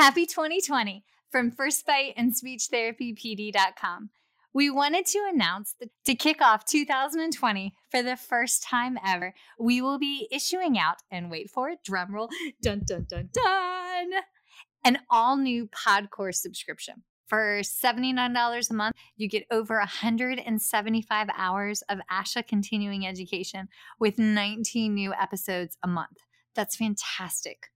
Happy 0.00 0.24
2020 0.24 1.04
from 1.30 1.50
First 1.50 1.84
Bite 1.84 2.14
and 2.16 2.32
SpeechTherapyPD.com. 2.32 4.08
We 4.54 4.70
wanted 4.70 5.04
to 5.04 5.28
announce 5.30 5.74
that 5.78 5.90
to 6.06 6.14
kick 6.14 6.40
off 6.40 6.64
2020 6.64 7.74
for 7.90 8.02
the 8.02 8.16
first 8.16 8.62
time 8.62 8.98
ever, 9.06 9.34
we 9.58 9.82
will 9.82 9.98
be 9.98 10.26
issuing 10.32 10.78
out, 10.78 11.02
and 11.10 11.30
wait 11.30 11.50
for 11.50 11.68
it, 11.68 11.80
drumroll, 11.86 12.30
dun 12.62 12.80
dun 12.86 13.08
dun 13.10 13.28
dun, 13.30 14.10
an 14.86 15.00
all 15.10 15.36
new 15.36 15.68
Podcore 15.68 16.34
subscription. 16.34 17.02
For 17.26 17.60
$79 17.60 18.70
a 18.70 18.72
month, 18.72 18.96
you 19.18 19.28
get 19.28 19.44
over 19.50 19.76
175 19.76 21.28
hours 21.36 21.82
of 21.90 21.98
ASHA 22.10 22.46
continuing 22.48 23.06
education 23.06 23.68
with 23.98 24.18
19 24.18 24.94
new 24.94 25.12
episodes 25.12 25.76
a 25.82 25.88
month. 25.88 26.16
That's 26.54 26.74
fantastic. 26.74 27.66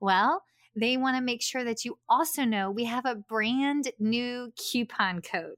Well, 0.00 0.44
they 0.76 0.96
want 0.96 1.16
to 1.16 1.22
make 1.22 1.42
sure 1.42 1.64
that 1.64 1.84
you 1.84 1.98
also 2.08 2.44
know 2.44 2.70
we 2.70 2.84
have 2.84 3.06
a 3.06 3.14
brand 3.14 3.90
new 3.98 4.52
coupon 4.56 5.22
code. 5.22 5.56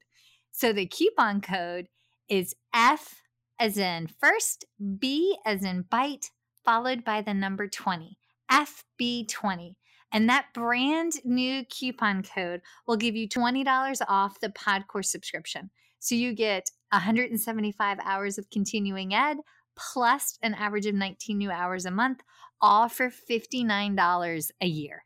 So 0.52 0.72
the 0.72 0.86
coupon 0.86 1.40
code 1.40 1.86
is 2.28 2.54
F 2.74 3.22
as 3.58 3.78
in 3.78 4.08
first, 4.20 4.64
B 4.98 5.36
as 5.46 5.64
in 5.64 5.82
bite, 5.90 6.30
followed 6.64 7.04
by 7.04 7.22
the 7.22 7.34
number 7.34 7.68
20, 7.68 8.18
FB20. 8.50 9.74
And 10.12 10.28
that 10.28 10.46
brand 10.54 11.14
new 11.24 11.64
coupon 11.64 12.22
code 12.22 12.60
will 12.86 12.96
give 12.96 13.16
you 13.16 13.28
$20 13.28 14.00
off 14.08 14.40
the 14.40 14.48
Podcore 14.48 15.04
subscription. 15.04 15.70
So 15.98 16.14
you 16.14 16.34
get 16.34 16.70
175 16.92 17.98
hours 18.04 18.38
of 18.38 18.48
continuing 18.50 19.14
ed 19.14 19.38
plus 19.76 20.38
an 20.42 20.54
average 20.54 20.86
of 20.86 20.94
19 20.94 21.36
new 21.36 21.50
hours 21.50 21.84
a 21.84 21.90
month, 21.90 22.20
all 22.60 22.88
for 22.88 23.10
$59 23.10 24.50
a 24.60 24.66
year. 24.66 25.05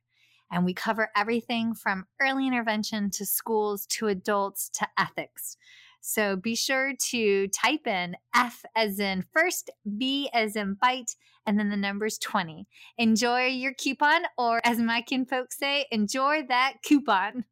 And 0.50 0.64
we 0.64 0.74
cover 0.74 1.10
everything 1.16 1.74
from 1.74 2.06
early 2.20 2.46
intervention 2.46 3.10
to 3.12 3.26
schools 3.26 3.86
to 3.86 4.08
adults 4.08 4.68
to 4.74 4.88
ethics. 4.98 5.56
So 6.00 6.36
be 6.36 6.54
sure 6.54 6.94
to 7.10 7.48
type 7.48 7.86
in 7.86 8.16
F 8.34 8.64
as 8.74 8.98
in 8.98 9.24
first, 9.32 9.70
B 9.98 10.30
as 10.32 10.56
in 10.56 10.74
bite, 10.80 11.14
and 11.46 11.58
then 11.58 11.68
the 11.68 11.76
number's 11.76 12.18
20. 12.18 12.66
Enjoy 12.98 13.46
your 13.46 13.74
coupon, 13.74 14.22
or 14.38 14.60
as 14.64 14.78
my 14.78 15.02
kin 15.02 15.26
folks 15.26 15.58
say, 15.58 15.86
enjoy 15.90 16.44
that 16.48 16.74
coupon. 16.82 17.44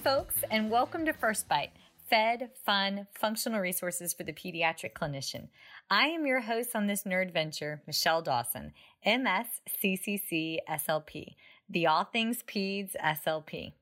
Folks, 0.00 0.36
and 0.50 0.70
welcome 0.70 1.04
to 1.04 1.12
First 1.12 1.46
Bite 1.46 1.72
Fed, 2.08 2.48
Fun, 2.64 3.06
Functional 3.12 3.60
Resources 3.60 4.14
for 4.14 4.22
the 4.22 4.32
Pediatric 4.32 4.94
Clinician. 4.94 5.48
I 5.90 6.06
am 6.06 6.24
your 6.24 6.40
host 6.40 6.70
on 6.74 6.86
this 6.86 7.02
nerd 7.02 7.34
venture, 7.34 7.82
Michelle 7.86 8.22
Dawson, 8.22 8.72
MS 9.04 9.60
CCC 9.68 10.56
SLP, 10.66 11.34
the 11.68 11.86
All 11.86 12.04
Things 12.04 12.42
Peds 12.42 12.96
SLP. 12.96 13.74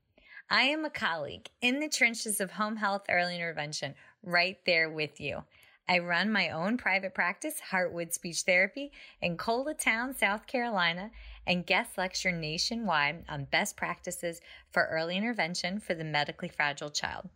I 0.49 0.63
am 0.63 0.83
a 0.83 0.89
colleague 0.89 1.47
in 1.61 1.79
the 1.79 1.87
trenches 1.87 2.41
of 2.41 2.51
home 2.51 2.75
health 2.75 3.03
early 3.09 3.35
intervention, 3.35 3.95
right 4.21 4.57
there 4.65 4.89
with 4.89 5.21
you. 5.21 5.43
I 5.87 5.99
run 5.99 6.31
my 6.31 6.49
own 6.49 6.77
private 6.77 7.15
practice, 7.15 7.55
Heartwood 7.71 8.13
Speech 8.13 8.41
Therapy, 8.41 8.91
in 9.21 9.37
Coletown, 9.37 10.15
South 10.15 10.47
Carolina, 10.47 11.11
and 11.49 11.65
guest 11.65 11.97
lecture 11.97 12.31
nationwide 12.31 13.25
on 13.27 13.45
best 13.45 13.75
practices 13.75 14.39
for 14.71 14.85
early 14.85 15.17
intervention 15.17 15.79
for 15.79 15.95
the 15.95 16.03
medically 16.03 16.47
fragile 16.47 16.91
child. 16.91 17.27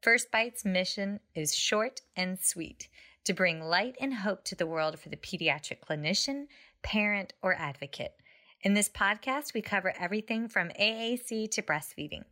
First 0.00 0.32
Bite's 0.32 0.64
mission 0.64 1.20
is 1.34 1.54
short 1.54 2.00
and 2.16 2.40
sweet 2.40 2.88
to 3.24 3.34
bring 3.34 3.60
light 3.60 3.96
and 4.00 4.14
hope 4.14 4.44
to 4.44 4.54
the 4.54 4.66
world 4.66 4.98
for 4.98 5.10
the 5.10 5.16
pediatric 5.18 5.80
clinician, 5.80 6.46
parent, 6.82 7.34
or 7.42 7.54
advocate. 7.54 8.14
In 8.62 8.72
this 8.72 8.88
podcast, 8.88 9.52
we 9.52 9.60
cover 9.60 9.92
everything 9.98 10.48
from 10.48 10.70
AAC 10.70 11.50
to 11.50 11.60
breastfeeding, 11.62 12.24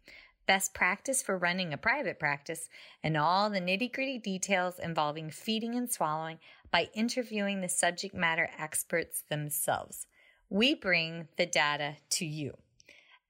best 0.47 0.73
practice 0.73 1.23
for 1.23 1.37
running 1.37 1.75
a 1.75 1.79
private 1.79 2.19
practice, 2.19 2.71
and 3.03 3.19
all 3.19 3.51
the 3.51 3.61
nitty 3.61 3.93
gritty 3.93 4.19
details 4.19 4.79
involving 4.79 5.31
feeding 5.31 5.75
and 5.75 5.93
swallowing 5.93 6.39
by 6.71 6.89
interviewing 6.95 7.61
the 7.61 7.69
subject 7.69 8.15
matter 8.15 8.49
experts 8.59 9.23
themselves. 9.29 10.07
We 10.51 10.75
bring 10.75 11.29
the 11.37 11.47
data 11.47 11.97
to 12.11 12.25
you. 12.25 12.57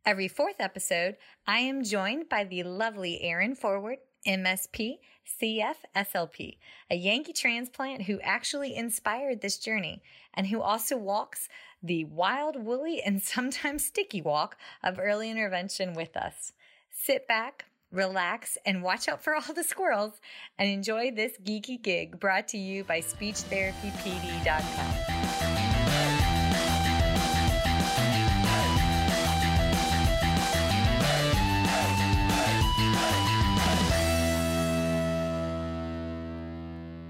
Every 0.07 0.29
fourth 0.29 0.61
episode, 0.61 1.17
I 1.47 1.59
am 1.59 1.83
joined 1.83 2.29
by 2.29 2.45
the 2.45 2.63
lovely 2.63 3.21
Erin 3.23 3.57
Forward, 3.57 3.99
MSP, 4.27 4.99
CF, 5.41 5.75
SLP, 5.97 6.59
a 6.91 6.97
Yankee 6.97 7.33
transplant 7.33 8.03
who 8.03 8.21
actually 8.21 8.75
inspired 8.75 9.41
this 9.41 9.59
journey 9.59 10.03
and 10.33 10.47
who 10.47 10.63
also 10.63 10.97
walks 10.97 11.49
the 11.83 12.05
wild, 12.05 12.57
woolly, 12.57 13.03
and 13.03 13.23
sometimes 13.23 13.85
sticky 13.85 14.23
walk 14.23 14.57
of 14.83 14.99
early 14.99 15.31
intervention 15.31 15.95
with 15.95 16.17
us. 16.17 16.53
Sit 16.91 17.27
back, 17.27 17.67
relax, 17.91 18.57
and 18.65 18.83
watch 18.83 19.09
out 19.09 19.23
for 19.23 19.35
all 19.35 19.55
the 19.55 19.65
squirrels 19.65 20.21
and 20.57 20.71
enjoy 20.71 21.11
this 21.11 21.33
geeky 21.45 21.83
gig 21.83 22.21
brought 22.21 22.49
to 22.49 22.59
you 22.59 22.85
by 22.85 23.01
SpeechTherapyPD.com. 23.01 25.58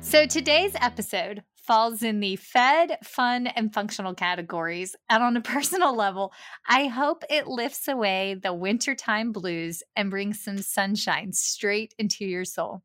So 0.08 0.24
today's 0.24 0.72
episode 0.80 1.42
falls 1.54 2.02
in 2.02 2.20
the 2.20 2.36
fed, 2.36 2.96
fun, 3.04 3.46
and 3.46 3.74
functional 3.74 4.14
categories. 4.14 4.96
And 5.10 5.22
on 5.22 5.36
a 5.36 5.40
personal 5.42 5.94
level, 5.94 6.32
I 6.66 6.86
hope 6.86 7.24
it 7.28 7.46
lifts 7.46 7.88
away 7.88 8.34
the 8.42 8.54
wintertime 8.54 9.32
blues 9.32 9.82
and 9.96 10.10
brings 10.10 10.42
some 10.42 10.62
sunshine 10.62 11.34
straight 11.34 11.94
into 11.98 12.24
your 12.24 12.46
soul. 12.46 12.84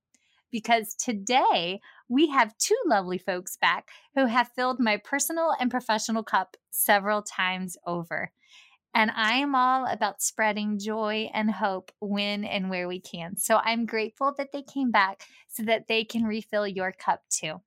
Because 0.52 0.96
today 0.96 1.80
we 2.10 2.28
have 2.28 2.58
two 2.58 2.76
lovely 2.86 3.20
folks 3.20 3.56
back 3.56 3.88
who 4.16 4.26
have 4.26 4.52
filled 4.54 4.82
my 4.82 4.98
personal 4.98 5.56
and 5.62 5.72
professional 5.72 6.24
cup 6.24 6.58
several 6.72 7.22
times 7.22 7.78
over. 7.88 8.34
And 8.94 9.12
I 9.16 9.38
am 9.38 9.56
all 9.56 9.86
about 9.88 10.22
spreading 10.22 10.78
joy 10.80 11.30
and 11.34 11.50
hope 11.52 11.92
when 12.00 12.44
and 12.44 12.70
where 12.70 12.88
we 12.88 13.00
can. 13.00 13.38
So 13.38 13.58
I'm 13.58 13.86
grateful 13.86 14.34
that 14.38 14.52
they 14.52 14.62
came 14.62 14.92
back 14.92 15.24
so 15.48 15.64
that 15.64 15.88
they 15.88 16.04
can 16.04 16.24
refill 16.24 16.68
your 16.68 16.92
cup 16.92 17.22
too. 17.30 17.62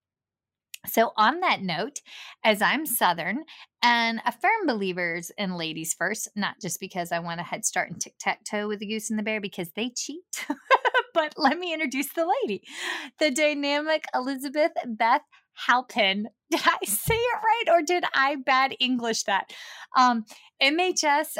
So, 0.89 1.13
on 1.17 1.41
that 1.41 1.63
note, 1.63 2.01
as 2.45 2.63
I'm 2.63 2.87
Southern 2.87 3.45
and 3.83 4.21
a 4.25 4.33
firm 4.33 4.67
believers 4.67 5.31
in 5.37 5.57
ladies 5.57 5.95
first, 5.95 6.29
not 6.37 6.61
just 6.61 6.81
because 6.81 7.13
I 7.13 7.19
want 7.19 7.41
a 7.41 7.45
head 7.45 7.65
start 7.65 7.91
in 7.91 7.99
tic 7.99 8.15
tac 8.19 8.45
toe 8.45 8.69
with 8.69 8.79
the 8.79 8.87
goose 8.87 9.11
and 9.11 9.19
the 9.19 9.23
bear 9.23 9.41
because 9.41 9.73
they 9.73 9.91
cheat, 9.91 10.47
but 11.15 11.35
let 11.37 11.59
me 11.59 11.73
introduce 11.73 12.13
the 12.13 12.33
lady, 12.43 12.63
the 13.19 13.31
dynamic 13.31 14.05
Elizabeth 14.15 14.73
Beth 14.87 15.23
Halpin. 15.67 16.29
Did 16.51 16.61
I 16.65 16.79
say 16.85 17.15
it 17.15 17.39
right 17.43 17.65
or 17.77 17.83
did 17.83 18.05
I 18.15 18.37
bad 18.37 18.77
English 18.79 19.25
that? 19.25 19.53
Um, 19.97 20.25
MHS 20.63 21.39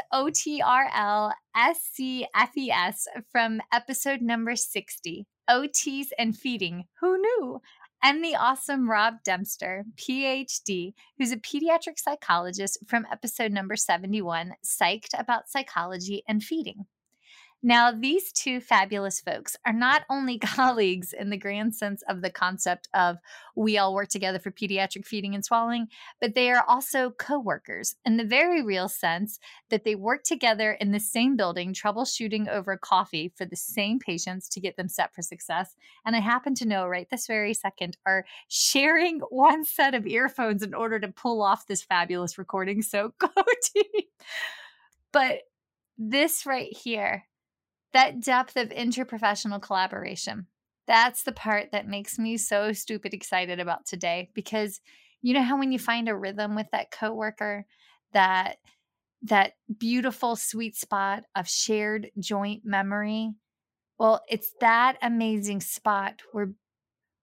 from 3.31 3.61
episode 3.73 4.21
number 4.21 4.57
60 4.57 5.27
OTs 5.49 6.07
and 6.19 6.37
Feeding. 6.37 6.87
Who 7.01 7.19
knew? 7.19 7.61
And 8.03 8.25
the 8.25 8.37
awesome 8.37 8.91
Rob 8.91 9.23
Dempster, 9.25 9.85
PhD, 9.97 10.93
who's 11.19 11.33
a 11.33 11.37
pediatric 11.37 11.99
psychologist 11.99 12.79
from 12.87 13.07
episode 13.11 13.53
number 13.53 13.77
71, 13.77 14.55
Psyched 14.65 15.19
about 15.19 15.49
Psychology 15.49 16.23
and 16.29 16.43
Feeding. 16.43 16.87
Now, 17.63 17.91
these 17.91 18.33
two 18.33 18.61
fabulous 18.61 19.21
folks 19.21 19.57
are 19.67 19.73
not 19.73 20.05
only 20.11 20.39
colleagues 20.57 21.13
in 21.13 21.31
the 21.31 21.37
grand 21.37 21.75
sense 21.75 22.03
of 22.09 22.21
the 22.21 22.31
concept 22.31 22.89
of 22.95 23.17
we 23.57 23.79
all 23.79 23.95
work 23.95 24.09
together 24.09 24.39
for 24.39 24.51
pediatric 24.51 25.07
feeding 25.07 25.35
and 25.35 25.45
swallowing, 25.45 25.89
but 26.21 26.35
they 26.35 26.51
are 26.51 26.65
also 26.69 27.11
co 27.11 27.39
workers 27.39 27.97
in 28.05 28.19
the 28.19 28.25
very 28.25 28.63
real 28.63 28.89
sense 28.89 29.39
that 29.71 29.85
they 29.85 29.95
work 29.95 30.23
together 30.23 30.73
in 30.73 30.93
the 30.93 31.01
same 31.01 31.35
building, 31.37 31.73
troubleshooting 31.73 32.47
over 32.49 32.77
coffee 32.77 33.33
for 33.35 33.47
the 33.47 33.57
same 33.57 33.99
patients 33.99 34.49
to 34.51 34.61
get 34.61 34.77
them 34.77 34.89
set 34.89 35.15
for 35.15 35.23
success. 35.23 35.75
And 36.05 36.15
I 36.15 36.21
happen 36.21 36.55
to 36.57 36.69
know 36.69 36.87
right 36.87 37.09
this 37.11 37.27
very 37.27 37.55
second 37.55 37.97
are 38.07 38.27
sharing 38.49 39.21
one 39.31 39.65
set 39.65 39.95
of 39.95 40.07
earphones 40.07 40.63
in 40.63 40.75
order 40.75 41.01
to 41.01 41.09
pull 41.09 41.43
off 41.43 41.67
this 41.67 41.83
fabulous 41.83 42.37
recording. 42.37 42.83
So 42.83 43.15
go 43.19 43.29
team. 43.63 44.03
But 45.11 45.41
this 45.99 46.45
right 46.45 46.71
here 46.71 47.25
that 47.97 48.21
depth 48.21 48.57
of 48.57 48.69
interprofessional 48.71 49.63
collaboration. 49.63 50.49
That's 50.87 51.25
the 51.25 51.33
part 51.33 51.73
that 51.73 51.89
makes 51.89 52.19
me 52.19 52.37
so 52.37 52.73
stupid 52.73 53.15
excited 53.15 53.61
about 53.61 53.87
today 53.87 54.31
because 54.35 54.81
you 55.23 55.35
know 55.35 55.43
how 55.43 55.59
when 55.59 55.73
you 55.73 55.79
find 55.81 56.09
a 56.09 56.17
rhythm 56.17 56.55
with 56.55 56.69
that 56.73 56.93
coworker 56.93 57.67
that 58.13 58.59
that 59.23 59.55
beautiful 59.79 60.37
sweet 60.37 60.77
spot 60.77 61.25
of 61.37 61.49
shared 61.49 62.11
joint 62.21 62.65
memory 62.65 63.33
Well, 63.99 64.23
it's 64.29 64.55
that 64.61 64.99
amazing 65.03 65.61
spot 65.63 66.23
where 66.33 66.53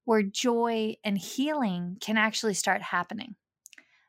where 0.05 0.23
joy 0.23 0.95
and 1.03 1.17
healing 1.17 1.97
can 2.01 2.17
actually 2.17 2.55
start 2.55 2.81
happening. 2.81 3.35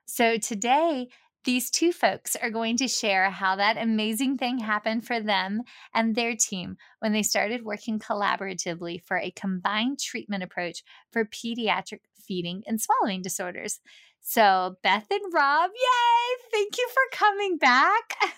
So 0.06 0.38
today, 0.38 1.08
these 1.44 1.70
two 1.70 1.93
folks 1.93 2.37
are 2.37 2.50
going 2.50 2.76
to 2.79 2.88
share 2.88 3.31
how 3.31 3.56
that 3.56 3.76
amazing 3.76 4.38
thing 4.38 4.58
happened 4.58 5.06
for 5.06 5.20
them 5.20 5.62
and 5.94 6.14
their 6.14 6.35
team 6.35 6.76
when 7.00 7.12
they 7.12 7.23
started 7.23 7.64
working 7.64 7.99
collaboratively 7.99 9.02
for 9.02 9.19
a 9.19 9.31
combined 9.31 9.99
treatment 10.00 10.43
approach 10.43 10.82
for 11.12 11.25
pediatric 11.25 12.00
feeding 12.19 12.62
and 12.67 12.81
swallowing 12.81 13.23
disorders. 13.23 13.81
So, 14.20 14.76
Beth 14.82 15.06
and 15.11 15.35
Rob, 15.35 15.70
yay! 15.75 16.49
Thank 16.50 16.79
you 16.79 16.88
for 16.93 17.17
coming 17.17 17.58
back. 17.58 18.14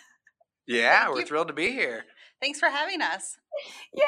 Yeah, 0.68 1.04
Thank 1.04 1.14
we're 1.14 1.20
you. 1.20 1.26
thrilled 1.26 1.46
to 1.46 1.54
be 1.54 1.70
here. 1.70 2.04
Thanks 2.40 2.60
for 2.60 2.68
having 2.68 3.00
us. 3.00 3.38
Yay! 3.94 4.02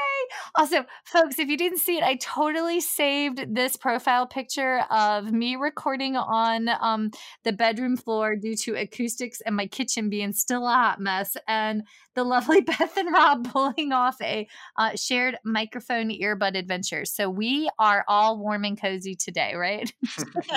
Also, 0.55 0.85
folks, 1.05 1.39
if 1.39 1.49
you 1.49 1.57
didn't 1.57 1.79
see 1.79 1.97
it, 1.97 2.05
I 2.05 2.17
totally 2.17 2.81
saved 2.81 3.55
this 3.55 3.77
profile 3.77 4.27
picture 4.27 4.85
of 4.91 5.33
me 5.33 5.57
recording 5.57 6.17
on 6.17 6.69
um, 6.81 7.11
the 7.45 7.53
bedroom 7.53 7.97
floor 7.97 8.37
due 8.37 8.55
to 8.57 8.75
acoustics 8.75 9.41
and 9.41 9.57
my 9.57 9.67
kitchen 9.67 10.11
being 10.11 10.33
still 10.33 10.67
a 10.67 10.73
hot 10.73 11.01
mess, 11.01 11.37
and 11.47 11.85
the 12.15 12.25
lovely 12.25 12.61
Beth 12.69 12.97
and 12.97 13.13
Rob 13.13 13.51
pulling 13.51 13.93
off 13.93 14.21
a 14.21 14.47
uh, 14.77 14.95
shared 14.97 15.39
microphone 15.45 16.11
earbud 16.11 16.57
adventure. 16.57 17.07
So 17.07 17.31
we 17.31 17.71
are 17.79 18.05
all 18.09 18.39
warm 18.39 18.65
and 18.65 18.79
cozy 18.79 19.15
today, 19.15 19.55
right? 19.55 19.91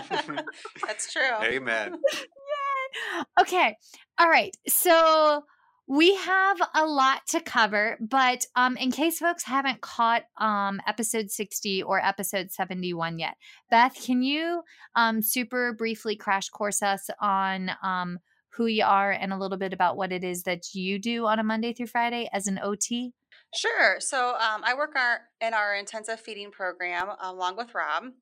That's 0.85 1.13
true. 1.13 1.31
Amen. 1.41 1.94
Yay! 2.13 3.23
Okay. 3.39 3.77
All 4.19 4.29
right. 4.29 4.56
So 4.68 5.44
we 5.92 6.16
have 6.16 6.58
a 6.74 6.86
lot 6.86 7.28
to 7.28 7.42
cover, 7.42 7.98
but 8.00 8.46
um, 8.56 8.78
in 8.78 8.92
case 8.92 9.20
folks 9.20 9.44
haven't 9.44 9.82
caught 9.82 10.24
um, 10.38 10.80
episode 10.88 11.30
60 11.30 11.84
or 11.84 12.00
episode 12.00 12.50
71 12.50 13.20
yet, 13.20 13.36
Beth, 13.70 13.94
can 14.02 14.24
you 14.24 14.62
um, 14.96 15.22
super 15.22 15.74
briefly 15.74 16.16
crash 16.16 16.48
course 16.48 16.82
us 16.82 17.10
on 17.20 17.72
um, 17.84 18.20
who 18.52 18.68
you 18.68 18.86
are 18.86 19.12
and 19.12 19.34
a 19.34 19.38
little 19.38 19.58
bit 19.58 19.74
about 19.74 19.98
what 19.98 20.14
it 20.14 20.24
is 20.24 20.44
that 20.44 20.74
you 20.74 20.98
do 20.98 21.26
on 21.26 21.40
a 21.40 21.44
Monday 21.44 21.74
through 21.74 21.88
Friday 21.88 22.30
as 22.32 22.48
an 22.48 22.58
OT? 22.64 23.12
Sure. 23.54 23.98
So 24.00 24.36
um, 24.36 24.62
I 24.64 24.74
work 24.76 24.96
our, 24.96 25.20
in 25.46 25.54
our 25.54 25.76
intensive 25.76 26.22
feeding 26.22 26.52
program 26.52 27.10
along 27.22 27.58
with 27.58 27.76
Rob. 27.76 28.14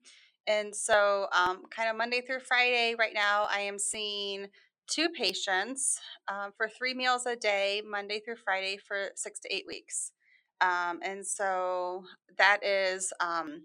And 0.48 0.74
so, 0.74 1.28
um, 1.38 1.62
kind 1.70 1.88
of 1.88 1.96
Monday 1.96 2.22
through 2.22 2.40
Friday, 2.40 2.96
right 2.98 3.14
now, 3.14 3.46
I 3.48 3.60
am 3.60 3.78
seeing 3.78 4.48
two 4.90 5.08
patients 5.08 6.00
um, 6.28 6.52
for 6.56 6.68
three 6.68 6.94
meals 6.94 7.26
a 7.26 7.36
day, 7.36 7.82
Monday 7.86 8.20
through 8.20 8.36
Friday, 8.36 8.76
for 8.76 9.10
six 9.14 9.40
to 9.40 9.54
eight 9.54 9.64
weeks. 9.66 10.12
Um, 10.60 11.00
and 11.02 11.26
so 11.26 12.04
that 12.36 12.64
is 12.64 13.12
um, 13.20 13.62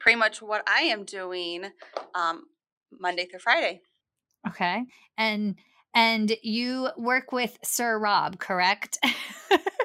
pretty 0.00 0.18
much 0.18 0.40
what 0.40 0.62
I 0.68 0.82
am 0.82 1.04
doing 1.04 1.66
um, 2.14 2.44
Monday 2.98 3.26
through 3.26 3.40
Friday. 3.40 3.80
Okay. 4.48 4.84
And 5.18 5.56
and 5.94 6.36
you 6.42 6.90
work 6.96 7.32
with 7.32 7.58
Sir 7.62 7.98
Rob, 7.98 8.38
correct? 8.38 8.98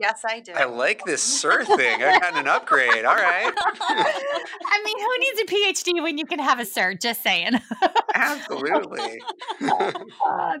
Yes, 0.00 0.22
I 0.26 0.40
do. 0.40 0.52
I 0.52 0.64
like 0.64 1.04
this 1.04 1.22
sir 1.22 1.62
thing. 1.62 2.02
I 2.02 2.18
got 2.18 2.34
an 2.34 2.48
upgrade. 2.48 3.04
All 3.04 3.14
right. 3.14 3.52
I 3.54 4.82
mean, 4.82 4.98
who 4.98 5.18
needs 5.18 5.40
a 5.40 5.92
PhD 5.92 6.02
when 6.02 6.16
you 6.16 6.24
can 6.24 6.38
have 6.38 6.58
a 6.58 6.64
sir? 6.64 6.94
Just 6.94 7.22
saying. 7.22 7.60
Absolutely. 8.14 9.20
uh, 9.62 9.92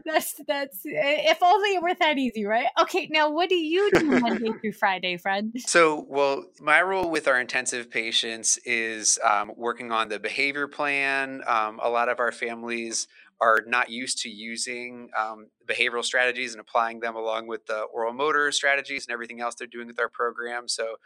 that's 0.04 0.38
that's 0.46 0.80
if 0.84 1.42
only 1.42 1.70
it 1.70 1.82
were 1.82 1.94
that 1.94 2.18
easy, 2.18 2.44
right? 2.44 2.66
Okay, 2.82 3.08
now 3.10 3.30
what 3.30 3.48
do 3.48 3.54
you 3.54 3.90
do 3.94 4.20
Monday 4.20 4.50
through 4.60 4.72
Friday, 4.72 5.16
friend? 5.16 5.54
So, 5.58 6.04
well, 6.08 6.44
my 6.60 6.82
role 6.82 7.10
with 7.10 7.26
our 7.26 7.40
intensive 7.40 7.90
patients 7.90 8.58
is 8.66 9.18
um, 9.24 9.52
working 9.56 9.90
on 9.90 10.10
the 10.10 10.18
behavior 10.18 10.68
plan. 10.68 11.42
Um, 11.46 11.80
a 11.82 11.88
lot 11.88 12.10
of 12.10 12.20
our 12.20 12.30
families 12.30 13.08
are 13.40 13.62
not 13.66 13.90
used 13.90 14.18
to 14.18 14.28
using 14.28 15.08
um, 15.18 15.48
behavioral 15.66 16.04
strategies 16.04 16.52
and 16.52 16.60
applying 16.60 17.00
them 17.00 17.16
along 17.16 17.46
with 17.46 17.66
the 17.66 17.80
oral 17.82 18.12
motor 18.12 18.52
strategies 18.52 19.06
and 19.06 19.12
everything 19.12 19.40
else 19.40 19.54
they're 19.54 19.66
doing 19.66 19.86
with 19.86 19.98
our 19.98 20.10
program. 20.10 20.68
So 20.68 20.96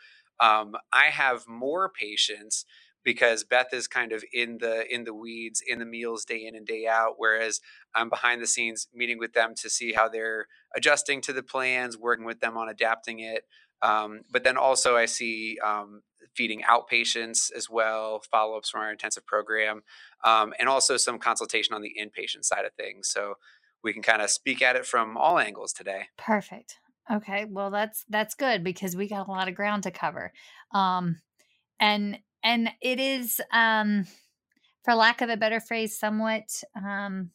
um, 0.41 0.75
I 0.93 1.05
have 1.07 1.47
more 1.47 1.89
patients 1.89 2.65
because 3.05 3.45
Beth 3.45 3.73
is 3.73 3.87
kind 3.87 4.13
of 4.13 4.25
in 4.33 4.59
the 4.59 4.93
in 4.93 5.05
the 5.05 5.15
weeds 5.15 5.63
in 5.65 5.79
the 5.79 5.85
meals 5.85 6.25
day 6.25 6.45
in 6.47 6.57
and 6.57 6.67
day 6.67 6.87
out, 6.87 7.15
whereas 7.19 7.61
I'm 7.95 8.09
behind 8.09 8.43
the 8.43 8.47
scenes 8.47 8.89
meeting 8.95 9.19
with 9.19 9.35
them 9.35 9.55
to 9.57 9.71
see 9.71 9.93
how 9.93 10.09
they're 10.09 10.47
adjusting 10.75 11.21
to 11.23 11.33
the 11.33 11.43
plans, 11.43 11.99
working 11.99 12.25
with 12.25 12.41
them 12.41 12.57
on 12.57 12.69
adapting 12.69 13.21
it. 13.21 13.45
Um, 13.83 14.23
but 14.33 14.45
then 14.45 14.57
also 14.57 14.97
I 14.97 15.05
see 15.05 15.59
um, 15.63 16.03
feeding 16.37 16.63
outpatients 16.63 17.53
as 17.55 17.69
well, 17.71 18.23
follow 18.31 18.57
ups 18.57 18.71
from 18.71 18.83
our 18.83 18.91
intensive 18.91 19.27
program, 19.27 19.83
um, 20.25 20.53
and 20.59 20.69
also 20.69 20.97
some 20.97 21.19
consultation 21.19 21.75
on 21.75 21.83
the 21.83 21.95
inpatient 22.01 22.45
side 22.45 22.65
of 22.65 22.73
things. 22.75 23.09
So 23.09 23.35
we 23.83 23.93
can 23.93 24.03
kind 24.03 24.23
of 24.23 24.31
speak 24.31 24.63
at 24.63 24.77
it 24.77 24.87
from 24.87 25.17
all 25.17 25.39
angles 25.39 25.73
today. 25.73 26.05
Perfect. 26.17 26.79
Okay, 27.13 27.45
well 27.45 27.71
that's 27.71 28.05
that's 28.09 28.35
good 28.35 28.65
because 28.65 28.97
we 28.97 29.09
got 29.09 29.29
a 29.29 29.31
lot 29.31 29.49
of 29.49 29.55
ground 29.55 29.83
to 29.83 29.91
cover, 29.91 30.33
um, 30.73 31.21
and 31.79 32.19
and 32.43 32.71
it 32.81 32.99
is, 32.99 33.41
um, 33.53 34.07
for 34.85 34.95
lack 34.95 35.21
of 35.21 35.29
a 35.29 35.37
better 35.37 35.61
phrase, 35.61 35.99
somewhat 35.99 36.63
um, 36.75 37.31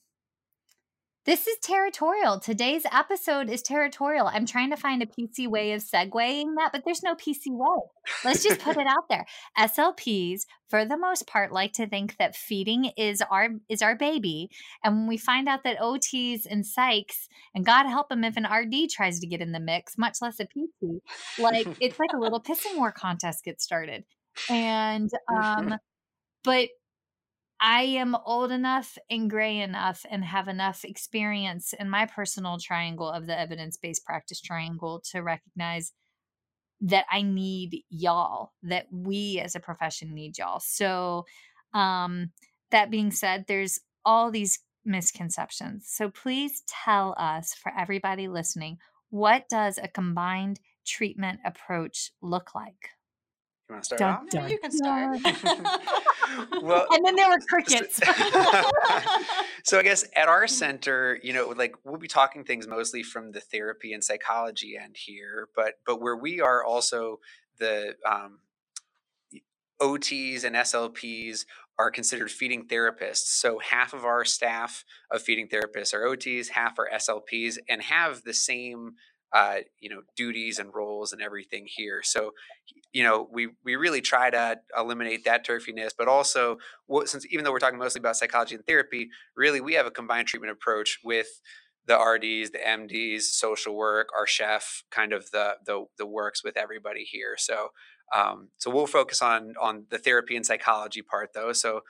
this 1.29 1.45
is 1.45 1.59
territorial. 1.61 2.39
Today's 2.39 2.87
episode 2.91 3.51
is 3.51 3.61
territorial. 3.61 4.25
I'm 4.25 4.47
trying 4.47 4.71
to 4.71 4.75
find 4.75 5.03
a 5.03 5.05
PC 5.05 5.47
way 5.47 5.73
of 5.73 5.83
segueing 5.83 6.55
that, 6.55 6.71
but 6.71 6.81
there's 6.83 7.03
no 7.03 7.13
PC 7.13 7.49
way. 7.49 7.81
Let's 8.25 8.41
just 8.41 8.59
put 8.61 8.77
it 8.77 8.87
out 8.87 9.07
there. 9.11 9.27
SLPs, 9.55 10.47
for 10.69 10.85
the 10.85 10.97
most 10.97 11.27
part, 11.27 11.51
like 11.51 11.73
to 11.73 11.85
think 11.85 12.17
that 12.17 12.35
feeding 12.35 12.85
is 12.97 13.21
our 13.29 13.49
is 13.69 13.83
our 13.83 13.95
baby, 13.95 14.49
and 14.83 14.95
when 14.95 15.07
we 15.07 15.17
find 15.17 15.47
out 15.47 15.63
that 15.65 15.77
OTs 15.77 16.47
and 16.49 16.63
psychs, 16.63 17.27
and 17.53 17.63
God 17.63 17.85
help 17.85 18.09
them 18.09 18.23
if 18.23 18.35
an 18.35 18.47
RD 18.51 18.89
tries 18.89 19.19
to 19.19 19.27
get 19.27 19.39
in 19.39 19.51
the 19.51 19.59
mix, 19.59 19.99
much 19.99 20.23
less 20.23 20.39
a 20.39 20.45
PC, 20.45 20.99
like 21.37 21.67
it's 21.79 21.99
like 21.99 22.09
a 22.15 22.19
little 22.19 22.41
pissing 22.49 22.75
war 22.75 22.91
contest 22.91 23.45
gets 23.45 23.63
started. 23.63 24.03
And 24.49 25.11
um, 25.31 25.75
but 26.43 26.69
I 27.61 27.81
am 27.83 28.15
old 28.25 28.51
enough 28.51 28.97
and 29.09 29.29
gray 29.29 29.59
enough 29.59 30.06
and 30.09 30.23
have 30.23 30.47
enough 30.47 30.85
experience 30.85 31.73
in 31.73 31.89
my 31.89 32.06
personal 32.06 32.57
triangle 32.57 33.09
of 33.09 33.27
the 33.27 33.38
evidence 33.38 33.75
based 33.77 34.06
practice 34.06 34.39
triangle 34.39 35.01
to 35.11 35.19
recognize 35.19 35.91
that 36.81 37.06
I 37.11 37.21
need 37.21 37.83
y'all, 37.89 38.53
that 38.63 38.88
we 38.91 39.41
as 39.44 39.56
a 39.56 39.59
profession 39.59 40.13
need 40.13 40.38
y'all. 40.38 40.61
So, 40.61 41.25
um, 41.74 42.31
that 42.72 42.89
being 42.89 43.12
said, 43.12 43.45
there's 43.48 43.79
all 44.05 44.31
these 44.31 44.60
misconceptions. 44.86 45.88
So, 45.89 46.10
please 46.10 46.63
tell 46.67 47.15
us, 47.17 47.53
for 47.53 47.74
everybody 47.77 48.29
listening, 48.29 48.77
what 49.10 49.50
does 49.50 49.77
a 49.77 49.89
combined 49.89 50.62
treatment 50.86 51.39
approach 51.45 52.12
look 52.22 52.55
like? 52.55 52.91
You 53.69 53.75
want 53.75 53.83
to 53.83 53.85
start 53.85 53.99
dun, 53.99 54.13
off? 54.13 54.29
Dun, 54.31 54.49
you 54.49 54.57
can 54.57 54.71
start. 54.71 55.19
well, 56.63 56.88
and 56.89 57.05
then 57.05 57.15
there 57.15 57.29
were 57.29 57.38
crickets. 57.47 57.97
so 59.63 59.77
I 59.77 59.83
guess 59.83 60.05
at 60.15 60.27
our 60.27 60.47
center, 60.47 61.19
you 61.21 61.33
know, 61.33 61.49
like 61.55 61.75
we'll 61.83 61.97
be 61.97 62.07
talking 62.07 62.43
things 62.43 62.67
mostly 62.67 63.03
from 63.03 63.31
the 63.31 63.39
therapy 63.39 63.93
and 63.93 64.03
psychology 64.03 64.75
end 64.75 64.95
here, 64.97 65.49
but 65.55 65.75
but 65.85 66.01
where 66.01 66.15
we 66.15 66.41
are 66.41 66.63
also 66.63 67.19
the 67.59 67.93
um, 68.09 68.39
OTs 69.79 70.43
and 70.43 70.55
SLPs 70.55 71.45
are 71.77 71.91
considered 71.91 72.31
feeding 72.31 72.67
therapists. 72.67 73.27
So 73.39 73.59
half 73.59 73.93
of 73.93 74.03
our 74.03 74.25
staff 74.25 74.83
of 75.11 75.21
feeding 75.21 75.47
therapists 75.47 75.93
are 75.93 76.05
OTs, 76.05 76.49
half 76.49 76.79
are 76.79 76.89
SLPs, 76.93 77.57
and 77.69 77.83
have 77.83 78.23
the 78.23 78.33
same 78.33 78.95
uh, 79.33 79.57
you 79.79 79.89
know 79.89 80.01
duties 80.15 80.59
and 80.59 80.74
roles 80.74 81.13
and 81.13 81.21
everything 81.21 81.65
here. 81.67 82.01
So 82.03 82.31
you 82.91 83.03
know 83.03 83.27
we 83.31 83.50
we 83.63 83.75
really 83.75 84.01
try 84.01 84.29
to 84.29 84.57
eliminate 84.77 85.25
that 85.25 85.45
turfiness, 85.45 85.91
but 85.98 86.07
also 86.07 86.57
since 87.05 87.25
even 87.31 87.43
though 87.45 87.51
we're 87.51 87.59
talking 87.59 87.79
mostly 87.79 88.00
about 88.00 88.15
psychology 88.15 88.55
and 88.55 88.65
therapy, 88.65 89.09
really 89.36 89.62
we 89.62 89.74
have 89.74 89.86
a 89.86 89.91
combined 89.91 90.27
treatment 90.27 90.51
approach 90.51 91.00
with 91.03 91.41
the 91.86 91.95
RDs, 91.98 92.51
the 92.51 92.59
MDs, 92.59 93.21
social 93.24 93.75
work, 93.75 94.09
our 94.15 94.27
chef, 94.27 94.83
kind 94.91 95.13
of 95.13 95.31
the 95.31 95.55
the, 95.65 95.86
the 95.98 96.05
works 96.05 96.43
with 96.43 96.57
everybody 96.57 97.03
here. 97.03 97.36
So 97.38 97.69
um, 98.15 98.50
so 98.57 98.71
we'll 98.71 98.88
focus 98.88 99.21
on 99.21 99.53
on 99.62 99.86
the 99.89 99.98
therapy 99.98 100.36
and 100.36 100.45
psychology 100.45 101.01
part 101.01 101.31
though. 101.33 101.53
So 101.53 101.81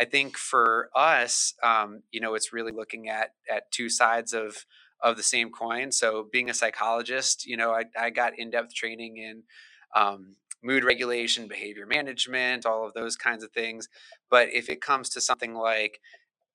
I 0.00 0.04
think 0.04 0.36
for 0.36 0.90
us, 0.94 1.54
um, 1.62 2.02
you 2.10 2.20
know, 2.20 2.34
it's 2.34 2.52
really 2.52 2.72
looking 2.72 3.08
at 3.08 3.32
at 3.52 3.70
two 3.70 3.88
sides 3.88 4.32
of 4.32 4.64
of 5.00 5.16
the 5.16 5.22
same 5.22 5.50
coin. 5.50 5.92
So 5.92 6.28
being 6.32 6.50
a 6.50 6.54
psychologist, 6.54 7.46
you 7.46 7.56
know, 7.56 7.72
I, 7.72 7.84
I 7.98 8.10
got 8.10 8.38
in-depth 8.38 8.74
training 8.74 9.16
in 9.18 9.42
um, 9.94 10.36
mood 10.62 10.84
regulation, 10.84 11.48
behavior 11.48 11.86
management, 11.86 12.66
all 12.66 12.86
of 12.86 12.94
those 12.94 13.16
kinds 13.16 13.44
of 13.44 13.52
things. 13.52 13.88
But 14.30 14.48
if 14.52 14.68
it 14.68 14.80
comes 14.80 15.08
to 15.10 15.20
something 15.20 15.54
like 15.54 16.00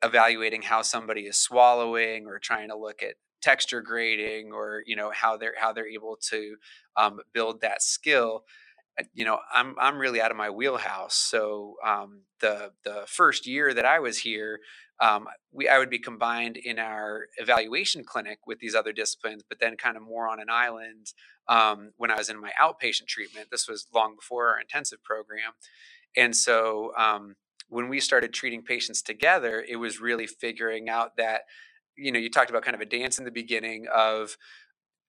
evaluating 0.03 0.61
how 0.61 0.81
somebody 0.81 1.21
is 1.21 1.39
swallowing 1.39 2.27
or 2.27 2.37
trying 2.37 2.69
to 2.69 2.77
look 2.77 3.01
at 3.01 3.15
texture 3.41 3.81
grading 3.81 4.53
or 4.53 4.83
you 4.85 4.95
know 4.95 5.11
how 5.13 5.35
they're 5.35 5.53
how 5.57 5.73
they're 5.73 5.87
able 5.87 6.17
to 6.17 6.55
um, 6.95 7.19
build 7.33 7.59
that 7.61 7.81
skill 7.81 8.43
you 9.13 9.25
know, 9.25 9.39
I'm 9.53 9.75
I'm 9.79 9.97
really 9.97 10.21
out 10.21 10.31
of 10.31 10.37
my 10.37 10.49
wheelhouse. 10.49 11.15
So 11.15 11.75
um, 11.85 12.21
the 12.39 12.71
the 12.83 13.03
first 13.07 13.47
year 13.47 13.73
that 13.73 13.85
I 13.85 13.99
was 13.99 14.19
here, 14.19 14.59
um, 14.99 15.27
we 15.51 15.67
I 15.67 15.79
would 15.79 15.89
be 15.89 15.99
combined 15.99 16.57
in 16.57 16.79
our 16.79 17.27
evaluation 17.37 18.03
clinic 18.03 18.39
with 18.45 18.59
these 18.59 18.75
other 18.75 18.93
disciplines, 18.93 19.43
but 19.47 19.59
then 19.59 19.77
kind 19.77 19.97
of 19.97 20.03
more 20.03 20.27
on 20.27 20.39
an 20.39 20.49
island 20.49 21.13
um, 21.47 21.91
when 21.97 22.11
I 22.11 22.17
was 22.17 22.29
in 22.29 22.39
my 22.39 22.51
outpatient 22.61 23.07
treatment. 23.07 23.47
This 23.51 23.67
was 23.67 23.87
long 23.93 24.15
before 24.15 24.49
our 24.49 24.59
intensive 24.59 25.03
program, 25.03 25.53
and 26.15 26.35
so 26.35 26.91
um, 26.97 27.35
when 27.69 27.89
we 27.89 27.99
started 27.99 28.33
treating 28.33 28.61
patients 28.61 29.01
together, 29.01 29.65
it 29.67 29.77
was 29.77 29.99
really 29.99 30.27
figuring 30.27 30.89
out 30.89 31.17
that 31.17 31.41
you 31.95 32.11
know 32.11 32.19
you 32.19 32.29
talked 32.29 32.49
about 32.51 32.63
kind 32.63 32.75
of 32.75 32.81
a 32.81 32.85
dance 32.85 33.17
in 33.17 33.25
the 33.25 33.31
beginning 33.31 33.87
of 33.93 34.37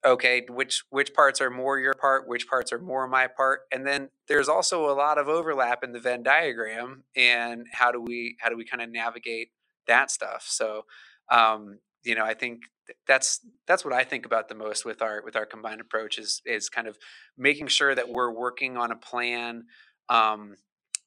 okay 0.04 0.44
which 0.50 0.84
which 0.90 1.14
parts 1.14 1.40
are 1.40 1.50
more 1.50 1.78
your 1.78 1.94
part 1.94 2.28
which 2.28 2.48
parts 2.48 2.72
are 2.72 2.80
more 2.80 3.08
my 3.08 3.26
part 3.26 3.62
and 3.72 3.86
then 3.86 4.10
there's 4.28 4.48
also 4.48 4.90
a 4.90 4.94
lot 4.94 5.18
of 5.18 5.28
overlap 5.28 5.84
in 5.84 5.92
the 5.92 6.00
venn 6.00 6.22
diagram 6.22 7.04
and 7.16 7.66
how 7.72 7.92
do 7.92 8.00
we 8.00 8.36
how 8.40 8.50
do 8.50 8.56
we 8.56 8.64
kind 8.64 8.82
of 8.82 8.90
navigate 8.90 9.50
that 9.86 10.10
stuff 10.10 10.44
so 10.48 10.84
um 11.30 11.78
you 12.04 12.14
know 12.14 12.24
i 12.24 12.34
think 12.34 12.62
that's 13.08 13.40
that's 13.66 13.84
what 13.84 13.94
i 13.94 14.04
think 14.04 14.26
about 14.26 14.48
the 14.48 14.54
most 14.54 14.84
with 14.84 15.02
our 15.02 15.22
with 15.24 15.36
our 15.36 15.46
combined 15.46 15.80
approach 15.80 16.18
is 16.18 16.42
is 16.46 16.68
kind 16.68 16.88
of 16.88 16.98
making 17.38 17.68
sure 17.68 17.94
that 17.94 18.10
we're 18.10 18.32
working 18.32 18.76
on 18.76 18.92
a 18.92 18.96
plan 18.96 19.64
um 20.10 20.56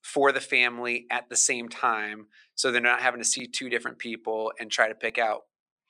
for 0.04 0.32
the 0.32 0.42
family 0.42 1.06
at 1.12 1.30
the 1.30 1.36
same 1.36 1.70
time 1.70 2.28
so 2.56 2.72
they're 2.72 2.82
not 2.82 3.02
having 3.02 3.22
to 3.22 3.26
see 3.28 3.48
two 3.48 3.70
different 3.70 4.00
people 4.00 4.54
and 4.60 4.72
try 4.72 4.88
to 4.88 4.96
pick 4.96 5.18
out 5.20 5.42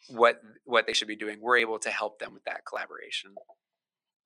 what 0.10 0.42
what 0.66 0.88
they 0.88 0.94
should 0.94 1.08
be 1.08 1.16
doing 1.16 1.38
we're 1.42 1.58
able 1.58 1.80
to 1.80 1.90
help 1.90 2.20
them 2.20 2.34
with 2.34 2.44
that 2.46 2.62
collaboration 2.68 3.34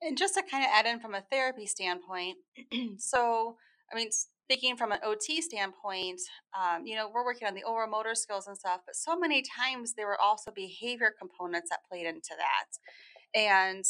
and 0.02 0.18
just 0.18 0.34
to 0.34 0.42
kind 0.42 0.64
of 0.64 0.70
add 0.74 0.86
in 0.86 1.00
from 1.00 1.14
a 1.14 1.24
therapy 1.32 1.66
standpoint 1.66 2.38
so 2.98 3.56
i 3.92 3.96
mean 3.96 4.10
speaking 4.12 4.76
from 4.76 4.92
an 4.92 5.00
ot 5.06 5.42
standpoint 5.42 6.20
um, 6.60 6.86
you 6.86 6.96
know 6.96 7.10
we're 7.14 7.26
working 7.26 7.48
on 7.48 7.54
the 7.54 7.64
oral 7.64 7.90
motor 7.90 8.16
skills 8.16 8.48
and 8.48 8.58
stuff 8.58 8.82
but 8.86 8.96
so 8.96 9.18
many 9.18 9.44
times 9.58 9.94
there 9.94 10.08
were 10.08 10.20
also 10.20 10.52
behavior 10.52 11.14
components 11.18 11.70
that 11.70 11.80
played 11.90 12.06
into 12.06 12.34
that 12.38 13.40
and 13.40 13.86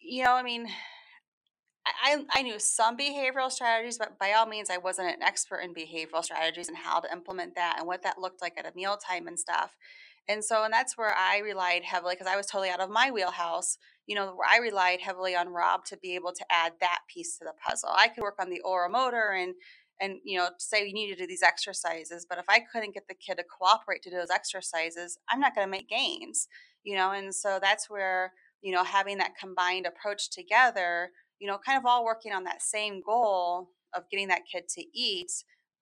you 0.00 0.24
know 0.24 0.32
i 0.32 0.42
mean 0.42 0.66
I, 2.02 2.24
I 2.34 2.42
knew 2.42 2.58
some 2.58 2.96
behavioral 2.96 3.50
strategies, 3.50 3.98
but 3.98 4.18
by 4.18 4.32
all 4.32 4.46
means, 4.46 4.70
I 4.70 4.76
wasn't 4.76 5.08
an 5.08 5.22
expert 5.22 5.60
in 5.60 5.74
behavioral 5.74 6.22
strategies 6.22 6.68
and 6.68 6.76
how 6.76 7.00
to 7.00 7.10
implement 7.10 7.54
that 7.54 7.76
and 7.78 7.86
what 7.86 8.02
that 8.02 8.18
looked 8.18 8.42
like 8.42 8.58
at 8.58 8.66
a 8.66 8.72
mealtime 8.76 9.26
and 9.26 9.38
stuff. 9.38 9.76
And 10.30 10.44
so, 10.44 10.62
and 10.62 10.72
that's 10.72 10.96
where 10.96 11.12
I 11.12 11.38
relied 11.38 11.82
heavily 11.82 12.14
because 12.14 12.32
I 12.32 12.36
was 12.36 12.46
totally 12.46 12.70
out 12.70 12.78
of 12.78 12.88
my 12.88 13.10
wheelhouse. 13.10 13.78
You 14.06 14.14
know, 14.14 14.26
where 14.26 14.48
I 14.48 14.58
relied 14.58 15.00
heavily 15.00 15.34
on 15.34 15.48
Rob 15.48 15.84
to 15.86 15.96
be 15.96 16.14
able 16.14 16.32
to 16.32 16.44
add 16.50 16.74
that 16.80 17.00
piece 17.12 17.36
to 17.38 17.44
the 17.44 17.52
puzzle. 17.66 17.90
I 17.92 18.06
could 18.08 18.22
work 18.22 18.36
on 18.40 18.48
the 18.48 18.62
oromotor 18.64 19.36
and 19.36 19.54
and 20.00 20.18
you 20.24 20.38
know 20.38 20.50
say 20.58 20.84
we 20.84 20.92
need 20.92 21.08
to 21.08 21.16
do 21.16 21.26
these 21.26 21.42
exercises, 21.42 22.26
but 22.28 22.38
if 22.38 22.44
I 22.48 22.60
couldn't 22.60 22.94
get 22.94 23.08
the 23.08 23.14
kid 23.14 23.38
to 23.38 23.44
cooperate 23.44 24.02
to 24.02 24.10
do 24.10 24.16
those 24.16 24.30
exercises, 24.30 25.18
I'm 25.28 25.40
not 25.40 25.54
going 25.54 25.66
to 25.66 25.70
make 25.70 25.88
gains. 25.88 26.46
You 26.84 26.96
know, 26.96 27.10
and 27.10 27.34
so 27.34 27.58
that's 27.60 27.90
where 27.90 28.32
you 28.62 28.72
know 28.72 28.84
having 28.84 29.18
that 29.18 29.36
combined 29.38 29.86
approach 29.86 30.30
together. 30.30 31.10
You 31.40 31.48
know, 31.48 31.58
kind 31.58 31.76
of 31.76 31.86
all 31.86 32.04
working 32.04 32.32
on 32.32 32.44
that 32.44 32.62
same 32.62 33.02
goal 33.04 33.70
of 33.94 34.08
getting 34.10 34.28
that 34.28 34.42
kid 34.50 34.68
to 34.76 34.84
eat 34.94 35.32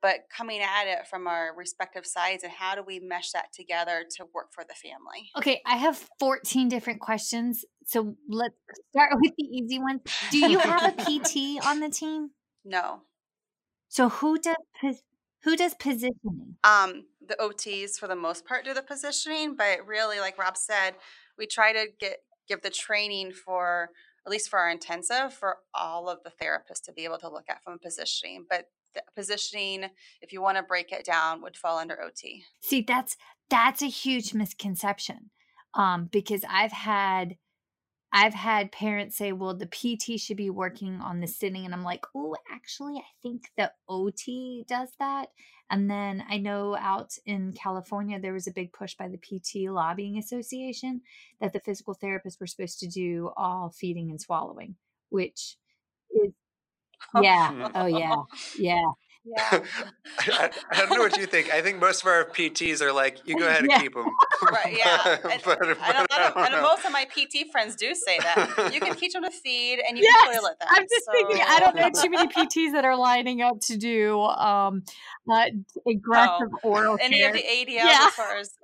but 0.00 0.20
coming 0.34 0.60
at 0.60 0.86
it 0.86 1.06
from 1.06 1.26
our 1.26 1.54
respective 1.56 2.06
sides 2.06 2.44
and 2.44 2.52
how 2.52 2.74
do 2.74 2.82
we 2.86 3.00
mesh 3.00 3.32
that 3.32 3.52
together 3.52 4.04
to 4.16 4.26
work 4.34 4.52
for 4.52 4.64
the 4.68 4.74
family? 4.74 5.30
Okay 5.36 5.60
i 5.66 5.76
have 5.76 6.08
14 6.18 6.68
different 6.68 7.00
questions 7.00 7.64
so 7.88 8.16
let's 8.28 8.54
start 8.90 9.12
with 9.20 9.32
the 9.36 9.44
easy 9.44 9.78
ones. 9.78 10.02
Do 10.30 10.38
you 10.38 10.58
have 10.58 10.92
a 10.92 10.92
pt 11.04 11.64
on 11.64 11.80
the 11.80 11.88
team? 11.88 12.30
No. 12.64 13.00
So 13.88 14.08
who 14.10 14.38
does 14.38 15.02
who 15.42 15.56
does 15.56 15.74
positioning? 15.74 16.56
Um 16.62 17.04
the 17.26 17.36
ots 17.40 17.98
for 17.98 18.08
the 18.08 18.16
most 18.16 18.46
part 18.46 18.64
do 18.64 18.74
the 18.74 18.82
positioning 18.82 19.54
but 19.54 19.86
really 19.86 20.18
like 20.18 20.38
rob 20.38 20.56
said 20.56 20.94
we 21.36 21.46
try 21.46 21.72
to 21.72 21.86
get 22.00 22.18
give 22.48 22.62
the 22.62 22.70
training 22.70 23.32
for 23.32 23.90
at 24.26 24.30
least 24.30 24.48
for 24.48 24.58
our 24.58 24.70
intensive 24.70 25.32
for 25.34 25.58
all 25.74 26.08
of 26.08 26.20
the 26.24 26.32
therapists 26.42 26.82
to 26.82 26.92
be 26.92 27.04
able 27.04 27.18
to 27.18 27.28
look 27.28 27.44
at 27.50 27.62
from 27.62 27.78
positioning 27.78 28.46
but 28.48 28.64
positioning 29.14 29.84
if 30.22 30.32
you 30.32 30.40
want 30.40 30.56
to 30.56 30.62
break 30.62 30.92
it 30.92 31.04
down 31.04 31.42
would 31.42 31.56
fall 31.56 31.78
under 31.78 31.96
ot 32.02 32.22
see 32.60 32.82
that's 32.82 33.16
that's 33.50 33.82
a 33.82 33.86
huge 33.86 34.34
misconception 34.34 35.30
um 35.74 36.08
because 36.10 36.44
i've 36.48 36.72
had 36.72 37.36
i've 38.12 38.34
had 38.34 38.72
parents 38.72 39.16
say 39.16 39.32
well 39.32 39.54
the 39.54 39.66
pt 39.66 40.18
should 40.18 40.36
be 40.36 40.50
working 40.50 41.00
on 41.00 41.20
the 41.20 41.26
sitting 41.26 41.64
and 41.64 41.74
i'm 41.74 41.84
like 41.84 42.04
oh 42.14 42.34
actually 42.50 42.96
i 42.96 43.06
think 43.22 43.50
the 43.56 43.70
ot 43.88 44.66
does 44.66 44.90
that. 44.98 45.28
And 45.70 45.90
then 45.90 46.24
i 46.30 46.38
know 46.38 46.76
out 46.76 47.12
in 47.26 47.52
california 47.52 48.18
there 48.18 48.32
was 48.32 48.46
a 48.46 48.52
big 48.52 48.72
push 48.72 48.96
by 48.96 49.08
the 49.08 49.18
pt 49.18 49.70
lobbying 49.70 50.16
association 50.16 51.02
that 51.40 51.52
the 51.52 51.60
physical 51.60 51.94
therapists 51.94 52.40
were 52.40 52.46
supposed 52.46 52.80
to 52.80 52.88
do 52.88 53.30
all 53.36 53.70
feeding 53.70 54.10
and 54.10 54.20
swallowing 54.20 54.76
which 55.10 55.56
is 56.10 56.32
yeah. 57.22 57.68
Oh 57.74 57.86
yeah. 57.86 58.22
Yeah. 58.58 58.92
Yeah. 59.24 59.64
I, 60.20 60.50
I, 60.70 60.78
don't 60.78 60.90
know 60.90 61.00
what 61.00 61.18
you 61.18 61.26
think. 61.26 61.52
I 61.52 61.60
think 61.60 61.80
most 61.80 62.02
of 62.02 62.08
our 62.08 62.24
PTs 62.24 62.80
are 62.80 62.92
like, 62.92 63.18
you 63.26 63.38
go 63.38 63.46
ahead 63.46 63.60
and 63.62 63.70
yeah. 63.70 63.80
keep 63.80 63.94
them. 63.94 64.06
right. 64.50 64.76
Yeah. 64.76 65.18
And, 65.30 65.42
but, 65.44 65.58
but 65.58 65.78
I 65.80 65.92
don't, 65.92 66.36
and 66.36 66.62
most 66.62 66.84
of 66.84 66.92
my 66.92 67.04
PT 67.04 67.50
friends 67.52 67.76
do 67.76 67.94
say 67.94 68.18
that 68.20 68.70
you 68.72 68.80
can 68.80 68.94
teach 68.94 69.12
them 69.12 69.24
to 69.24 69.30
feed 69.30 69.80
and 69.86 69.98
you 69.98 70.04
yes, 70.04 70.24
can 70.24 70.34
toilet 70.34 70.58
them. 70.58 70.68
I'm 70.70 70.82
just 70.84 71.04
so. 71.04 71.12
thinking. 71.12 71.44
I 71.46 71.60
don't 71.60 71.76
know 71.76 71.90
too 71.90 72.10
many 72.10 72.32
PTs 72.32 72.72
that 72.72 72.84
are 72.84 72.96
lining 72.96 73.42
up 73.42 73.60
to 73.62 73.76
do 73.76 74.20
um, 74.20 74.82
uh, 75.30 75.46
aggressive 75.86 76.48
oh, 76.64 76.70
oral 76.70 76.98
any 77.00 77.18
care. 77.18 77.28
of 77.28 77.34
the 77.34 77.42
ADLs 77.42 77.68
yeah. 77.68 78.06
as 78.06 78.14
far 78.14 78.36
as 78.36 78.57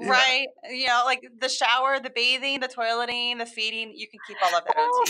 yeah. 0.00 0.08
right? 0.08 0.46
You 0.70 0.86
know, 0.86 1.02
like 1.04 1.26
the 1.40 1.48
shower, 1.48 2.00
the 2.00 2.10
bathing, 2.10 2.60
the 2.60 2.68
toileting, 2.68 3.38
the 3.38 3.46
feeding. 3.46 3.92
You 3.94 4.08
can 4.08 4.20
keep 4.26 4.36
all 4.42 4.56
of 4.56 4.64
that. 4.64 4.74
Oh! 4.76 5.04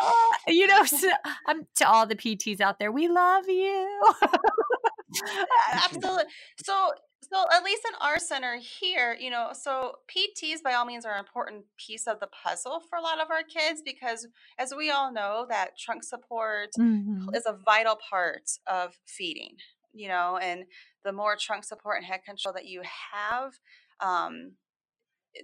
Oh, 0.00 0.34
you 0.48 0.66
know, 0.66 0.84
so, 0.84 1.10
um, 1.48 1.66
to 1.76 1.88
all 1.88 2.06
the 2.06 2.16
PTs 2.16 2.60
out 2.60 2.78
there, 2.78 2.92
we 2.92 3.08
love 3.08 3.48
you. 3.48 4.00
Absolutely. 5.72 6.24
So, 6.64 6.92
so 7.32 7.44
at 7.52 7.62
least 7.62 7.82
in 7.86 7.94
our 8.00 8.18
center 8.18 8.58
here, 8.58 9.16
you 9.18 9.30
know, 9.30 9.50
so 9.52 9.96
PTs 10.08 10.62
by 10.64 10.74
all 10.74 10.84
means 10.84 11.04
are 11.04 11.14
an 11.14 11.20
important 11.20 11.64
piece 11.76 12.06
of 12.06 12.18
the 12.18 12.28
puzzle 12.28 12.82
for 12.88 12.98
a 12.98 13.02
lot 13.02 13.20
of 13.20 13.30
our 13.30 13.42
kids 13.42 13.82
because, 13.84 14.26
as 14.58 14.72
we 14.76 14.90
all 14.90 15.12
know, 15.12 15.46
that 15.48 15.78
trunk 15.78 16.02
support 16.02 16.70
mm-hmm. 16.78 17.28
is 17.34 17.44
a 17.46 17.56
vital 17.64 17.98
part 18.10 18.50
of 18.66 18.98
feeding. 19.06 19.56
You 19.92 20.08
know, 20.08 20.38
and 20.40 20.64
the 21.04 21.12
more 21.12 21.36
trunk 21.38 21.64
support 21.64 21.98
and 21.98 22.06
head 22.06 22.20
control 22.24 22.54
that 22.54 22.66
you 22.66 22.82
have, 23.12 23.54
um, 24.00 24.52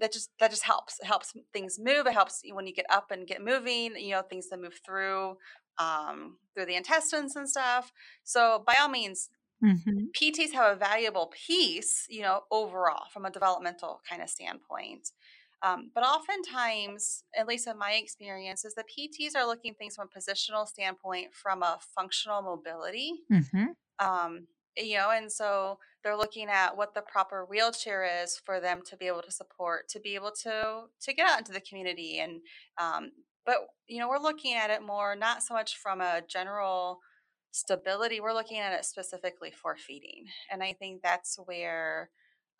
that 0.01 0.13
just 0.13 0.31
that 0.41 0.51
just 0.51 0.65
helps. 0.65 0.99
It 1.01 1.07
helps 1.07 1.33
things 1.53 1.79
move. 1.79 2.07
It 2.07 2.13
helps 2.13 2.43
when 2.53 2.67
you 2.67 2.75
get 2.75 2.87
up 2.91 3.11
and 3.11 3.27
get 3.27 3.43
moving. 3.43 3.97
You 3.97 4.13
know, 4.13 4.23
things 4.23 4.49
to 4.49 4.57
move 4.57 4.81
through 4.85 5.37
um, 5.79 6.39
through 6.55 6.67
the 6.67 6.77
intestines 6.77 7.37
and 7.37 7.49
stuff. 7.49 7.93
So 8.25 8.63
by 8.67 8.75
all 8.81 8.89
means, 8.89 9.29
mm-hmm. 9.63 10.07
PTs 10.19 10.53
have 10.53 10.77
a 10.77 10.79
valuable 10.79 11.33
piece. 11.47 12.07
You 12.09 12.23
know, 12.23 12.43
overall 12.51 13.05
from 13.13 13.25
a 13.25 13.31
developmental 13.31 14.01
kind 14.09 14.23
of 14.23 14.31
standpoint. 14.31 15.11
Um, 15.63 15.91
but 15.95 16.05
oftentimes, 16.05 17.25
at 17.37 17.49
least 17.49 17.67
in 17.67 17.79
my 17.79 17.93
experience, 17.93 18.65
is 18.65 18.75
the 18.75 18.85
PTs 18.85 19.35
are 19.35 19.47
looking 19.47 19.75
things 19.75 19.97
from 19.97 20.09
a 20.15 20.19
positional 20.19 20.67
standpoint, 20.67 21.29
from 21.33 21.63
a 21.63 21.79
functional 21.95 22.43
mobility. 22.43 23.13
Mm-hmm. 23.33 23.67
Um, 23.99 24.47
you 24.77 24.97
know, 24.97 25.11
and 25.11 25.31
so 25.33 25.79
they're 26.03 26.17
looking 26.17 26.49
at 26.49 26.77
what 26.77 26.95
the 26.95 27.03
proper 27.03 27.45
wheelchair 27.45 28.23
is 28.23 28.41
for 28.45 28.61
them 28.61 28.81
to 28.87 28.97
be 28.97 29.07
able 29.07 29.23
to 29.23 29.31
support, 29.31 29.89
to 29.89 30.01
be 30.01 30.15
able 30.15 30.33
to 30.43 30.85
to 31.01 31.15
get 31.15 31.29
out 31.29 31.39
into 31.39 31.53
the 31.53 31.61
community, 31.61 32.19
and 32.21 32.41
um, 32.79 33.11
but 33.45 33.57
you 33.89 33.99
know, 33.99 34.09
we're 34.09 34.19
looking 34.19 34.55
at 34.55 34.71
it 34.71 34.83
more 34.83 35.17
not 35.17 35.43
so 35.43 35.55
much 35.55 35.77
from 35.77 36.01
a 36.01 36.23
general 36.29 37.01
stability. 37.53 38.21
We're 38.21 38.35
looking 38.35 38.59
at 38.59 38.73
it 38.73 38.85
specifically 38.85 39.51
for 39.51 39.77
feeding, 39.77 40.27
and 40.53 40.63
I 40.63 40.75
think 40.75 41.03
that's 41.03 41.39
where, 41.47 42.11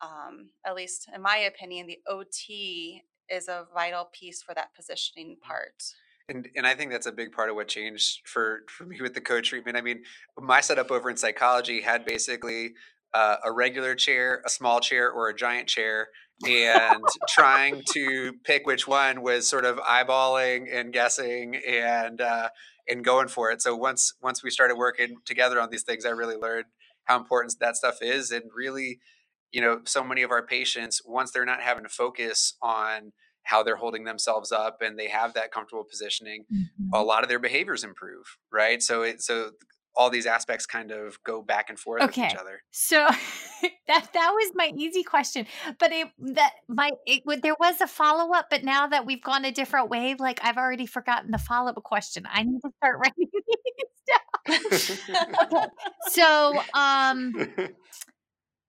um, 0.01 0.51
at 0.65 0.75
least 0.75 1.09
in 1.15 1.21
my 1.21 1.37
opinion, 1.37 1.87
the 1.87 2.01
OT 2.09 3.03
is 3.29 3.49
a 3.49 3.67
vital 3.75 4.09
piece 4.13 4.43
for 4.43 4.55
that 4.55 4.75
positioning 4.75 5.37
part. 5.43 5.83
And 6.29 6.49
and 6.57 6.67
I 6.67 6.75
think 6.75 6.91
that's 6.91 7.07
a 7.07 7.13
big 7.13 7.33
part 7.33 7.51
of 7.51 7.57
what 7.57 7.69
changed 7.69 8.23
for 8.27 8.63
for 8.69 8.85
me 8.85 9.01
with 9.01 9.15
the 9.15 9.21
co-treatment. 9.21 9.77
I 9.77 9.81
mean, 9.81 10.03
my 10.39 10.61
setup 10.61 10.91
over 10.91 11.09
in 11.09 11.17
psychology 11.17 11.81
had 11.81 12.05
basically 12.05 12.75
uh, 13.15 13.37
a 13.45 13.53
regular 13.53 13.95
chair, 13.95 14.43
a 14.45 14.51
small 14.51 14.81
chair, 14.81 15.11
or 15.11 15.29
a 15.29 15.35
giant 15.35 15.69
chair, 15.69 16.09
and 16.47 17.05
trying 17.29 17.83
to 17.93 18.33
pick 18.45 18.67
which 18.67 18.89
one 18.89 19.23
was 19.23 19.49
sort 19.49 19.65
of 19.65 19.79
eyeballing 19.79 20.67
and 20.73 20.93
guessing 20.93 21.57
and 21.57 22.21
uh, 22.21 22.49
and 22.89 23.05
going 23.05 23.29
for 23.29 23.53
it. 23.53 23.63
So 23.63 23.77
once 23.77 24.13
once 24.21 24.43
we 24.43 24.51
started 24.51 24.77
working 24.77 25.17
together 25.25 25.61
on 25.61 25.71
these 25.71 25.85
things, 25.85 26.05
I 26.05 26.11
really 26.11 26.37
learned 26.37 26.67
how 27.05 27.17
important 27.17 27.55
that 27.61 27.77
stuff 27.77 27.99
is, 28.03 28.33
and 28.33 28.45
really, 28.53 28.99
you 29.53 29.61
know, 29.61 29.81
so 29.85 30.03
many 30.03 30.23
of 30.23 30.33
our 30.33 30.45
patients 30.45 31.01
once 31.05 31.31
they're 31.31 31.45
not 31.45 31.63
having 31.63 31.85
to 31.85 31.89
focus 31.89 32.55
on 32.61 33.13
how 33.47 33.63
they're 33.63 33.77
holding 33.77 34.05
themselves 34.05 34.51
up 34.53 34.83
and 34.83 34.99
they 34.99 35.09
have 35.09 35.35
that 35.35 35.51
comfortable 35.53 35.85
positioning, 35.85 36.45
Mhm. 36.53 36.91
a 36.93 37.03
lot 37.03 37.23
of 37.23 37.29
their 37.29 37.39
behaviors 37.39 37.85
improve, 37.85 38.27
right? 38.53 38.83
So 38.83 39.03
it 39.03 39.23
so 39.23 39.53
all 39.99 40.11
these 40.11 40.27
aspects 40.27 40.67
kind 40.67 40.91
of 40.91 41.17
go 41.25 41.41
back 41.41 41.71
and 41.71 41.79
forth 41.79 42.03
with 42.03 42.11
Okay. 42.11 42.27
each 42.27 42.35
other. 42.35 42.63
So 42.71 43.07
that 43.89 44.09
that 44.13 44.31
was 44.35 44.53
my 44.55 44.71
easy 44.77 45.03
question, 45.03 45.47
but 45.79 45.91
it 45.93 46.09
that 46.35 46.53
my 46.69 46.91
it 47.07 47.25
would 47.25 47.41
there 47.43 47.57
was 47.59 47.81
a 47.81 47.87
follow 47.87 48.35
up, 48.35 48.49
but 48.51 48.63
now 48.65 48.87
that 48.89 49.07
we've 49.07 49.23
gone 49.23 49.45
a 49.47 49.53
different 49.53 49.89
way, 49.89 50.15
like 50.19 50.41
I've 50.43 50.59
already 50.59 50.87
forgotten 50.87 51.31
the 51.31 51.39
follow 51.39 51.71
up 51.71 51.83
question. 51.83 52.25
I 52.31 52.43
need 52.43 52.61
to 52.61 52.71
start 52.77 52.99
writing 53.03 53.31
these 53.33 54.03
down. 54.07 54.21
Okay, 55.53 55.67
so 56.11 56.61
um, 56.75 57.33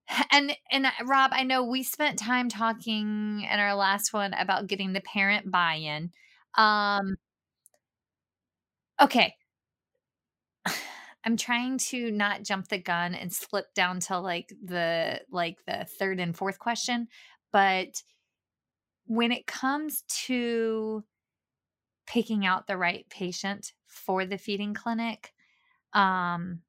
and 0.32 0.56
and 0.72 0.86
uh, 0.86 0.92
Rob, 1.06 1.32
I 1.34 1.44
know 1.44 1.64
we 1.64 1.84
spent 1.84 2.20
time 2.20 2.50
talking 2.50 3.48
in 3.52 3.60
our 3.60 3.76
last 3.76 4.14
one 4.14 4.34
about 4.34 4.68
getting 4.68 4.94
the 4.94 5.02
parent 5.02 5.52
buy 5.52 5.76
in. 5.76 6.12
Um, 6.58 7.18
okay, 9.00 9.34
I'm 11.26 11.38
trying 11.38 11.78
to 11.90 12.12
not 12.12 12.44
jump 12.44 12.68
the 12.70 12.78
gun 12.78 13.14
and 13.16 13.32
slip 13.34 13.74
down 13.74 14.00
to 14.02 14.20
like 14.20 14.52
the 14.64 15.22
like 15.32 15.58
the 15.66 15.86
third 16.00 16.20
and 16.20 16.36
fourth 16.36 16.60
question, 16.60 17.08
but 17.52 18.02
when 19.06 19.32
it 19.32 19.48
comes 19.48 20.04
to 20.26 21.04
picking 22.06 22.46
out 22.46 22.68
the 22.68 22.78
right 22.78 23.06
patient 23.10 23.74
for 23.86 24.26
the 24.26 24.38
feeding 24.38 24.74
clinic, 24.74 25.34
um 25.94 26.62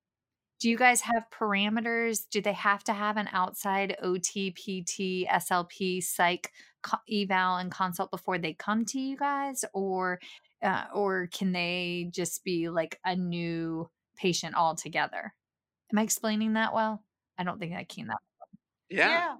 do 0.60 0.68
you 0.68 0.76
guys 0.76 1.00
have 1.02 1.24
parameters? 1.32 2.22
Do 2.30 2.40
they 2.40 2.52
have 2.52 2.82
to 2.84 2.92
have 2.92 3.16
an 3.16 3.28
outside 3.32 3.96
OT, 4.02 4.50
PT, 4.50 5.28
SLP, 5.30 6.02
psych 6.02 6.52
co- 6.82 6.98
eval 7.10 7.56
and 7.56 7.70
consult 7.70 8.10
before 8.10 8.38
they 8.38 8.54
come 8.54 8.84
to 8.86 8.98
you 8.98 9.16
guys, 9.16 9.64
or 9.72 10.18
uh, 10.62 10.84
or 10.94 11.28
can 11.32 11.52
they 11.52 12.10
just 12.12 12.42
be 12.44 12.68
like 12.68 12.98
a 13.04 13.14
new 13.14 13.88
patient 14.16 14.56
altogether? 14.56 15.32
Am 15.92 15.98
I 15.98 16.02
explaining 16.02 16.54
that 16.54 16.74
well? 16.74 17.04
I 17.38 17.44
don't 17.44 17.60
think 17.60 17.74
I 17.74 17.84
can. 17.84 18.08
That 18.08 18.18
yeah. 18.90 19.36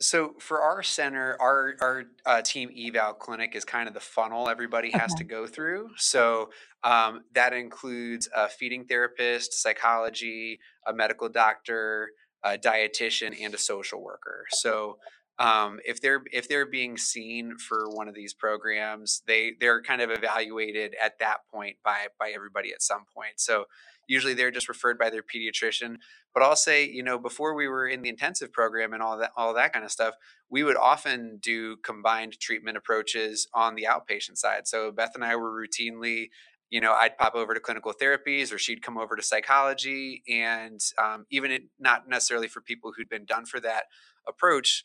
So 0.00 0.34
for 0.40 0.60
our 0.60 0.82
center, 0.82 1.36
our 1.40 1.74
our 1.80 2.04
uh, 2.26 2.42
team 2.42 2.70
eval 2.76 3.14
clinic 3.14 3.54
is 3.54 3.64
kind 3.64 3.88
of 3.88 3.94
the 3.94 4.00
funnel 4.00 4.48
everybody 4.48 4.90
has 4.90 5.14
Okay. 5.14 5.18
to 5.18 5.24
go 5.24 5.46
through. 5.46 5.90
So 5.96 6.50
um, 6.84 7.24
that 7.34 7.52
includes 7.54 8.28
a 8.34 8.48
feeding 8.48 8.84
therapist, 8.84 9.54
psychology, 9.54 10.60
a 10.86 10.92
medical 10.92 11.28
doctor, 11.30 12.10
a 12.44 12.58
dietitian, 12.58 13.34
and 13.40 13.54
a 13.54 13.58
social 13.58 14.02
worker. 14.02 14.44
So 14.50 14.98
um, 15.38 15.80
if 15.84 16.00
they're 16.00 16.22
if 16.30 16.48
they're 16.48 16.66
being 16.66 16.98
seen 16.98 17.56
for 17.56 17.88
one 17.88 18.08
of 18.08 18.14
these 18.14 18.34
programs, 18.34 19.22
they 19.26 19.52
they're 19.60 19.82
kind 19.82 20.02
of 20.02 20.10
evaluated 20.10 20.94
at 21.02 21.18
that 21.20 21.38
point 21.50 21.76
by 21.82 22.08
by 22.18 22.30
everybody 22.34 22.72
at 22.72 22.82
some 22.82 23.04
point. 23.14 23.40
So 23.40 23.64
usually 24.06 24.34
they're 24.34 24.50
just 24.50 24.68
referred 24.68 24.98
by 24.98 25.10
their 25.10 25.22
pediatrician 25.22 25.96
but 26.36 26.42
I'll 26.42 26.54
say, 26.54 26.86
you 26.86 27.02
know, 27.02 27.18
before 27.18 27.54
we 27.54 27.66
were 27.66 27.88
in 27.88 28.02
the 28.02 28.10
intensive 28.10 28.52
program 28.52 28.92
and 28.92 29.02
all 29.02 29.16
that, 29.16 29.32
all 29.38 29.54
that 29.54 29.72
kind 29.72 29.86
of 29.86 29.90
stuff, 29.90 30.16
we 30.50 30.62
would 30.62 30.76
often 30.76 31.38
do 31.40 31.78
combined 31.78 32.38
treatment 32.38 32.76
approaches 32.76 33.48
on 33.54 33.74
the 33.74 33.86
outpatient 33.88 34.36
side. 34.36 34.68
So 34.68 34.92
Beth 34.92 35.12
and 35.14 35.24
I 35.24 35.34
were 35.36 35.50
routinely, 35.50 36.28
you 36.68 36.82
know, 36.82 36.92
I'd 36.92 37.16
pop 37.16 37.34
over 37.34 37.54
to 37.54 37.60
clinical 37.60 37.94
therapies, 37.94 38.52
or 38.52 38.58
she'd 38.58 38.82
come 38.82 38.98
over 38.98 39.16
to 39.16 39.22
psychology, 39.22 40.24
and 40.28 40.78
um, 41.02 41.24
even 41.30 41.50
it, 41.50 41.62
not 41.80 42.06
necessarily 42.06 42.48
for 42.48 42.60
people 42.60 42.92
who'd 42.94 43.08
been 43.08 43.24
done 43.24 43.46
for 43.46 43.58
that 43.60 43.84
approach. 44.28 44.84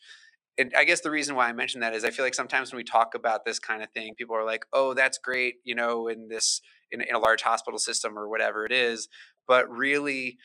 And 0.56 0.72
I 0.74 0.84
guess 0.84 1.02
the 1.02 1.10
reason 1.10 1.36
why 1.36 1.50
I 1.50 1.52
mention 1.52 1.82
that 1.82 1.92
is 1.94 2.02
I 2.02 2.10
feel 2.12 2.24
like 2.24 2.34
sometimes 2.34 2.72
when 2.72 2.78
we 2.78 2.84
talk 2.84 3.14
about 3.14 3.44
this 3.44 3.58
kind 3.58 3.82
of 3.82 3.90
thing, 3.90 4.14
people 4.14 4.36
are 4.36 4.44
like, 4.46 4.64
"Oh, 4.72 4.94
that's 4.94 5.18
great," 5.18 5.56
you 5.64 5.74
know, 5.74 6.08
in 6.08 6.28
this 6.28 6.62
in, 6.92 7.00
in 7.00 7.14
a 7.14 7.18
large 7.18 7.42
hospital 7.42 7.78
system 7.78 8.18
or 8.18 8.28
whatever 8.28 8.64
it 8.64 8.72
is. 8.72 9.08
But 9.48 9.70
really, 9.70 10.38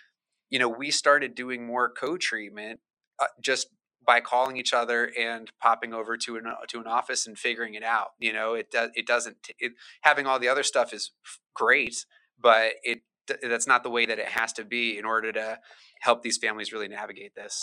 you 0.49 0.59
know, 0.59 0.69
we 0.69 0.91
started 0.91 1.35
doing 1.35 1.65
more 1.65 1.91
co-treatment 1.91 2.79
uh, 3.19 3.25
just 3.41 3.67
by 4.05 4.21
calling 4.21 4.57
each 4.57 4.73
other 4.73 5.11
and 5.19 5.51
popping 5.61 5.93
over 5.93 6.15
to 6.17 6.37
an 6.37 6.45
to 6.69 6.79
an 6.79 6.87
office 6.87 7.27
and 7.27 7.37
figuring 7.37 7.73
it 7.73 7.83
out. 7.83 8.09
You 8.19 8.33
know, 8.33 8.53
it 8.53 8.71
does 8.71 8.89
it 8.95 9.05
doesn't 9.05 9.37
it, 9.59 9.73
having 10.01 10.25
all 10.25 10.39
the 10.39 10.47
other 10.47 10.63
stuff 10.63 10.93
is 10.93 11.11
great, 11.53 12.05
but 12.39 12.73
it 12.83 13.01
that's 13.43 13.67
not 13.67 13.83
the 13.83 13.89
way 13.89 14.05
that 14.05 14.19
it 14.19 14.29
has 14.29 14.53
to 14.53 14.63
be 14.63 14.97
in 14.97 15.03
order 15.03 15.33
to 15.33 15.59
help 15.99 16.21
these 16.21 16.37
families 16.37 16.71
really 16.71 16.87
navigate 16.87 17.35
this. 17.35 17.61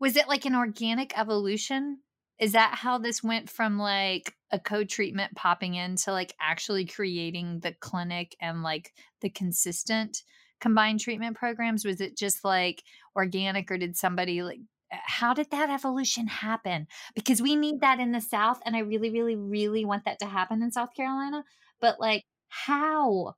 Was 0.00 0.16
it 0.16 0.28
like 0.28 0.44
an 0.44 0.54
organic 0.54 1.16
evolution? 1.16 2.00
Is 2.38 2.52
that 2.52 2.74
how 2.74 2.98
this 2.98 3.22
went 3.22 3.48
from 3.48 3.78
like 3.78 4.34
a 4.52 4.58
co-treatment 4.58 5.34
popping 5.34 5.74
into 5.74 6.12
like 6.12 6.34
actually 6.40 6.84
creating 6.84 7.60
the 7.60 7.72
clinic 7.72 8.36
and 8.40 8.62
like 8.62 8.92
the 9.22 9.30
consistent 9.30 10.22
combined 10.60 11.00
treatment 11.00 11.36
programs? 11.36 11.84
Was 11.84 12.00
it 12.00 12.16
just 12.16 12.44
like 12.44 12.82
organic 13.14 13.70
or 13.70 13.78
did 13.78 13.96
somebody 13.96 14.42
like 14.42 14.60
uh, 14.92 14.98
how 15.04 15.32
did 15.32 15.50
that 15.50 15.70
evolution 15.70 16.26
happen? 16.26 16.86
Because 17.14 17.40
we 17.40 17.56
need 17.56 17.80
that 17.80 18.00
in 18.00 18.12
the 18.12 18.20
South 18.20 18.60
and 18.66 18.76
I 18.76 18.80
really, 18.80 19.10
really, 19.10 19.36
really 19.36 19.84
want 19.84 20.04
that 20.04 20.18
to 20.20 20.26
happen 20.26 20.62
in 20.62 20.70
South 20.70 20.94
Carolina. 20.94 21.42
But 21.80 21.98
like 22.00 22.24
how? 22.48 23.34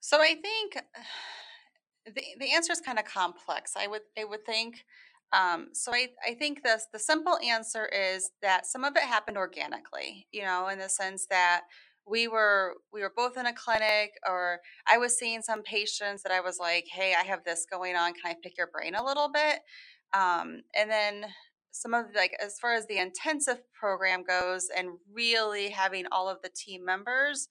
So 0.00 0.20
I 0.20 0.34
think 0.34 0.76
the 2.06 2.22
the 2.38 2.52
answer 2.52 2.72
is 2.72 2.80
kind 2.80 2.98
of 2.98 3.06
complex. 3.06 3.76
I 3.76 3.86
would 3.86 4.02
I 4.18 4.24
would 4.24 4.44
think. 4.44 4.84
Um, 5.32 5.68
so 5.72 5.92
I 5.94 6.08
I 6.26 6.34
think 6.34 6.62
this 6.62 6.86
the 6.92 6.98
simple 6.98 7.38
answer 7.38 7.86
is 7.86 8.30
that 8.42 8.66
some 8.66 8.84
of 8.84 8.96
it 8.96 9.02
happened 9.02 9.38
organically. 9.38 10.26
You 10.32 10.42
know, 10.42 10.68
in 10.68 10.78
the 10.78 10.88
sense 10.88 11.26
that 11.30 11.62
we 12.06 12.28
were 12.28 12.74
we 12.92 13.00
were 13.02 13.12
both 13.16 13.36
in 13.36 13.46
a 13.46 13.52
clinic, 13.52 14.12
or 14.28 14.60
I 14.90 14.98
was 14.98 15.16
seeing 15.16 15.42
some 15.42 15.62
patients 15.62 16.22
that 16.22 16.32
I 16.32 16.40
was 16.40 16.58
like, 16.58 16.86
hey, 16.92 17.14
I 17.18 17.24
have 17.24 17.44
this 17.44 17.66
going 17.70 17.96
on. 17.96 18.12
Can 18.14 18.30
I 18.32 18.36
pick 18.42 18.58
your 18.58 18.68
brain 18.68 18.94
a 18.94 19.04
little 19.04 19.30
bit? 19.32 19.60
Um, 20.12 20.62
and 20.76 20.90
then 20.90 21.26
some 21.70 21.94
of 21.94 22.06
like 22.14 22.36
as 22.44 22.58
far 22.60 22.74
as 22.74 22.86
the 22.86 22.98
intensive 22.98 23.60
program 23.72 24.24
goes, 24.24 24.68
and 24.76 24.90
really 25.10 25.70
having 25.70 26.04
all 26.12 26.28
of 26.28 26.38
the 26.42 26.50
team 26.54 26.84
members. 26.84 27.48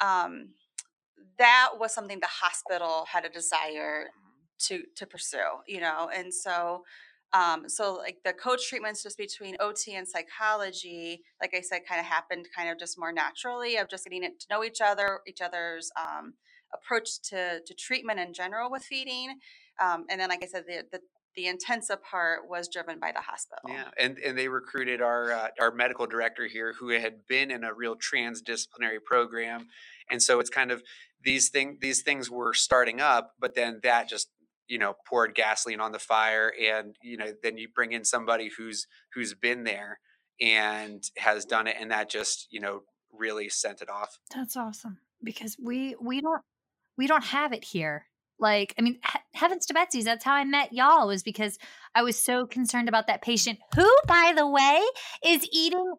Um, 0.00 0.50
that 1.38 1.70
was 1.78 1.94
something 1.94 2.20
the 2.20 2.26
hospital 2.26 3.06
had 3.12 3.24
a 3.24 3.28
desire 3.28 4.08
to 4.58 4.82
to 4.96 5.06
pursue 5.06 5.60
you 5.66 5.80
know 5.80 6.08
and 6.14 6.32
so 6.32 6.82
um 7.34 7.68
so 7.68 7.94
like 7.94 8.18
the 8.24 8.32
co-treatments 8.32 9.02
just 9.02 9.18
between 9.18 9.56
ot 9.60 9.88
and 9.88 10.06
psychology 10.06 11.22
like 11.40 11.54
i 11.54 11.60
said 11.60 11.80
kind 11.88 12.00
of 12.00 12.06
happened 12.06 12.46
kind 12.56 12.68
of 12.68 12.78
just 12.78 12.98
more 12.98 13.12
naturally 13.12 13.76
of 13.76 13.88
just 13.88 14.04
getting 14.04 14.24
it 14.24 14.38
to 14.40 14.46
know 14.50 14.64
each 14.64 14.80
other 14.80 15.20
each 15.26 15.40
other's 15.40 15.90
um 15.96 16.34
approach 16.74 17.20
to 17.22 17.60
to 17.66 17.74
treatment 17.74 18.18
in 18.18 18.32
general 18.32 18.70
with 18.70 18.82
feeding 18.82 19.38
um 19.80 20.04
and 20.10 20.20
then 20.20 20.28
like 20.28 20.42
i 20.42 20.46
said 20.46 20.64
the 20.66 20.84
the 20.92 21.00
the 21.34 21.46
intensive 21.46 22.02
part 22.02 22.48
was 22.48 22.68
driven 22.68 22.98
by 22.98 23.12
the 23.12 23.20
hospital. 23.20 23.70
Yeah, 23.70 23.88
and 23.98 24.18
and 24.18 24.36
they 24.36 24.48
recruited 24.48 25.00
our 25.00 25.32
uh, 25.32 25.48
our 25.60 25.72
medical 25.72 26.06
director 26.06 26.46
here, 26.46 26.74
who 26.78 26.90
had 26.90 27.26
been 27.26 27.50
in 27.50 27.64
a 27.64 27.72
real 27.72 27.96
transdisciplinary 27.96 29.02
program, 29.04 29.68
and 30.10 30.22
so 30.22 30.40
it's 30.40 30.50
kind 30.50 30.70
of 30.70 30.82
these 31.24 31.48
thing 31.48 31.78
these 31.80 32.02
things 32.02 32.30
were 32.30 32.52
starting 32.52 33.00
up, 33.00 33.32
but 33.40 33.54
then 33.54 33.80
that 33.82 34.08
just 34.08 34.28
you 34.68 34.78
know 34.78 34.94
poured 35.06 35.34
gasoline 35.34 35.80
on 35.80 35.92
the 35.92 35.98
fire, 35.98 36.52
and 36.60 36.96
you 37.02 37.16
know 37.16 37.32
then 37.42 37.58
you 37.58 37.68
bring 37.74 37.92
in 37.92 38.04
somebody 38.04 38.50
who's 38.56 38.86
who's 39.14 39.34
been 39.34 39.64
there 39.64 39.98
and 40.40 41.02
has 41.18 41.44
done 41.44 41.66
it, 41.66 41.76
and 41.78 41.90
that 41.90 42.08
just 42.08 42.48
you 42.50 42.60
know 42.60 42.82
really 43.12 43.48
sent 43.48 43.82
it 43.82 43.90
off. 43.90 44.18
That's 44.34 44.56
awesome 44.56 44.98
because 45.22 45.56
we 45.62 45.96
we 46.00 46.20
don't 46.20 46.42
we 46.96 47.06
don't 47.06 47.24
have 47.24 47.52
it 47.52 47.64
here. 47.64 48.06
Like, 48.38 48.74
I 48.76 48.82
mean, 48.82 48.98
he- 49.04 49.38
heavens 49.38 49.66
to 49.66 49.74
Betsy's, 49.74 50.04
that's 50.04 50.24
how 50.24 50.34
I 50.34 50.44
met 50.44 50.72
y'all, 50.72 51.06
was 51.06 51.22
because 51.22 51.58
I 51.94 52.02
was 52.02 52.18
so 52.18 52.44
concerned 52.44 52.88
about 52.88 53.06
that 53.06 53.22
patient 53.22 53.60
who, 53.76 53.88
by 54.08 54.32
the 54.34 54.48
way, 54.48 54.82
is 55.24 55.46
eating 55.52 55.94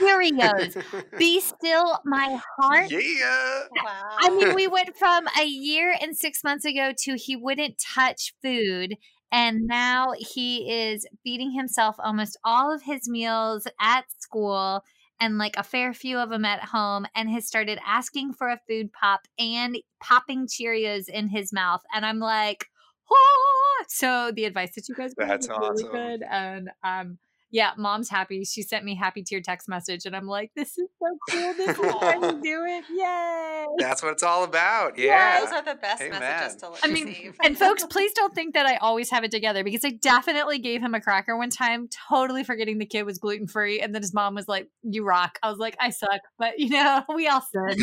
Cheerios. 0.00 0.82
Be 1.18 1.40
still 1.40 1.98
my 2.04 2.40
heart. 2.58 2.90
yeah. 2.90 3.62
Wow. 3.84 4.16
I 4.18 4.30
mean, 4.30 4.54
we 4.54 4.66
went 4.66 4.96
from 4.96 5.26
a 5.38 5.44
year 5.44 5.94
and 6.00 6.16
six 6.16 6.42
months 6.44 6.64
ago 6.64 6.92
to 7.04 7.16
he 7.16 7.36
wouldn't 7.36 7.78
touch 7.78 8.34
food. 8.42 8.96
And 9.30 9.66
now 9.66 10.12
he 10.16 10.70
is 10.70 11.06
feeding 11.22 11.52
himself 11.52 11.96
almost 11.98 12.38
all 12.44 12.72
of 12.72 12.82
his 12.82 13.08
meals 13.08 13.66
at 13.80 14.04
school 14.18 14.82
and 15.20 15.36
like 15.36 15.56
a 15.56 15.62
fair 15.62 15.92
few 15.92 16.18
of 16.18 16.30
them 16.30 16.44
at 16.44 16.64
home 16.64 17.06
and 17.14 17.28
has 17.30 17.46
started 17.46 17.78
asking 17.86 18.32
for 18.32 18.48
a 18.48 18.60
food 18.68 18.90
pop 18.92 19.20
and 19.38 19.76
popping 20.00 20.46
Cheerios 20.46 21.08
in 21.08 21.28
his 21.28 21.52
mouth. 21.52 21.82
And 21.92 22.06
I'm 22.06 22.20
like, 22.20 22.66
oh! 23.10 23.58
so 23.88 24.30
the 24.34 24.44
advice 24.44 24.74
that 24.74 24.88
you 24.88 24.94
guys 24.94 25.14
gave 25.14 25.28
That's 25.28 25.48
was 25.48 25.58
really 25.58 25.84
awesome. 25.84 25.92
good. 25.92 26.22
And 26.30 26.70
um, 26.82 27.18
yeah, 27.50 27.70
mom's 27.76 28.10
happy. 28.10 28.44
She 28.44 28.62
sent 28.62 28.84
me 28.84 28.94
happy 28.94 29.22
tear 29.22 29.40
text 29.40 29.68
message, 29.68 30.04
and 30.04 30.14
I'm 30.14 30.26
like, 30.26 30.50
this 30.54 30.76
is 30.78 30.88
so 30.98 31.18
cool. 31.30 31.54
This 31.54 31.78
is 31.78 31.84
how 32.00 32.12
you 32.12 32.42
do 32.42 32.64
it. 32.66 32.84
Yay! 32.94 33.66
That's 33.78 34.02
what 34.02 34.12
it's 34.12 34.22
all 34.22 34.44
about. 34.44 34.98
Yeah, 34.98 35.40
Those 35.40 35.52
are 35.52 35.62
the 35.62 35.74
best 35.76 36.02
Amen. 36.02 36.20
messages 36.20 36.56
to 36.60 36.70
I 36.82 36.88
mean, 36.88 37.06
receive. 37.06 37.36
and 37.42 37.56
folks, 37.58 37.84
please 37.90 38.12
don't 38.12 38.34
think 38.34 38.54
that 38.54 38.66
I 38.66 38.76
always 38.76 39.10
have 39.10 39.24
it 39.24 39.30
together 39.30 39.64
because 39.64 39.84
I 39.84 39.90
definitely 39.90 40.58
gave 40.58 40.82
him 40.82 40.94
a 40.94 41.00
cracker 41.00 41.36
one 41.36 41.50
time, 41.50 41.88
totally 42.10 42.44
forgetting 42.44 42.78
the 42.78 42.86
kid 42.86 43.04
was 43.04 43.18
gluten 43.18 43.46
free, 43.46 43.80
and 43.80 43.94
then 43.94 44.02
his 44.02 44.12
mom 44.12 44.34
was 44.34 44.46
like, 44.48 44.68
"You 44.82 45.04
rock." 45.04 45.38
I 45.42 45.48
was 45.50 45.58
like, 45.58 45.76
"I 45.80 45.90
suck," 45.90 46.20
but 46.38 46.58
you 46.58 46.70
know, 46.70 47.02
we 47.14 47.28
all 47.28 47.40
sin. 47.42 47.78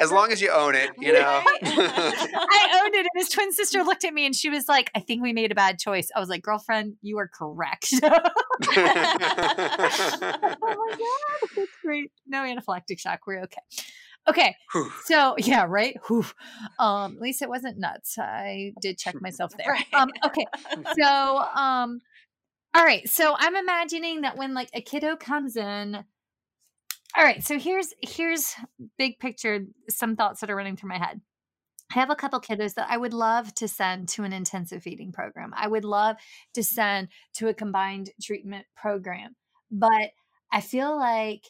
As 0.00 0.12
long 0.12 0.32
as 0.32 0.40
you 0.40 0.50
own 0.50 0.74
it, 0.74 0.90
you 0.98 1.12
know. 1.12 1.20
Right? 1.20 1.44
I 1.62 2.82
owned 2.82 2.94
it, 2.94 3.00
and 3.00 3.08
his 3.16 3.28
twin 3.28 3.52
sister 3.52 3.82
looked 3.82 4.04
at 4.04 4.14
me 4.14 4.26
and 4.26 4.34
she 4.34 4.50
was 4.50 4.68
like, 4.68 4.90
"I 4.94 5.00
think 5.00 5.22
we 5.22 5.32
made 5.32 5.52
a 5.52 5.54
bad 5.54 5.78
choice." 5.78 6.08
I 6.14 6.20
was 6.20 6.28
like, 6.28 6.42
"Girlfriend, 6.42 6.96
you 7.02 7.18
are 7.18 7.28
correct." 7.28 7.88
oh 8.02 8.10
my 10.42 10.96
god, 10.98 11.50
that's 11.56 11.70
great. 11.82 12.10
No 12.26 12.42
anaphylactic 12.42 12.98
shock. 12.98 13.20
We're 13.26 13.42
okay. 13.42 13.62
Okay, 14.28 14.56
Whew. 14.72 14.90
so 15.04 15.36
yeah, 15.38 15.66
right. 15.68 15.96
Whew. 16.08 16.26
Um, 16.78 17.14
at 17.14 17.22
least 17.22 17.42
it 17.42 17.48
wasn't 17.48 17.78
nuts. 17.78 18.18
I 18.18 18.72
did 18.80 18.98
check 18.98 19.20
myself 19.20 19.52
there. 19.56 19.72
Right. 19.72 19.86
Um, 19.92 20.10
okay, 20.24 20.46
so 20.98 21.38
um, 21.38 22.00
all 22.74 22.84
right. 22.84 23.08
So 23.08 23.34
I'm 23.38 23.56
imagining 23.56 24.22
that 24.22 24.36
when 24.36 24.52
like 24.52 24.68
a 24.74 24.80
kiddo 24.80 25.16
comes 25.16 25.56
in. 25.56 26.04
All 27.14 27.24
right, 27.24 27.42
so 27.42 27.58
here's 27.58 27.94
here's 28.02 28.54
big 28.98 29.18
picture. 29.18 29.66
Some 29.88 30.16
thoughts 30.16 30.40
that 30.40 30.50
are 30.50 30.56
running 30.56 30.76
through 30.76 30.90
my 30.90 30.98
head. 30.98 31.20
I 31.90 31.94
have 31.94 32.10
a 32.10 32.16
couple 32.16 32.40
kiddos 32.40 32.74
that 32.74 32.88
I 32.90 32.96
would 32.96 33.12
love 33.12 33.54
to 33.54 33.68
send 33.68 34.08
to 34.10 34.24
an 34.24 34.32
intensive 34.32 34.82
feeding 34.82 35.12
program. 35.12 35.52
I 35.56 35.68
would 35.68 35.84
love 35.84 36.16
to 36.54 36.64
send 36.64 37.08
to 37.34 37.48
a 37.48 37.54
combined 37.54 38.10
treatment 38.20 38.66
program. 38.74 39.36
But 39.70 40.10
I 40.52 40.60
feel 40.60 40.96
like, 40.96 41.44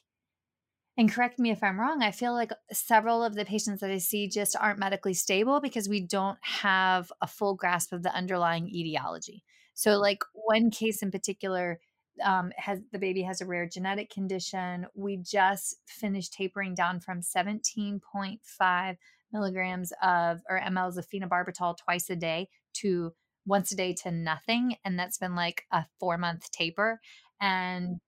and 0.98 1.10
correct 1.10 1.38
me 1.38 1.50
if 1.50 1.62
I'm 1.62 1.80
wrong, 1.80 2.02
I 2.02 2.10
feel 2.10 2.32
like 2.32 2.52
several 2.72 3.24
of 3.24 3.34
the 3.34 3.44
patients 3.44 3.80
that 3.80 3.90
I 3.90 3.98
see 3.98 4.28
just 4.28 4.56
aren't 4.58 4.78
medically 4.78 5.14
stable 5.14 5.60
because 5.60 5.88
we 5.88 6.00
don't 6.00 6.38
have 6.42 7.10
a 7.22 7.26
full 7.26 7.54
grasp 7.54 7.92
of 7.92 8.02
the 8.02 8.14
underlying 8.14 8.68
etiology. 8.68 9.42
So, 9.74 9.98
like 9.98 10.22
one 10.32 10.70
case 10.70 11.02
in 11.02 11.10
particular, 11.10 11.80
um, 12.24 12.52
has 12.56 12.80
the 12.92 12.98
baby 12.98 13.22
has 13.22 13.40
a 13.40 13.46
rare 13.46 13.68
genetic 13.68 14.10
condition. 14.10 14.86
We 14.94 15.18
just 15.18 15.76
finished 15.86 16.32
tapering 16.32 16.74
down 16.74 17.00
from 17.00 17.20
17.5 17.20 18.96
milligrams 19.32 19.92
of 20.02 20.40
or 20.48 20.60
mLs 20.60 20.96
of 20.96 21.06
phenobarbital 21.08 21.76
twice 21.78 22.08
a 22.10 22.16
day 22.16 22.48
to 22.74 23.12
once 23.44 23.72
a 23.72 23.76
day 23.76 23.94
to 23.94 24.10
nothing. 24.10 24.76
And 24.84 24.98
that's 24.98 25.18
been 25.18 25.34
like 25.34 25.64
a 25.72 25.84
four 25.98 26.18
month 26.18 26.50
taper. 26.50 27.00
And 27.40 28.00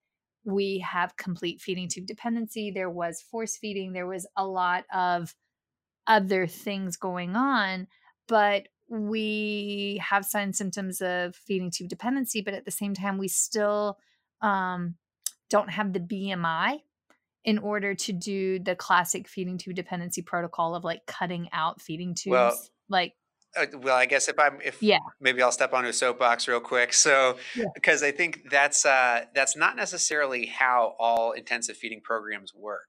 we 0.44 0.78
have 0.78 1.16
complete 1.16 1.60
feeding 1.60 1.88
tube 1.88 2.06
dependency. 2.06 2.70
There 2.70 2.90
was 2.90 3.22
force 3.30 3.56
feeding. 3.56 3.92
There 3.92 4.06
was 4.06 4.26
a 4.36 4.46
lot 4.46 4.84
of 4.92 5.34
other 6.06 6.46
things 6.46 6.96
going 6.96 7.36
on, 7.36 7.86
but 8.26 8.68
we 8.88 10.00
have 10.02 10.24
signs 10.24 10.58
symptoms 10.58 11.00
of 11.00 11.36
feeding 11.36 11.70
tube 11.70 11.88
dependency. 11.88 12.40
But 12.40 12.54
at 12.54 12.64
the 12.64 12.70
same 12.70 12.94
time, 12.94 13.18
we 13.18 13.28
still 13.28 13.98
um, 14.40 14.96
don't 15.50 15.70
have 15.70 15.92
the 15.92 16.00
BMI 16.00 16.80
in 17.44 17.58
order 17.58 17.94
to 17.94 18.12
do 18.12 18.58
the 18.58 18.74
classic 18.74 19.28
feeding 19.28 19.58
tube 19.58 19.74
dependency 19.74 20.22
protocol 20.22 20.74
of 20.74 20.84
like 20.84 21.06
cutting 21.06 21.48
out 21.52 21.80
feeding 21.80 22.14
tubes. 22.14 22.32
Well, 22.32 22.58
like, 22.88 23.14
Uh, 23.56 23.66
well, 23.78 23.96
I 23.96 24.06
guess 24.06 24.28
if 24.28 24.38
I'm 24.38 24.60
if 24.62 24.82
yeah, 24.82 24.98
maybe 25.20 25.40
I'll 25.42 25.52
step 25.52 25.72
onto 25.72 25.88
a 25.88 25.92
soapbox 25.92 26.46
real 26.48 26.60
quick. 26.60 26.92
So 26.92 27.38
Yeah. 27.56 27.64
because 27.74 28.02
I 28.02 28.10
think 28.10 28.50
that's 28.50 28.84
uh, 28.84 29.24
that's 29.34 29.56
not 29.56 29.76
necessarily 29.76 30.46
how 30.46 30.94
all 30.98 31.32
intensive 31.32 31.76
feeding 31.76 32.00
programs 32.02 32.52
work, 32.54 32.88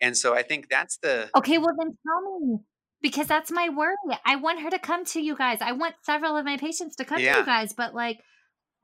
and 0.00 0.16
so 0.16 0.34
I 0.34 0.42
think 0.42 0.68
that's 0.70 0.96
the 0.98 1.28
Okay, 1.36 1.58
well 1.58 1.74
then 1.78 1.96
tell 2.06 2.40
me 2.40 2.58
because 3.00 3.26
that's 3.26 3.50
my 3.50 3.68
worry. 3.68 3.94
I 4.24 4.36
want 4.36 4.60
her 4.62 4.70
to 4.70 4.78
come 4.78 5.04
to 5.06 5.20
you 5.20 5.36
guys. 5.36 5.58
I 5.60 5.72
want 5.72 5.94
several 6.02 6.36
of 6.36 6.44
my 6.44 6.56
patients 6.56 6.96
to 6.96 7.04
come 7.04 7.18
to 7.18 7.24
you 7.24 7.44
guys, 7.44 7.72
but 7.72 7.94
like 7.94 8.18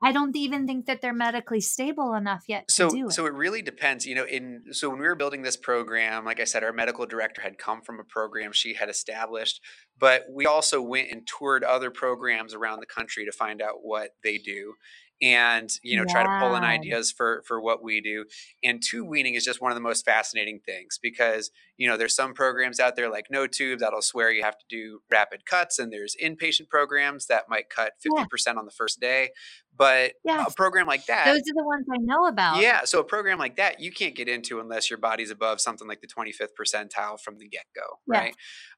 I 0.03 0.11
don't 0.11 0.35
even 0.35 0.67
think 0.67 0.85
that 0.85 1.01
they're 1.01 1.13
medically 1.13 1.61
stable 1.61 2.13
enough 2.13 2.43
yet 2.47 2.67
to 2.67 2.73
so 2.73 2.89
do 2.89 3.07
it. 3.07 3.13
so 3.13 3.25
it 3.25 3.33
really 3.33 3.61
depends. 3.61 4.05
You 4.05 4.15
know, 4.15 4.25
in 4.25 4.65
so 4.71 4.89
when 4.89 4.99
we 4.99 5.07
were 5.07 5.15
building 5.15 5.41
this 5.41 5.57
program, 5.57 6.25
like 6.25 6.39
I 6.39 6.43
said, 6.43 6.63
our 6.63 6.73
medical 6.73 7.05
director 7.05 7.41
had 7.41 7.57
come 7.57 7.81
from 7.81 7.99
a 7.99 8.03
program 8.03 8.51
she 8.51 8.73
had 8.73 8.89
established, 8.89 9.61
but 9.97 10.25
we 10.29 10.45
also 10.45 10.81
went 10.81 11.11
and 11.11 11.25
toured 11.25 11.63
other 11.63 11.91
programs 11.91 12.53
around 12.53 12.81
the 12.81 12.85
country 12.85 13.25
to 13.25 13.31
find 13.31 13.61
out 13.61 13.75
what 13.81 14.11
they 14.23 14.37
do. 14.37 14.73
And 15.21 15.69
you 15.81 15.95
know, 15.97 16.03
try 16.05 16.23
to 16.23 16.39
pull 16.39 16.55
in 16.55 16.63
ideas 16.63 17.11
for 17.11 17.41
for 17.47 17.61
what 17.61 17.81
we 17.83 18.01
do. 18.01 18.25
And 18.63 18.81
tube 18.83 19.07
weaning 19.07 19.35
is 19.35 19.45
just 19.45 19.61
one 19.61 19.71
of 19.71 19.75
the 19.75 19.81
most 19.81 20.03
fascinating 20.03 20.59
things 20.65 20.99
because 21.01 21.51
you 21.77 21.87
know 21.87 21.95
there's 21.95 22.15
some 22.15 22.33
programs 22.33 22.79
out 22.81 22.95
there 22.97 23.09
like 23.09 23.27
NoTube 23.33 23.79
that'll 23.79 24.01
swear 24.01 24.29
you 24.31 24.43
have 24.43 24.57
to 24.57 24.65
do 24.69 24.99
rapid 25.09 25.45
cuts, 25.45 25.79
and 25.79 25.91
there's 25.91 26.15
inpatient 26.21 26.67
programs 26.69 27.27
that 27.27 27.45
might 27.49 27.69
cut 27.69 27.93
fifty 27.99 28.25
percent 28.29 28.57
on 28.57 28.65
the 28.65 28.71
first 28.71 28.99
day. 28.99 29.29
But 29.77 30.13
a 30.29 30.51
program 30.55 30.87
like 30.87 31.05
that, 31.07 31.25
Those 31.25 31.39
are 31.39 31.53
the 31.53 31.63
ones 31.65 31.85
I 31.93 31.97
know 31.99 32.27
about. 32.27 32.61
yeah, 32.61 32.85
so 32.85 32.99
a 32.99 33.03
program 33.03 33.39
like 33.39 33.57
that 33.57 33.81
you 33.81 33.91
can't 33.91 34.15
get 34.15 34.29
into 34.29 34.59
unless 34.61 34.89
your 34.89 34.99
body's 34.99 35.31
above 35.31 35.59
something 35.59 35.85
like 35.85 35.99
the 35.99 36.07
25th 36.07 36.49
percentile 36.57 37.19
from 37.19 37.39
the 37.39 37.47
get 37.49 37.65
go, 37.75 37.99
Yeah. 38.09 38.19
right? 38.19 38.35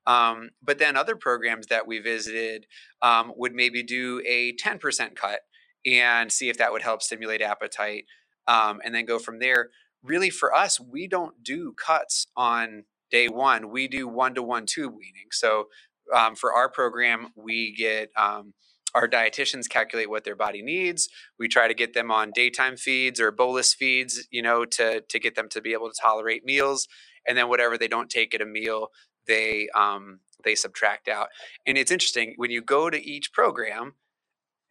Um, 0.07 0.49
but 0.63 0.79
then 0.79 0.97
other 0.97 1.15
programs 1.15 1.67
that 1.67 1.85
we 1.85 1.99
visited 1.99 2.65
um, 3.03 3.31
would 3.35 3.53
maybe 3.53 3.83
do 3.83 4.23
a 4.25 4.53
10% 4.55 5.15
cut 5.15 5.41
and 5.87 6.31
see 6.31 6.49
if 6.49 6.57
that 6.57 6.71
would 6.71 6.81
help 6.81 7.01
stimulate 7.01 7.41
appetite 7.41 8.05
um, 8.47 8.81
and 8.83 8.93
then 8.93 9.05
go 9.05 9.19
from 9.19 9.39
there. 9.39 9.69
Really, 10.03 10.29
for 10.29 10.53
us, 10.53 10.79
we 10.79 11.07
don't 11.07 11.43
do 11.43 11.73
cuts 11.73 12.27
on 12.35 12.83
day 13.09 13.27
one, 13.27 13.69
we 13.69 13.87
do 13.87 14.07
one 14.07 14.35
to 14.35 14.43
one 14.43 14.65
tube 14.65 14.93
weaning. 14.93 15.29
So 15.31 15.65
um, 16.13 16.35
for 16.35 16.53
our 16.53 16.69
program, 16.69 17.29
we 17.35 17.73
get. 17.75 18.09
Um, 18.15 18.53
our 18.95 19.07
dietitians 19.07 19.69
calculate 19.69 20.09
what 20.09 20.23
their 20.23 20.35
body 20.35 20.61
needs 20.61 21.09
we 21.37 21.47
try 21.47 21.67
to 21.67 21.73
get 21.73 21.93
them 21.93 22.09
on 22.09 22.31
daytime 22.33 22.77
feeds 22.77 23.19
or 23.19 23.31
bolus 23.31 23.73
feeds 23.73 24.27
you 24.31 24.41
know 24.41 24.63
to 24.63 25.01
to 25.01 25.19
get 25.19 25.35
them 25.35 25.49
to 25.49 25.61
be 25.61 25.73
able 25.73 25.89
to 25.89 26.01
tolerate 26.01 26.45
meals 26.45 26.87
and 27.27 27.37
then 27.37 27.49
whatever 27.49 27.77
they 27.77 27.89
don't 27.89 28.09
take 28.09 28.33
at 28.33 28.41
a 28.41 28.45
meal 28.45 28.87
they 29.27 29.67
um 29.75 30.21
they 30.45 30.55
subtract 30.55 31.09
out 31.09 31.27
and 31.65 31.77
it's 31.77 31.91
interesting 31.91 32.33
when 32.37 32.49
you 32.49 32.61
go 32.61 32.89
to 32.89 33.05
each 33.05 33.33
program 33.33 33.93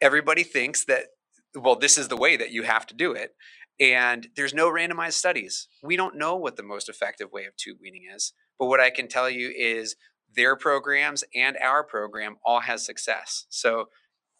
everybody 0.00 0.42
thinks 0.42 0.84
that 0.84 1.04
well 1.54 1.76
this 1.76 1.98
is 1.98 2.08
the 2.08 2.16
way 2.16 2.36
that 2.36 2.50
you 2.50 2.62
have 2.62 2.86
to 2.86 2.94
do 2.94 3.12
it 3.12 3.34
and 3.78 4.28
there's 4.36 4.54
no 4.54 4.70
randomized 4.70 5.12
studies. 5.12 5.68
We 5.82 5.96
don't 5.96 6.16
know 6.16 6.34
what 6.36 6.56
the 6.56 6.62
most 6.62 6.88
effective 6.88 7.30
way 7.30 7.44
of 7.44 7.56
tube 7.56 7.78
weaning 7.80 8.04
is 8.14 8.32
but 8.58 8.66
what 8.66 8.80
i 8.80 8.90
can 8.90 9.08
tell 9.08 9.28
you 9.28 9.52
is 9.56 9.96
their 10.34 10.56
programs 10.56 11.24
and 11.34 11.56
our 11.62 11.82
program 11.84 12.36
all 12.44 12.60
has 12.60 12.84
success. 12.84 13.46
So 13.48 13.86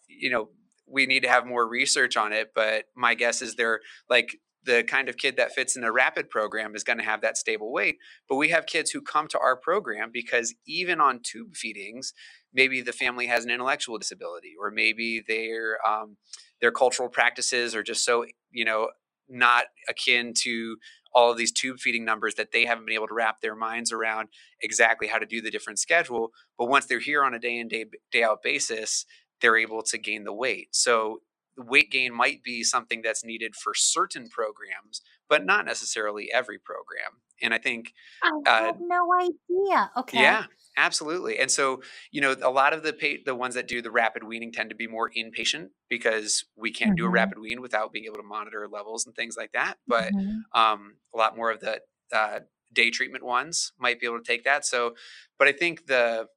you 0.07 0.29
know 0.29 0.49
we 0.87 1.05
need 1.05 1.23
to 1.23 1.29
have 1.29 1.45
more 1.45 1.67
research 1.67 2.15
on 2.15 2.31
it 2.31 2.51
but 2.55 2.85
my 2.95 3.13
guess 3.13 3.41
is 3.41 3.55
they're 3.55 3.81
like 4.09 4.37
the 4.67 4.83
kind 4.83 5.09
of 5.09 5.17
kid 5.17 5.37
that 5.37 5.51
fits 5.53 5.75
in 5.75 5.83
a 5.83 5.91
rapid 5.91 6.29
program 6.29 6.75
is 6.75 6.83
going 6.83 6.99
to 6.99 7.03
have 7.03 7.21
that 7.21 7.37
stable 7.37 7.71
weight 7.71 7.97
but 8.29 8.35
we 8.35 8.49
have 8.49 8.67
kids 8.67 8.91
who 8.91 9.01
come 9.01 9.27
to 9.27 9.39
our 9.39 9.55
program 9.55 10.11
because 10.13 10.53
even 10.67 11.01
on 11.01 11.19
tube 11.23 11.55
feedings 11.55 12.13
maybe 12.53 12.81
the 12.81 12.93
family 12.93 13.27
has 13.27 13.43
an 13.43 13.51
intellectual 13.51 13.97
disability 13.97 14.53
or 14.59 14.69
maybe 14.69 15.23
their 15.27 15.77
um, 15.87 16.17
their 16.61 16.71
cultural 16.71 17.09
practices 17.09 17.73
are 17.73 17.83
just 17.83 18.05
so 18.05 18.25
you 18.51 18.65
know 18.65 18.89
not 19.29 19.65
akin 19.89 20.33
to 20.35 20.77
all 21.13 21.31
of 21.31 21.37
these 21.37 21.51
tube 21.51 21.79
feeding 21.79 22.05
numbers 22.05 22.35
that 22.35 22.51
they 22.51 22.65
haven't 22.65 22.85
been 22.85 22.93
able 22.93 23.07
to 23.07 23.13
wrap 23.13 23.41
their 23.41 23.55
minds 23.55 23.91
around 23.91 24.27
exactly 24.61 25.07
how 25.07 25.17
to 25.17 25.25
do 25.25 25.41
the 25.41 25.51
different 25.51 25.79
schedule 25.79 26.29
but 26.57 26.67
once 26.67 26.85
they're 26.85 26.99
here 26.99 27.23
on 27.23 27.33
a 27.33 27.39
day 27.39 27.57
in 27.57 27.67
day 27.67 27.85
day 28.11 28.23
out 28.23 28.43
basis 28.43 29.05
they're 29.41 29.57
able 29.57 29.81
to 29.83 29.97
gain 29.97 30.23
the 30.23 30.33
weight. 30.33 30.69
So 30.71 31.21
weight 31.57 31.91
gain 31.91 32.13
might 32.13 32.43
be 32.43 32.63
something 32.63 33.01
that's 33.01 33.23
needed 33.25 33.55
for 33.55 33.73
certain 33.73 34.29
programs, 34.29 35.01
but 35.29 35.45
not 35.45 35.65
necessarily 35.65 36.31
every 36.31 36.59
program. 36.59 37.21
And 37.41 37.53
I 37.53 37.57
think, 37.57 37.93
I 38.21 38.41
uh, 38.45 38.73
had 38.73 38.79
no 38.79 39.11
idea. 39.13 39.91
Okay. 39.97 40.37
yeah, 40.37 40.45
absolutely. 40.77 41.37
And 41.37 41.51
so, 41.51 41.81
you 42.11 42.21
know, 42.21 42.35
a 42.41 42.49
lot 42.49 42.73
of 42.73 42.83
the 42.83 42.93
pa- 42.93 43.21
the 43.25 43.35
ones 43.35 43.55
that 43.55 43.67
do 43.67 43.81
the 43.81 43.91
rapid 43.91 44.23
weaning 44.23 44.51
tend 44.51 44.69
to 44.69 44.75
be 44.75 44.87
more 44.87 45.11
inpatient 45.11 45.69
because 45.89 46.45
we 46.55 46.71
can't 46.71 46.95
do 46.95 47.05
a 47.05 47.09
Mhm. 47.09 47.11
rapid 47.11 47.39
wean 47.39 47.61
without 47.61 47.91
being 47.91 48.05
able 48.05 48.15
to 48.17 48.23
monitor 48.23 48.67
levels 48.67 49.05
and 49.05 49.15
things 49.15 49.35
like 49.37 49.51
that. 49.51 49.77
But 49.87 50.13
Mhm. 50.13 50.45
um, 50.53 50.97
a 51.13 51.17
lot 51.17 51.35
more 51.35 51.51
of 51.51 51.59
the 51.59 51.81
uh, 52.13 52.41
day 52.71 52.89
treatment 52.89 53.23
ones 53.25 53.73
might 53.77 53.99
be 53.99 54.05
able 54.05 54.17
to 54.17 54.23
take 54.23 54.45
that. 54.45 54.65
So, 54.65 54.95
but 55.37 55.47
I 55.47 55.51
think 55.51 55.87
the 55.87 56.27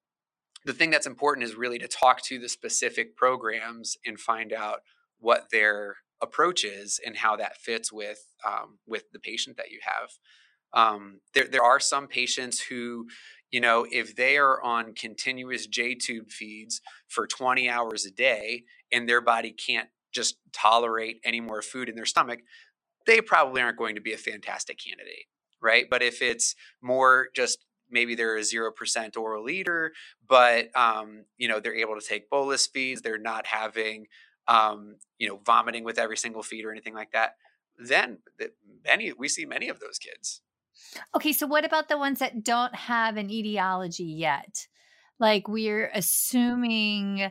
the 0.65 0.73
thing 0.75 0.91
that's 0.91 1.07
important 1.07 1.45
is 1.45 1.55
really 1.55 1.79
to 1.79 1.89
talk 1.89 2.23
to 2.23 2.39
the 2.39 2.49
specific 2.49 3.17
programs 3.17 3.97
and 4.05 4.21
find 4.21 4.53
out 4.53 4.81
what 5.21 5.49
their 5.53 5.97
approach 6.23 6.65
is 6.65 7.01
and 7.05 7.19
how 7.19 7.37
that 7.37 7.59
fits 7.59 7.93
with 7.93 8.21
um, 8.47 8.79
with 8.87 9.05
the 9.13 9.21
patient 9.21 9.59
that 9.59 9.71
you 9.71 9.81
have. 9.83 10.11
Um, 10.73 11.21
there 11.35 11.49
there 11.51 11.65
are 11.65 11.81
some 11.81 12.09
patients 12.09 12.61
who, 12.61 13.07
you 13.51 13.61
know, 13.61 13.87
if 13.91 14.17
they 14.17 14.39
are 14.39 14.63
on 14.63 14.95
continuous 14.95 15.67
J 15.67 15.97
tube 15.97 16.31
feeds 16.31 16.83
for 17.09 17.27
20 17.27 17.69
hours 17.71 18.07
a 18.07 18.13
day 18.13 18.65
and 18.93 19.09
their 19.09 19.23
body 19.23 19.53
can't 19.53 19.89
just 20.15 20.37
tolerate 20.53 21.19
any 21.25 21.41
more 21.41 21.63
food 21.63 21.89
in 21.89 21.97
their 21.97 22.07
stomach, 22.07 22.41
they 23.07 23.21
probably 23.21 23.63
aren't 23.63 23.79
going 23.79 23.97
to 23.97 24.01
be 24.01 24.13
a 24.13 24.19
fantastic 24.19 24.79
candidate, 24.79 25.27
right? 25.63 25.87
But 25.91 26.03
if 26.03 26.23
it's 26.23 26.55
more 26.83 27.29
just 27.35 27.65
maybe 27.91 28.15
they're 28.15 28.39
a 28.39 28.43
0% 28.43 29.17
oral 29.19 29.51
eater, 29.51 29.93
but, 30.29 30.75
um, 30.77 31.25
you 31.39 31.49
know, 31.49 31.61
they're 31.61 31.75
able 31.77 32.01
to 32.01 32.07
take 32.07 32.31
bolus 32.31 32.67
feeds, 32.67 33.03
they're 33.03 33.19
not 33.19 33.47
having, 33.47 34.07
um, 34.51 34.97
you 35.17 35.29
know, 35.29 35.39
vomiting 35.47 35.85
with 35.85 35.99
every 35.99 36.17
single 36.17 36.43
feed 36.43 36.65
or 36.65 36.73
anything 36.73 36.95
like 36.95 37.13
that, 37.13 37.37
then 37.79 38.19
the, 38.39 38.51
many, 38.85 39.13
we 39.13 39.29
see 39.29 39.47
many 39.47 39.69
of 39.69 39.79
those 39.79 39.99
kids. 39.99 40.43
Okay, 41.15 41.33
so 41.33 41.47
what 41.47 41.65
about 41.65 41.89
the 41.89 41.97
ones 41.97 42.19
that 42.19 42.43
don't 42.43 42.75
have 42.75 43.17
an 43.17 43.31
etiology 43.31 44.05
yet? 44.05 44.67
Like 45.21 45.47
we're 45.47 45.91
assuming 45.95 47.31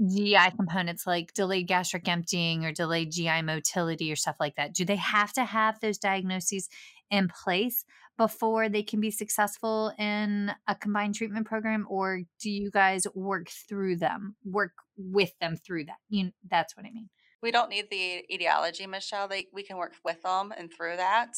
GI 0.00 0.52
components 0.56 1.06
like 1.06 1.34
delayed 1.34 1.66
gastric 1.66 2.06
emptying 2.06 2.64
or 2.64 2.72
delayed 2.72 3.10
GI 3.10 3.42
motility 3.42 4.12
or 4.12 4.16
stuff 4.16 4.36
like 4.38 4.54
that. 4.54 4.72
Do 4.72 4.84
they 4.84 4.96
have 4.96 5.32
to 5.32 5.44
have 5.44 5.80
those 5.80 5.98
diagnoses 5.98 6.68
in 7.10 7.28
place 7.28 7.84
before 8.18 8.68
they 8.68 8.82
can 8.82 9.00
be 9.00 9.10
successful 9.10 9.92
in 9.98 10.52
a 10.68 10.74
combined 10.74 11.14
treatment 11.14 11.46
program 11.46 11.86
or 11.88 12.20
do 12.40 12.50
you 12.50 12.70
guys 12.70 13.06
work 13.14 13.48
through 13.68 13.96
them, 13.96 14.36
work 14.44 14.72
with 14.96 15.32
them 15.40 15.56
through 15.56 15.84
that? 15.86 15.96
You 16.08 16.30
that's 16.48 16.76
what 16.76 16.86
I 16.86 16.90
mean. 16.90 17.08
We 17.42 17.50
don't 17.50 17.70
need 17.70 17.90
the 17.90 18.24
etiology, 18.32 18.86
Michelle. 18.86 19.26
They, 19.26 19.46
we 19.52 19.64
can 19.64 19.76
work 19.76 19.94
with 20.04 20.22
them 20.22 20.52
and 20.56 20.70
through 20.72 20.96
that. 20.96 21.34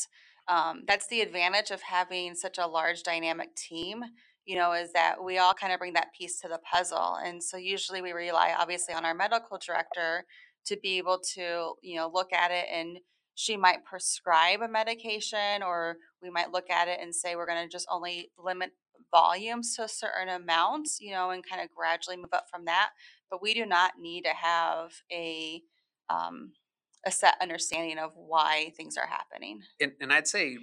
Um, 0.49 0.83
that's 0.87 1.07
the 1.07 1.23
advantage 1.23 1.71
of 1.71 1.81
having 1.81 2.35
such 2.35 2.59
a 2.59 2.67
large 2.67 3.03
dynamic 3.03 3.55
team 3.55 4.05
you 4.47 4.57
know, 4.57 4.73
is 4.73 4.93
that 4.93 5.23
we 5.23 5.39
all 5.39 5.55
kind 5.55 5.73
of 5.73 5.79
bring 5.79 5.95
that 5.95 6.13
piece 6.17 6.41
to 6.41 6.49
the 6.49 6.59
puzzle. 6.59 7.17
And 7.25 7.43
so 7.43 7.57
usually 7.57 8.03
we 8.03 8.13
rely 8.13 8.55
obviously 8.57 8.95
on 8.95 9.05
our 9.05 9.15
medical 9.15 9.59
director 9.59 10.27
to 10.67 10.77
be 10.83 10.99
able 10.99 11.21
to, 11.35 11.75
you 11.83 11.97
know, 11.97 12.11
look 12.13 12.33
at 12.33 12.51
it 12.51 12.67
and 12.73 12.99
she 13.35 13.57
might 13.57 13.85
prescribe 13.85 14.61
a 14.61 14.69
medication 14.69 15.63
or 15.63 15.97
we 16.25 16.31
might 16.31 16.53
look 16.53 16.71
at 16.71 16.89
it 16.89 16.99
and 17.01 17.15
say 17.15 17.37
we're 17.37 17.47
going 17.47 17.63
to 17.63 17.69
just 17.69 17.87
only 17.91 18.31
limit 18.43 18.73
volumes 19.11 19.77
to 19.77 19.85
a 19.85 19.89
certain 19.89 20.29
amount, 20.29 20.89
you 20.99 21.13
know, 21.13 21.31
and 21.31 21.45
kind 21.49 21.63
of 21.63 21.71
gradually 21.75 22.17
move 22.17 22.33
up 22.33 22.47
from 22.51 22.65
that. 22.65 22.91
But 23.31 23.43
we 23.43 23.55
do 23.55 23.67
not 23.67 23.93
need 24.01 24.23
to 24.23 24.31
have 24.35 24.93
a 25.13 25.63
um, 26.09 26.53
a 27.07 27.11
set 27.11 27.35
understanding 27.41 27.99
of 27.99 28.13
why 28.15 28.73
things 28.77 28.97
are 28.97 29.07
happening. 29.07 29.61
And, 29.81 29.93
and 30.01 30.13
I'd 30.13 30.27
say, 30.27 30.57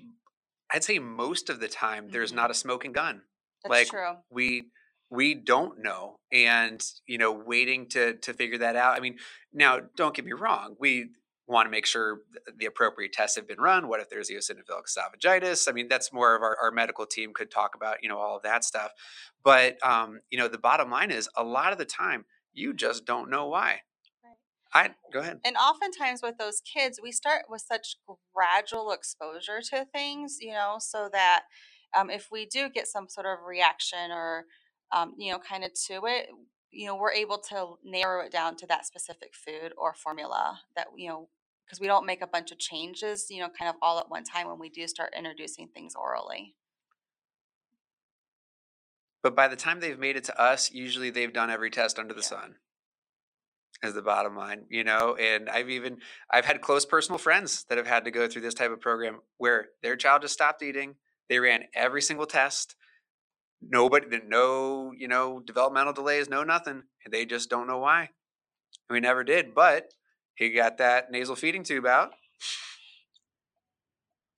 I'd 0.73 0.83
say 0.83 0.97
most 0.97 1.49
of 1.49 1.59
the 1.59 1.67
time 1.67 2.09
there's 2.09 2.31
mm-hmm. 2.31 2.37
not 2.37 2.51
a 2.51 2.55
smoking 2.55 2.91
gun. 2.91 3.21
That's 3.63 3.69
like 3.69 3.87
true. 3.89 4.13
we 4.31 4.63
we 5.11 5.35
don't 5.35 5.83
know 5.83 6.15
and 6.31 6.83
you 7.05 7.17
know 7.17 7.31
waiting 7.31 7.87
to 7.89 8.15
to 8.15 8.33
figure 8.33 8.57
that 8.57 8.75
out 8.75 8.97
i 8.97 8.99
mean 8.99 9.17
now 9.53 9.79
don't 9.95 10.15
get 10.15 10.25
me 10.25 10.31
wrong 10.31 10.75
we 10.79 11.09
want 11.51 11.67
to 11.67 11.71
make 11.71 11.85
sure 11.85 12.21
the 12.57 12.65
appropriate 12.65 13.13
tests 13.13 13.35
have 13.35 13.47
been 13.47 13.59
run 13.59 13.87
what 13.87 13.99
if 13.99 14.09
there's 14.09 14.29
eosinophilic 14.29 14.85
esophagitis? 14.87 15.69
I 15.69 15.73
mean 15.73 15.87
that's 15.87 16.11
more 16.11 16.35
of 16.35 16.41
our, 16.41 16.57
our 16.61 16.71
medical 16.71 17.05
team 17.05 17.31
could 17.33 17.51
talk 17.51 17.75
about 17.75 17.97
you 18.01 18.09
know 18.09 18.17
all 18.17 18.37
of 18.37 18.43
that 18.43 18.63
stuff. 18.63 18.91
But 19.43 19.77
um, 19.85 20.21
you 20.29 20.37
know 20.37 20.47
the 20.47 20.57
bottom 20.57 20.89
line 20.89 21.11
is 21.11 21.29
a 21.35 21.43
lot 21.43 21.71
of 21.71 21.77
the 21.77 21.85
time 21.85 22.25
you 22.53 22.73
just 22.73 23.05
don't 23.05 23.29
know 23.29 23.47
why. 23.47 23.81
I 24.73 24.91
go 25.11 25.19
ahead. 25.19 25.41
And 25.43 25.57
oftentimes 25.57 26.21
with 26.23 26.37
those 26.37 26.61
kids, 26.61 26.99
we 27.03 27.11
start 27.11 27.43
with 27.49 27.61
such 27.61 27.97
gradual 28.33 28.91
exposure 28.91 29.59
to 29.69 29.85
things, 29.93 30.37
you 30.39 30.53
know, 30.53 30.77
so 30.79 31.09
that 31.11 31.43
um, 31.93 32.09
if 32.09 32.29
we 32.31 32.45
do 32.45 32.69
get 32.69 32.87
some 32.87 33.09
sort 33.09 33.25
of 33.25 33.45
reaction 33.45 34.11
or 34.11 34.45
um, 34.93 35.13
you 35.17 35.31
know 35.31 35.39
kind 35.39 35.63
of 35.63 35.71
to 35.87 36.05
it 36.05 36.29
you 36.71 36.85
know 36.85 36.95
we're 36.95 37.11
able 37.11 37.37
to 37.37 37.75
narrow 37.83 38.25
it 38.25 38.31
down 38.31 38.55
to 38.55 38.65
that 38.67 38.85
specific 38.85 39.33
food 39.35 39.73
or 39.77 39.93
formula 39.93 40.59
that 40.75 40.87
you 40.95 41.09
know 41.09 41.27
because 41.71 41.79
we 41.79 41.87
don't 41.87 42.05
make 42.05 42.21
a 42.21 42.27
bunch 42.27 42.51
of 42.51 42.59
changes 42.59 43.27
you 43.29 43.39
know 43.39 43.49
kind 43.49 43.69
of 43.69 43.75
all 43.81 43.99
at 43.99 44.09
one 44.09 44.23
time 44.23 44.47
when 44.47 44.59
we 44.59 44.69
do 44.69 44.87
start 44.87 45.13
introducing 45.17 45.67
things 45.67 45.93
orally 45.95 46.55
but 49.23 49.35
by 49.35 49.47
the 49.47 49.55
time 49.55 49.79
they've 49.79 49.99
made 49.99 50.17
it 50.17 50.23
to 50.25 50.41
us 50.41 50.71
usually 50.71 51.09
they've 51.09 51.33
done 51.33 51.49
every 51.49 51.69
test 51.69 51.97
under 51.97 52.13
the 52.13 52.21
yeah. 52.21 52.27
sun 52.27 52.55
is 53.83 53.93
the 53.93 54.01
bottom 54.01 54.35
line 54.35 54.63
you 54.69 54.83
know 54.83 55.15
and 55.19 55.49
i've 55.49 55.69
even 55.69 55.97
i've 56.29 56.45
had 56.45 56.61
close 56.61 56.85
personal 56.85 57.17
friends 57.17 57.65
that 57.69 57.77
have 57.77 57.87
had 57.87 58.05
to 58.05 58.11
go 58.11 58.27
through 58.27 58.41
this 58.41 58.53
type 58.53 58.71
of 58.71 58.81
program 58.81 59.19
where 59.37 59.67
their 59.81 59.95
child 59.95 60.21
just 60.21 60.33
stopped 60.33 60.61
eating 60.61 60.95
they 61.31 61.39
ran 61.39 61.63
every 61.73 62.01
single 62.01 62.25
test. 62.25 62.75
Nobody, 63.61 64.19
no, 64.27 64.91
you 64.91 65.07
know, 65.07 65.39
developmental 65.39 65.93
delays, 65.93 66.27
no 66.27 66.43
nothing. 66.43 66.83
They 67.09 67.25
just 67.25 67.49
don't 67.49 67.67
know 67.67 67.77
why. 67.77 68.09
We 68.89 68.99
never 68.99 69.23
did, 69.23 69.55
but 69.55 69.93
he 70.35 70.49
got 70.51 70.77
that 70.77 71.11
nasal 71.11 71.35
feeding 71.35 71.63
tube 71.63 71.85
out, 71.85 72.11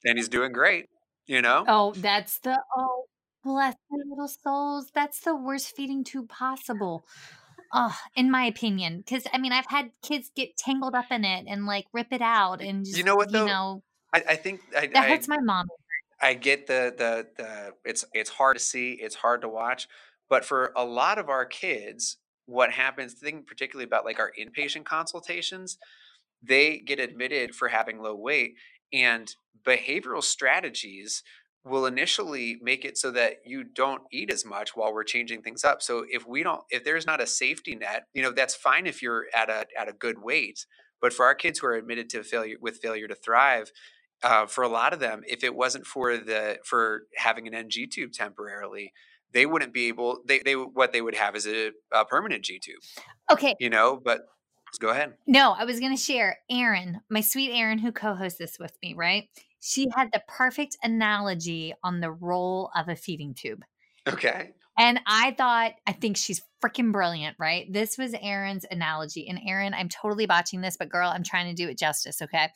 and 0.03 0.17
he's 0.17 0.29
doing 0.29 0.51
great. 0.51 0.85
You 1.25 1.41
know. 1.41 1.63
Oh, 1.67 1.93
that's 1.95 2.39
the 2.39 2.59
oh, 2.75 3.05
bless 3.43 3.75
their 3.89 4.03
little 4.09 4.27
souls. 4.27 4.91
That's 4.93 5.19
the 5.21 5.35
worst 5.35 5.75
feeding 5.75 6.03
tube 6.03 6.29
possible. 6.29 7.05
Oh, 7.75 7.97
in 8.15 8.29
my 8.29 8.43
opinion, 8.45 8.99
because 8.99 9.25
I 9.33 9.39
mean, 9.39 9.51
I've 9.51 9.65
had 9.67 9.91
kids 10.03 10.29
get 10.35 10.57
tangled 10.57 10.93
up 10.93 11.05
in 11.09 11.25
it 11.25 11.45
and 11.47 11.65
like 11.65 11.85
rip 11.91 12.07
it 12.11 12.21
out, 12.21 12.61
and 12.61 12.85
just, 12.85 12.97
you 12.97 13.03
know 13.03 13.15
what? 13.15 13.31
Though, 13.31 13.45
you 13.45 13.51
know, 13.51 13.83
I, 14.13 14.23
I 14.29 14.35
think 14.35 14.61
I, 14.77 14.87
that 14.87 15.09
hurts 15.09 15.27
my 15.27 15.39
mom. 15.39 15.65
I 16.21 16.35
get 16.35 16.67
the 16.67 16.93
the 16.95 17.27
the 17.35 17.71
it's 17.83 18.05
it's 18.13 18.29
hard 18.29 18.57
to 18.57 18.63
see, 18.63 18.91
it's 18.93 19.15
hard 19.15 19.41
to 19.41 19.49
watch, 19.49 19.87
but 20.29 20.45
for 20.45 20.71
a 20.75 20.85
lot 20.85 21.17
of 21.17 21.29
our 21.29 21.45
kids, 21.45 22.17
what 22.45 22.71
happens, 22.71 23.13
think 23.13 23.47
particularly 23.47 23.85
about 23.85 24.05
like 24.05 24.19
our 24.19 24.31
inpatient 24.39 24.85
consultations, 24.85 25.77
they 26.41 26.79
get 26.79 26.99
admitted 26.99 27.55
for 27.55 27.69
having 27.69 28.01
low 28.01 28.15
weight 28.15 28.55
and 28.91 29.35
behavioral 29.65 30.23
strategies 30.23 31.23
will 31.65 31.85
initially 31.85 32.57
make 32.61 32.83
it 32.83 32.97
so 32.97 33.09
that 33.11 33.37
you 33.45 33.63
don't 33.63 34.01
eat 34.11 34.29
as 34.29 34.45
much 34.45 34.75
while 34.75 34.93
we're 34.93 35.03
changing 35.03 35.41
things 35.41 35.63
up. 35.63 35.81
So 35.81 36.05
if 36.09 36.27
we 36.27 36.43
don't 36.43 36.61
if 36.69 36.83
there's 36.83 37.07
not 37.07 37.21
a 37.21 37.27
safety 37.27 37.75
net, 37.75 38.03
you 38.13 38.21
know, 38.21 38.31
that's 38.31 38.55
fine 38.55 38.85
if 38.85 39.01
you're 39.01 39.27
at 39.33 39.49
a 39.49 39.65
at 39.79 39.87
a 39.87 39.93
good 39.93 40.21
weight, 40.21 40.65
but 41.01 41.13
for 41.13 41.25
our 41.25 41.35
kids 41.35 41.59
who 41.59 41.67
are 41.67 41.75
admitted 41.75 42.09
to 42.09 42.23
failure 42.23 42.57
with 42.59 42.81
failure 42.81 43.07
to 43.07 43.15
thrive, 43.15 43.71
uh, 44.23 44.45
for 44.45 44.63
a 44.63 44.69
lot 44.69 44.93
of 44.93 44.99
them, 44.99 45.21
if 45.27 45.43
it 45.43 45.55
wasn't 45.55 45.85
for 45.85 46.17
the 46.17 46.57
for 46.65 47.03
having 47.15 47.47
an 47.47 47.53
NG 47.53 47.87
tube 47.89 48.11
temporarily, 48.11 48.91
they 49.33 49.45
wouldn't 49.45 49.73
be 49.73 49.87
able. 49.87 50.19
They 50.25 50.39
they 50.39 50.55
what 50.55 50.93
they 50.93 51.01
would 51.01 51.15
have 51.15 51.35
is 51.35 51.47
a, 51.47 51.71
a 51.91 52.05
permanent 52.05 52.43
G 52.43 52.59
tube. 52.59 52.79
Okay, 53.31 53.55
you 53.59 53.69
know, 53.69 53.99
but 54.03 54.21
let's 54.67 54.77
go 54.79 54.89
ahead. 54.89 55.13
No, 55.27 55.51
I 55.51 55.65
was 55.65 55.79
going 55.79 55.95
to 55.95 56.01
share 56.01 56.37
Erin, 56.49 57.01
my 57.09 57.21
sweet 57.21 57.51
Erin, 57.51 57.79
who 57.79 57.91
co-hosts 57.91 58.39
this 58.39 58.57
with 58.59 58.77
me. 58.81 58.93
Right, 58.95 59.29
she 59.59 59.87
had 59.95 60.09
the 60.13 60.21
perfect 60.27 60.77
analogy 60.83 61.73
on 61.83 61.99
the 61.99 62.11
role 62.11 62.69
of 62.75 62.89
a 62.89 62.95
feeding 62.95 63.33
tube. 63.33 63.63
Okay. 64.07 64.51
And 64.75 64.99
I 65.05 65.35
thought, 65.37 65.73
I 65.85 65.91
think 65.91 66.17
she's 66.17 66.41
freaking 66.59 66.91
brilliant, 66.91 67.35
right? 67.39 67.71
This 67.71 67.95
was 67.95 68.15
Erin's 68.19 68.65
analogy. 68.71 69.27
And 69.29 69.39
Erin, 69.47 69.75
I'm 69.75 69.87
totally 69.87 70.25
botching 70.25 70.61
this, 70.61 70.77
but 70.77 70.89
girl, 70.89 71.11
I'm 71.13 71.21
trying 71.21 71.47
to 71.47 71.53
do 71.53 71.69
it 71.69 71.77
justice. 71.77 72.23
Okay. 72.23 72.47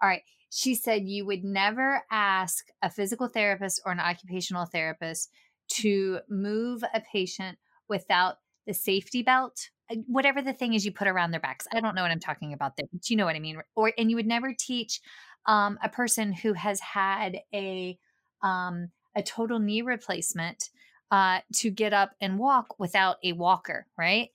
All 0.00 0.08
right 0.08 0.22
she 0.54 0.76
said 0.76 1.08
you 1.08 1.26
would 1.26 1.42
never 1.42 2.04
ask 2.12 2.66
a 2.80 2.88
physical 2.88 3.26
therapist 3.26 3.82
or 3.84 3.90
an 3.90 3.98
occupational 3.98 4.66
therapist 4.66 5.28
to 5.68 6.20
move 6.28 6.82
a 6.94 7.00
patient 7.00 7.58
without 7.88 8.36
the 8.66 8.74
safety 8.74 9.22
belt 9.22 9.70
uh, 9.90 9.96
whatever 10.06 10.40
the 10.40 10.52
thing 10.52 10.74
is 10.74 10.84
you 10.84 10.92
put 10.92 11.08
around 11.08 11.30
their 11.30 11.40
backs 11.40 11.66
i 11.72 11.80
don't 11.80 11.94
know 11.94 12.02
what 12.02 12.10
i'm 12.10 12.20
talking 12.20 12.52
about 12.52 12.76
there 12.76 12.86
but 12.92 13.08
you 13.10 13.16
know 13.16 13.24
what 13.24 13.36
i 13.36 13.40
mean 13.40 13.60
or 13.74 13.92
and 13.98 14.10
you 14.10 14.16
would 14.16 14.26
never 14.26 14.54
teach 14.58 15.00
um, 15.46 15.78
a 15.82 15.90
person 15.90 16.32
who 16.32 16.54
has 16.54 16.80
had 16.80 17.38
a 17.52 17.98
um, 18.42 18.88
a 19.14 19.22
total 19.22 19.58
knee 19.58 19.82
replacement 19.82 20.70
uh, 21.10 21.40
to 21.52 21.70
get 21.70 21.92
up 21.92 22.12
and 22.20 22.38
walk 22.38 22.78
without 22.78 23.16
a 23.22 23.32
walker 23.32 23.86
right 23.98 24.30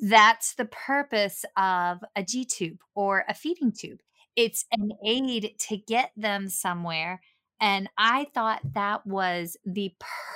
that's 0.00 0.54
the 0.54 0.66
purpose 0.66 1.44
of 1.56 2.04
a 2.16 2.22
g 2.22 2.44
tube 2.44 2.78
or 2.94 3.24
a 3.28 3.34
feeding 3.34 3.72
tube 3.72 4.00
it's 4.36 4.66
an 4.70 4.90
aid 5.04 5.54
to 5.60 5.78
get 5.78 6.12
them 6.16 6.48
somewhere. 6.48 7.20
And 7.60 7.88
I 7.96 8.26
thought 8.34 8.60
that 8.74 9.06
was 9.06 9.56
the 9.64 9.92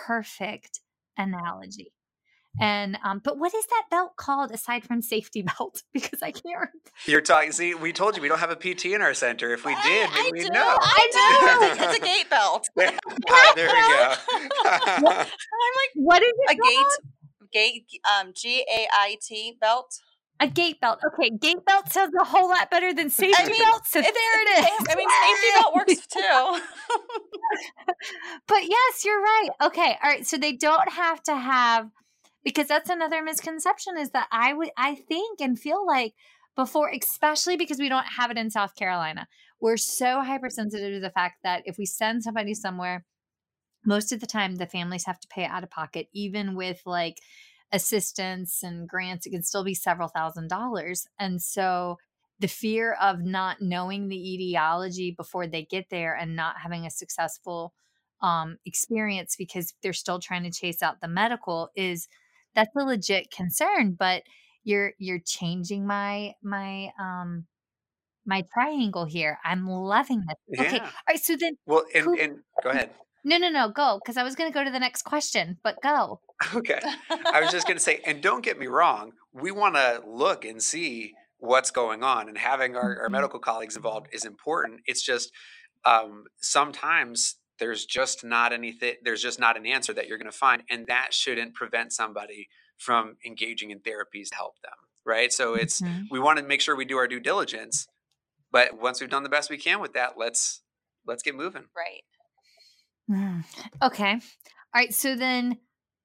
perfect 0.07 0.81
analogy. 1.17 1.93
And 2.59 2.99
um, 3.05 3.21
but 3.23 3.39
what 3.39 3.55
is 3.55 3.65
that 3.67 3.85
belt 3.91 4.17
called 4.17 4.51
aside 4.51 4.85
from 4.85 5.03
safety 5.03 5.43
belt? 5.59 5.83
Because 5.93 6.23
I 6.23 6.33
can't. 6.33 6.45
Remember. 6.47 6.73
You're 7.07 7.21
talking. 7.21 7.53
See, 7.53 7.75
we 7.75 7.93
told 7.93 8.17
you 8.17 8.23
we 8.23 8.29
don't 8.29 8.41
have 8.41 8.51
a 8.51 8.57
PT 8.57 8.87
in 8.87 9.03
our 9.03 9.15
center. 9.15 9.53
If 9.53 9.65
we 9.65 9.75
did, 9.83 10.09
I, 10.11 10.31
we 10.33 10.41
do, 10.41 10.49
know. 10.51 10.77
I 10.81 11.73
do. 11.77 11.85
it's 11.85 11.99
a 11.99 12.01
gait 12.01 12.29
belt. 12.29 12.69
there, 12.77 12.91
there 13.55 13.67
we 13.67 13.73
go. 13.73 14.15
I'm 14.65 15.15
like, 15.15 15.93
what 15.95 16.23
is 16.23 16.33
it? 16.35 16.57
A 16.57 16.57
called? 16.57 16.93
gait, 17.53 17.85
gait, 17.89 18.01
um, 18.19 18.33
G 18.35 18.67
A 18.69 18.89
I 18.93 19.17
T 19.23 19.57
belt. 19.61 19.95
A 20.41 20.49
gait 20.49 20.81
belt. 20.81 21.01
Okay, 21.07 21.31
gait 21.31 21.65
belt 21.67 21.93
sounds 21.93 22.15
a 22.19 22.25
whole 22.25 22.49
lot 22.49 22.71
better 22.71 22.95
than 22.95 23.11
safety 23.11 23.35
I 23.37 23.47
mean, 23.47 23.63
belt. 23.63 23.83
So 23.87 24.01
there 24.01 24.11
it 24.11 24.65
is. 24.65 24.87
I 24.89 24.95
mean, 24.97 25.09
safety 25.23 25.49
belt 25.55 25.75
works 25.75 26.07
too. 26.13 26.61
but 28.49 28.67
yes, 28.67 29.05
you're 29.05 29.21
right. 29.21 29.49
Okay, 29.63 29.99
all 30.03 30.11
right. 30.11 30.27
So 30.27 30.39
they 30.39 30.53
don't 30.53 30.91
have 30.93 31.23
to 31.25 31.37
have 31.37 31.91
because 32.43 32.69
that's 32.69 32.89
another 32.89 33.23
misconception 33.23 33.99
is 33.99 34.11
that 34.11 34.29
I 34.33 34.55
would 34.55 34.71
I 34.79 34.95
think 34.95 35.43
and 35.43 35.59
feel 35.59 35.87
like 35.87 36.15
before, 36.57 36.91
especially 36.91 37.57
because 37.57 37.79
we 37.79 37.89
don't 37.89 38.07
have 38.17 38.31
it 38.31 38.39
in 38.39 38.51
South 38.51 38.75
Carolina. 38.77 39.29
We're 39.61 39.77
so 39.77 40.23
hypersensitive 40.23 40.95
to 40.95 41.01
the 41.01 41.11
fact 41.11 41.37
that 41.43 41.63
if 41.67 41.77
we 41.77 41.87
send 41.87 42.23
somebody 42.23 42.55
somewhere, 42.55 43.05
most 43.85 44.13
of 44.13 44.21
the 44.21 44.27
time 44.27 44.57
the 44.57 44.67
families 44.67 45.05
have 45.05 45.21
to 45.21 45.29
pay 45.29 45.45
out 45.45 45.63
of 45.63 45.71
pocket, 45.71 46.09
even 46.13 46.55
with 46.55 46.81
like 46.87 47.19
assistance 47.73 48.63
and 48.63 48.89
grants, 48.89 49.27
it 49.27 49.31
can 49.31 49.43
still 49.43 49.65
be 49.65 49.75
several 49.75 50.09
thousand 50.09 50.49
dollars. 50.49 51.07
And 51.19 51.41
so 51.41 51.99
the 52.41 52.49
fear 52.49 52.95
of 53.01 53.21
not 53.21 53.61
knowing 53.61 54.09
the 54.09 54.35
etiology 54.35 55.13
before 55.13 55.47
they 55.47 55.65
get 55.65 55.87
there 55.91 56.15
and 56.15 56.35
not 56.35 56.57
having 56.63 56.87
a 56.87 56.91
successful 56.91 57.75
um, 58.23 58.57
experience 58.67 59.37
because 59.37 59.75
they're 59.83 59.93
still 59.93 60.19
trying 60.19 60.43
to 60.45 60.51
chase 60.51 60.83
out 60.83 61.01
the 61.01 61.09
medical 61.09 61.71
is 61.77 62.09
that's 62.55 62.75
a 62.77 62.81
legit 62.81 63.31
concern 63.31 63.97
but 63.99 64.23
you're 64.65 64.93
you're 64.99 65.21
changing 65.25 65.87
my 65.87 66.33
my 66.43 66.91
um 67.01 67.47
my 68.27 68.45
triangle 68.53 69.07
here 69.07 69.39
i'm 69.45 69.67
loving 69.67 70.23
this 70.29 70.61
okay 70.61 70.77
Yeah. 70.77 70.85
all 70.85 70.91
right 71.09 71.21
so 71.21 71.37
then 71.39 71.55
Well, 71.65 71.85
and, 71.95 72.05
who 72.05 72.19
and 72.19 72.39
go 72.63 72.71
ahead. 72.71 72.91
No 73.25 73.39
no 73.39 73.49
no 73.49 73.69
go 73.71 73.99
because 73.99 74.17
i 74.17 74.23
was 74.23 74.35
going 74.35 74.51
to 74.51 74.55
go 74.55 74.65
to 74.65 74.71
the 74.71 74.79
next 74.79 75.03
question 75.03 75.59
but 75.63 75.81
go 75.81 76.21
Okay. 76.55 76.81
I 77.33 77.41
was 77.41 77.51
just 77.51 77.67
going 77.67 77.77
to 77.77 77.83
say, 77.83 78.01
and 78.07 78.23
don't 78.23 78.43
get 78.43 78.59
me 78.59 78.67
wrong, 78.67 79.13
we 79.33 79.51
want 79.51 79.75
to 79.77 80.03
look 80.07 80.45
and 80.45 80.63
see 80.63 81.15
what's 81.39 81.71
going 81.71 82.03
on, 82.03 82.29
and 82.29 82.37
having 82.37 82.77
our, 82.77 83.03
our 83.03 83.09
Mhm. 83.09 83.13
medical 83.13 83.39
colleagues 83.39 83.77
involved 83.77 84.09
is 84.13 84.25
important. 84.25 84.81
It's 84.87 85.03
just 85.03 85.31
um, 85.85 86.25
sometimes 86.41 87.37
there's 87.59 87.85
just 87.87 88.25
not 88.25 88.53
anything, 88.53 88.95
there's 89.03 89.23
just 89.23 89.39
not 89.39 89.57
an 89.57 89.67
answer 89.67 89.93
that 89.95 90.07
you're 90.09 90.19
going 90.19 90.31
to 90.31 90.37
find, 90.37 90.63
and 90.71 90.87
that 90.87 91.13
shouldn't 91.13 91.55
prevent 91.55 91.93
somebody 91.93 92.49
from 92.79 93.17
engaging 93.25 93.71
in 93.71 93.81
therapies 93.81 94.29
to 94.31 94.37
help 94.37 94.55
them, 94.63 94.73
right? 95.05 95.33
So 95.33 95.55
it's 95.55 95.83
Mhm. 95.83 96.09
we 96.11 96.19
want 96.19 96.39
to 96.39 96.45
make 96.45 96.61
sure 96.61 96.75
we 96.77 96.85
do 96.87 96.99
our 96.99 97.07
due 97.09 97.21
diligence, 97.21 97.87
but 98.51 98.79
once 98.81 99.01
we've 99.01 99.11
done 99.11 99.23
the 99.25 99.29
best 99.31 99.51
we 99.51 99.59
can 99.59 99.81
with 99.81 99.95
that, 99.95 100.19
let's 100.19 100.63
let's 101.07 101.23
get 101.23 101.35
moving. 101.35 101.67
right. 101.77 102.03
Mm. 103.11 103.45
Okay. 103.83 104.13
All 104.13 104.21
right. 104.75 104.95
So 104.95 105.17
then 105.17 105.59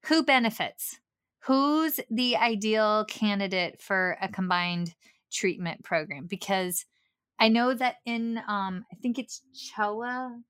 who 0.06 0.22
benefits? 0.24 0.98
Who's 1.46 2.00
the 2.10 2.36
ideal 2.36 3.04
candidate 3.04 3.80
for 3.80 4.18
a 4.20 4.28
combined 4.28 4.94
treatment 5.32 5.84
program? 5.84 6.26
Because 6.28 6.84
I 7.38 7.48
know 7.48 7.72
that 7.74 7.96
in, 8.04 8.38
um, 8.48 8.84
I 8.90 8.96
think 8.96 9.18
it's 9.18 9.42
CHOA 9.54 10.40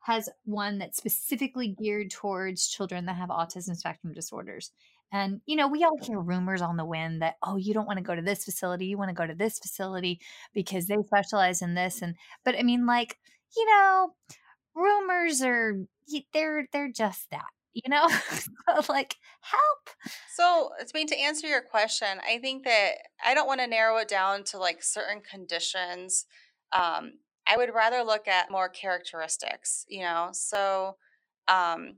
has 0.00 0.28
one 0.44 0.78
that's 0.78 0.96
specifically 0.96 1.76
geared 1.78 2.10
towards 2.10 2.68
children 2.68 3.06
that 3.06 3.16
have 3.16 3.28
autism 3.28 3.76
spectrum 3.76 4.12
disorders. 4.12 4.72
And, 5.12 5.40
you 5.44 5.56
know, 5.56 5.68
we 5.68 5.84
all 5.84 5.98
hear 6.00 6.18
rumors 6.18 6.62
on 6.62 6.76
the 6.76 6.84
wind 6.84 7.20
that, 7.22 7.34
oh, 7.42 7.56
you 7.56 7.74
don't 7.74 7.86
want 7.86 7.98
to 7.98 8.04
go 8.04 8.14
to 8.14 8.22
this 8.22 8.44
facility. 8.44 8.86
You 8.86 8.96
want 8.96 9.10
to 9.10 9.14
go 9.14 9.26
to 9.26 9.34
this 9.34 9.58
facility 9.58 10.20
because 10.54 10.86
they 10.86 10.96
specialize 11.04 11.62
in 11.62 11.74
this. 11.74 12.00
And, 12.00 12.14
but 12.44 12.56
I 12.56 12.62
mean, 12.62 12.86
like, 12.86 13.18
you 13.56 13.66
know, 13.66 14.14
rumors 14.74 15.42
are 15.42 15.74
they're 16.32 16.66
they're 16.72 16.90
just 16.90 17.30
that 17.30 17.46
you 17.72 17.88
know 17.88 18.08
like 18.88 19.16
help 19.40 19.90
So, 20.28 20.70
I 20.80 20.84
mean, 20.94 21.06
to 21.08 21.18
answer 21.18 21.46
your 21.46 21.60
question, 21.62 22.20
I 22.26 22.38
think 22.38 22.64
that 22.64 22.92
I 23.24 23.34
don't 23.34 23.46
want 23.46 23.60
to 23.60 23.66
narrow 23.66 23.98
it 23.98 24.08
down 24.08 24.44
to 24.44 24.58
like 24.58 24.82
certain 24.82 25.20
conditions. 25.28 26.26
Um, 26.72 27.14
I 27.46 27.56
would 27.56 27.74
rather 27.74 28.02
look 28.02 28.28
at 28.28 28.50
more 28.50 28.68
characteristics, 28.68 29.84
you 29.88 30.02
know. 30.02 30.30
So, 30.32 30.96
um, 31.48 31.96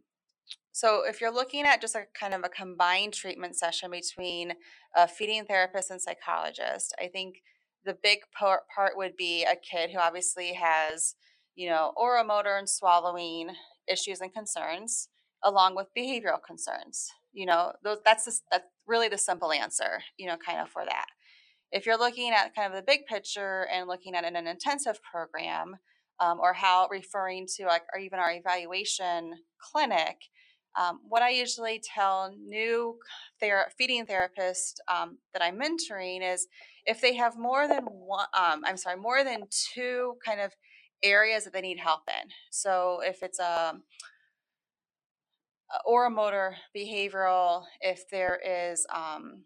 so 0.73 1.03
if 1.07 1.21
you're 1.21 1.33
looking 1.33 1.65
at 1.67 1.81
just 1.81 1.95
a 1.95 2.05
kind 2.19 2.35
of 2.35 2.43
a 2.45 2.49
combined 2.49 3.13
treatment 3.15 3.57
session 3.57 3.91
between 3.91 4.55
a 4.97 5.07
feeding 5.07 5.45
therapist 5.45 5.91
and 5.91 6.01
psychologist, 6.01 6.95
I 7.01 7.09
think 7.09 7.43
the 7.85 7.97
big 8.03 8.21
part 8.39 8.63
would 8.97 9.17
be 9.17 9.45
a 9.45 9.57
kid 9.57 9.91
who 9.91 9.99
obviously 9.99 10.55
has, 10.55 11.15
you 11.55 11.69
know, 11.69 11.93
oromotor 11.97 12.59
and 12.59 12.69
swallowing 12.69 13.51
issues 13.89 14.21
and 14.21 14.33
concerns, 14.33 15.09
along 15.45 15.75
with 15.75 15.89
behavioral 15.97 16.43
concerns. 16.47 17.09
You 17.33 17.47
know, 17.47 17.73
those 17.83 17.99
that's 18.05 18.25
the, 18.25 18.39
that's 18.51 18.67
really 18.87 19.09
the 19.09 19.19
simple 19.19 19.53
answer. 19.53 20.03
You 20.19 20.27
know, 20.27 20.37
kind 20.45 20.61
of 20.61 20.69
for 20.69 20.85
that. 20.85 21.07
If 21.71 21.87
you're 21.87 21.99
looking 21.99 22.33
at 22.33 22.55
kind 22.55 22.73
of 22.73 22.77
the 22.77 22.85
big 22.87 23.07
picture 23.07 23.67
and 23.73 23.89
looking 23.89 24.15
at 24.15 24.25
an, 24.25 24.37
an 24.37 24.47
intensive 24.47 25.01
program, 25.03 25.77
um, 26.21 26.39
or 26.41 26.53
how 26.53 26.89
referring 26.91 27.47
to 27.57 27.67
like 27.67 27.83
or 27.93 27.99
even 27.99 28.19
our 28.19 28.33
evaluation 28.33 29.35
clinic, 29.59 30.17
um, 30.79 31.01
what 31.09 31.23
I 31.23 31.31
usually 31.31 31.83
tell 31.95 32.35
new 32.39 32.97
feeding 33.77 34.07
therapists 34.07 34.75
um, 34.89 35.19
that 35.33 35.43
I'm 35.43 35.59
mentoring 35.59 36.21
is 36.23 36.47
if 36.87 37.01
they 37.01 37.15
have 37.15 37.39
more 37.39 37.69
than 37.69 37.85
one, 37.85 38.27
um, 38.35 38.63
I'm 38.65 38.77
sorry, 38.77 38.97
more 38.97 39.23
than 39.23 39.45
two 39.75 40.15
kind 40.25 40.41
of 40.41 40.53
areas 41.03 41.45
that 41.45 41.53
they 41.53 41.61
need 41.61 41.79
help 41.79 42.03
in. 42.09 42.31
So 42.51 43.01
if 43.05 43.23
it's 43.23 43.39
a, 43.39 43.75
oral 45.87 46.11
motor 46.11 46.57
behavioral, 46.77 47.65
if 47.81 48.09
there 48.11 48.39
is 48.45 48.87
um, 48.95 49.45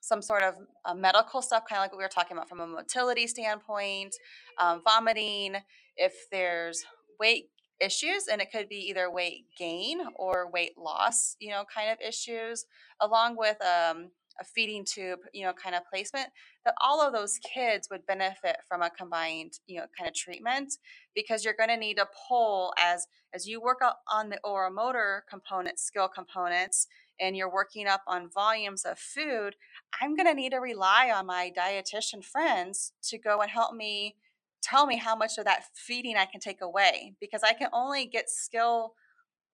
some 0.00 0.20
sort 0.20 0.42
of 0.42 0.54
uh, 0.84 0.94
medical 0.94 1.40
stuff, 1.40 1.64
kind 1.68 1.78
of 1.78 1.84
like 1.84 1.92
what 1.92 1.98
we 1.98 2.04
were 2.04 2.08
talking 2.08 2.36
about 2.36 2.48
from 2.48 2.60
a 2.60 2.66
motility 2.66 3.26
standpoint, 3.26 4.14
um, 4.60 4.82
vomiting, 4.84 5.56
if 5.96 6.12
there's 6.30 6.84
weight 7.18 7.46
issues, 7.80 8.28
and 8.30 8.40
it 8.40 8.50
could 8.52 8.68
be 8.68 8.76
either 8.76 9.10
weight 9.10 9.46
gain 9.58 10.00
or 10.16 10.50
weight 10.50 10.76
loss, 10.76 11.36
you 11.40 11.50
know, 11.50 11.64
kind 11.74 11.90
of 11.90 11.98
issues, 12.06 12.66
along 13.00 13.36
with 13.36 13.56
um, 13.62 14.10
a 14.40 14.44
feeding 14.44 14.84
tube, 14.84 15.20
you 15.32 15.44
know, 15.44 15.52
kind 15.52 15.74
of 15.74 15.82
placement, 15.92 16.28
that 16.64 16.74
all 16.82 17.00
of 17.00 17.12
those 17.12 17.38
kids 17.38 17.88
would 17.90 18.06
benefit 18.06 18.56
from 18.68 18.82
a 18.82 18.90
combined, 18.90 19.52
you 19.66 19.78
know, 19.78 19.86
kind 19.96 20.08
of 20.08 20.14
treatment 20.14 20.74
because 21.14 21.44
you're 21.44 21.54
going 21.56 21.68
to 21.68 21.76
need 21.76 21.96
to 21.96 22.06
pull 22.28 22.72
as 22.78 23.06
as 23.34 23.46
you 23.46 23.60
work 23.60 23.80
on 24.12 24.28
the 24.28 24.38
oral 24.44 24.72
oromotor 24.72 25.20
component, 25.28 25.78
skill 25.78 26.08
components, 26.08 26.86
and 27.20 27.36
you're 27.36 27.52
working 27.52 27.86
up 27.86 28.02
on 28.06 28.28
volumes 28.30 28.84
of 28.84 28.98
food, 28.98 29.54
I'm 30.00 30.16
going 30.16 30.26
to 30.26 30.34
need 30.34 30.50
to 30.50 30.58
rely 30.58 31.10
on 31.14 31.26
my 31.26 31.50
dietitian 31.56 32.24
friends 32.24 32.92
to 33.04 33.18
go 33.18 33.40
and 33.40 33.50
help 33.50 33.74
me 33.74 34.16
tell 34.62 34.86
me 34.86 34.96
how 34.96 35.16
much 35.16 35.38
of 35.38 35.44
that 35.44 35.64
feeding 35.74 36.16
I 36.16 36.26
can 36.26 36.40
take 36.40 36.60
away 36.60 37.14
because 37.20 37.42
I 37.42 37.52
can 37.52 37.68
only 37.72 38.06
get 38.06 38.30
skill 38.30 38.94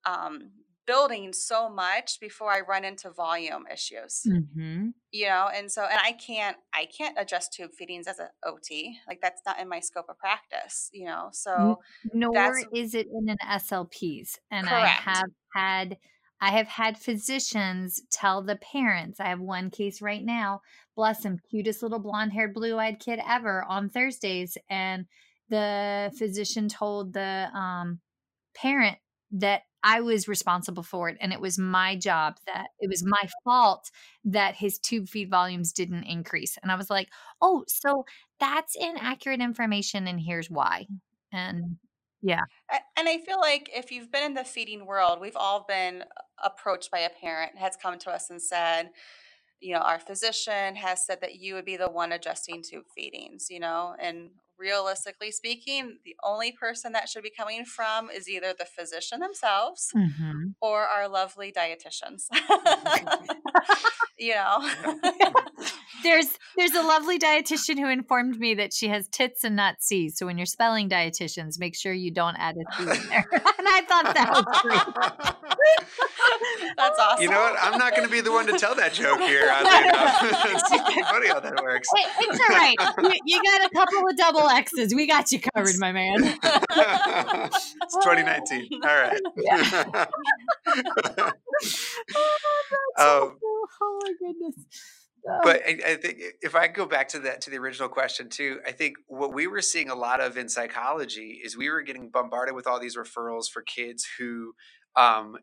um, 0.06 0.50
building 0.88 1.32
so 1.32 1.68
much 1.68 2.18
before 2.18 2.50
I 2.50 2.60
run 2.60 2.84
into 2.84 3.10
volume 3.10 3.66
issues. 3.72 4.22
mm-hmm. 4.26 4.88
You 5.12 5.26
know, 5.26 5.48
and 5.54 5.70
so 5.70 5.84
and 5.84 6.00
I 6.02 6.12
can't 6.12 6.56
I 6.74 6.86
can't 6.86 7.16
adjust 7.18 7.52
tube 7.52 7.72
feedings 7.78 8.08
as 8.08 8.18
an 8.18 8.28
OT. 8.44 8.98
Like 9.06 9.20
that's 9.20 9.42
not 9.46 9.60
in 9.60 9.68
my 9.68 9.80
scope 9.80 10.06
of 10.08 10.18
practice, 10.18 10.90
you 10.92 11.06
know. 11.06 11.28
So 11.32 11.78
nor 12.12 12.58
is 12.74 12.94
it 12.94 13.06
in 13.06 13.28
an 13.28 13.36
slps 13.58 14.38
and 14.50 14.68
i 14.68 14.86
have 14.86 15.30
had 15.54 15.96
i 16.40 16.50
have 16.50 16.66
had 16.66 16.96
physicians 16.96 18.00
tell 18.10 18.42
the 18.42 18.56
parents 18.56 19.20
i 19.20 19.28
have 19.28 19.40
one 19.40 19.70
case 19.70 20.00
right 20.00 20.24
now 20.24 20.60
bless 20.96 21.24
him 21.24 21.38
cutest 21.50 21.82
little 21.82 21.98
blonde 21.98 22.32
haired 22.32 22.54
blue 22.54 22.78
eyed 22.78 22.98
kid 22.98 23.20
ever 23.26 23.64
on 23.68 23.88
thursdays 23.88 24.56
and 24.70 25.06
the 25.48 26.12
physician 26.18 26.68
told 26.68 27.12
the 27.12 27.48
um, 27.54 28.00
parent 28.54 28.98
that 29.32 29.62
I 29.82 30.00
was 30.00 30.28
responsible 30.28 30.82
for 30.82 31.08
it 31.08 31.16
and 31.20 31.32
it 31.32 31.40
was 31.40 31.58
my 31.58 31.96
job 31.96 32.36
that 32.46 32.68
it 32.80 32.88
was 32.88 33.04
my 33.04 33.28
fault 33.44 33.90
that 34.24 34.56
his 34.56 34.78
tube 34.78 35.08
feed 35.08 35.30
volumes 35.30 35.72
didn't 35.72 36.04
increase. 36.04 36.58
And 36.62 36.72
I 36.72 36.76
was 36.76 36.90
like, 36.90 37.08
"Oh, 37.40 37.64
so 37.68 38.04
that's 38.40 38.76
inaccurate 38.76 39.40
information 39.40 40.06
and 40.08 40.20
here's 40.20 40.50
why." 40.50 40.86
And 41.32 41.76
yeah. 42.22 42.42
And 42.96 43.08
I 43.08 43.18
feel 43.18 43.38
like 43.40 43.70
if 43.74 43.92
you've 43.92 44.10
been 44.10 44.24
in 44.24 44.34
the 44.34 44.44
feeding 44.44 44.86
world, 44.86 45.20
we've 45.20 45.36
all 45.36 45.64
been 45.68 46.02
uh, 46.02 46.04
approached 46.42 46.90
by 46.90 47.00
a 47.00 47.10
parent 47.10 47.56
has 47.56 47.76
come 47.76 47.98
to 48.00 48.10
us 48.10 48.30
and 48.30 48.42
said, 48.42 48.90
you 49.60 49.74
know, 49.74 49.80
our 49.80 49.98
physician 49.98 50.76
has 50.76 51.04
said 51.04 51.20
that 51.20 51.36
you 51.36 51.54
would 51.54 51.64
be 51.64 51.76
the 51.76 51.90
one 51.90 52.12
adjusting 52.12 52.62
tube 52.62 52.84
feedings, 52.94 53.48
you 53.50 53.60
know, 53.60 53.94
and 54.00 54.30
realistically 54.58 55.30
speaking, 55.30 55.98
the 56.04 56.16
only 56.24 56.52
person 56.52 56.92
that 56.92 57.08
should 57.08 57.22
be 57.22 57.30
coming 57.30 57.64
from 57.64 58.10
is 58.10 58.28
either 58.28 58.52
the 58.58 58.64
physician 58.64 59.20
themselves 59.20 59.90
Mhm. 59.94 60.54
or 60.60 60.86
our 60.86 61.08
lovely 61.08 61.52
dietitians. 61.52 62.26
you 64.18 64.34
know. 64.34 64.68
There's 66.04 66.28
there's 66.56 66.74
a 66.74 66.82
lovely 66.82 67.18
dietitian 67.18 67.76
who 67.76 67.88
informed 67.88 68.38
me 68.38 68.54
that 68.54 68.72
she 68.72 68.86
has 68.86 69.08
tits 69.08 69.42
and 69.42 69.56
not 69.56 69.82
C's. 69.82 70.16
So 70.16 70.26
when 70.26 70.38
you're 70.38 70.46
spelling 70.46 70.88
dietitians, 70.88 71.58
make 71.58 71.74
sure 71.76 71.92
you 71.92 72.12
don't 72.12 72.36
add 72.36 72.54
a 72.56 72.72
C 72.76 72.82
in 72.84 73.08
there. 73.08 73.26
and 73.32 73.66
I 73.68 73.80
thought 73.88 74.14
that 74.14 74.30
was 74.30 74.44
great. 74.62 74.80
That's 76.76 76.98
awesome. 77.00 77.22
You 77.22 77.30
know 77.30 77.40
what? 77.40 77.56
I'm 77.60 77.78
not 77.78 77.96
going 77.96 78.04
to 78.06 78.10
be 78.12 78.20
the 78.20 78.30
one 78.30 78.46
to 78.46 78.56
tell 78.56 78.76
that 78.76 78.92
joke 78.92 79.18
here. 79.20 79.48
Oddly 79.50 79.88
enough. 79.88 80.20
It's 81.38 81.48
funny 81.48 81.56
how 81.56 81.62
that 81.62 81.62
works. 81.62 81.88
It- 81.94 82.10
it's 82.20 82.40
all 82.40 82.56
right. 82.56 82.76
You, 83.26 83.36
you 83.36 83.42
got 83.42 83.70
a 83.70 83.74
couple 83.74 84.08
of 84.08 84.16
double 84.16 84.48
X's. 84.48 84.94
We 84.94 85.06
got 85.06 85.30
you 85.32 85.40
covered, 85.40 85.78
my 85.78 85.92
man. 85.92 86.16
it's 86.42 87.74
2019. 88.02 88.68
All 88.82 88.88
right. 88.88 89.20
oh, 90.66 91.32
that's 91.56 91.74
Um, 92.98 93.06
awful. 93.06 93.38
oh 93.82 94.00
my 94.02 94.12
goodness. 94.18 94.54
but 95.42 95.62
I, 95.66 95.78
I, 95.92 95.96
think 95.96 96.20
if 96.42 96.54
I 96.54 96.68
go 96.68 96.86
back 96.86 97.08
to 97.10 97.18
that 97.20 97.40
to 97.42 97.50
the 97.50 97.58
original 97.58 97.88
question 97.88 98.28
too, 98.28 98.60
I 98.66 98.72
think 98.72 98.96
what 99.06 99.32
we 99.34 99.46
were 99.46 99.62
seeing 99.62 99.90
a 99.90 99.94
lot 99.94 100.20
of 100.20 100.36
in 100.36 100.48
psychology 100.48 101.40
is 101.44 101.56
we 101.56 101.70
were 101.70 101.82
getting 101.82 102.08
bombarded 102.10 102.54
with 102.54 102.66
all 102.66 102.80
these 102.80 102.96
referrals 102.96 103.48
for 103.52 103.62
kids 103.62 104.06
who 104.18 104.54
um, 104.96 105.36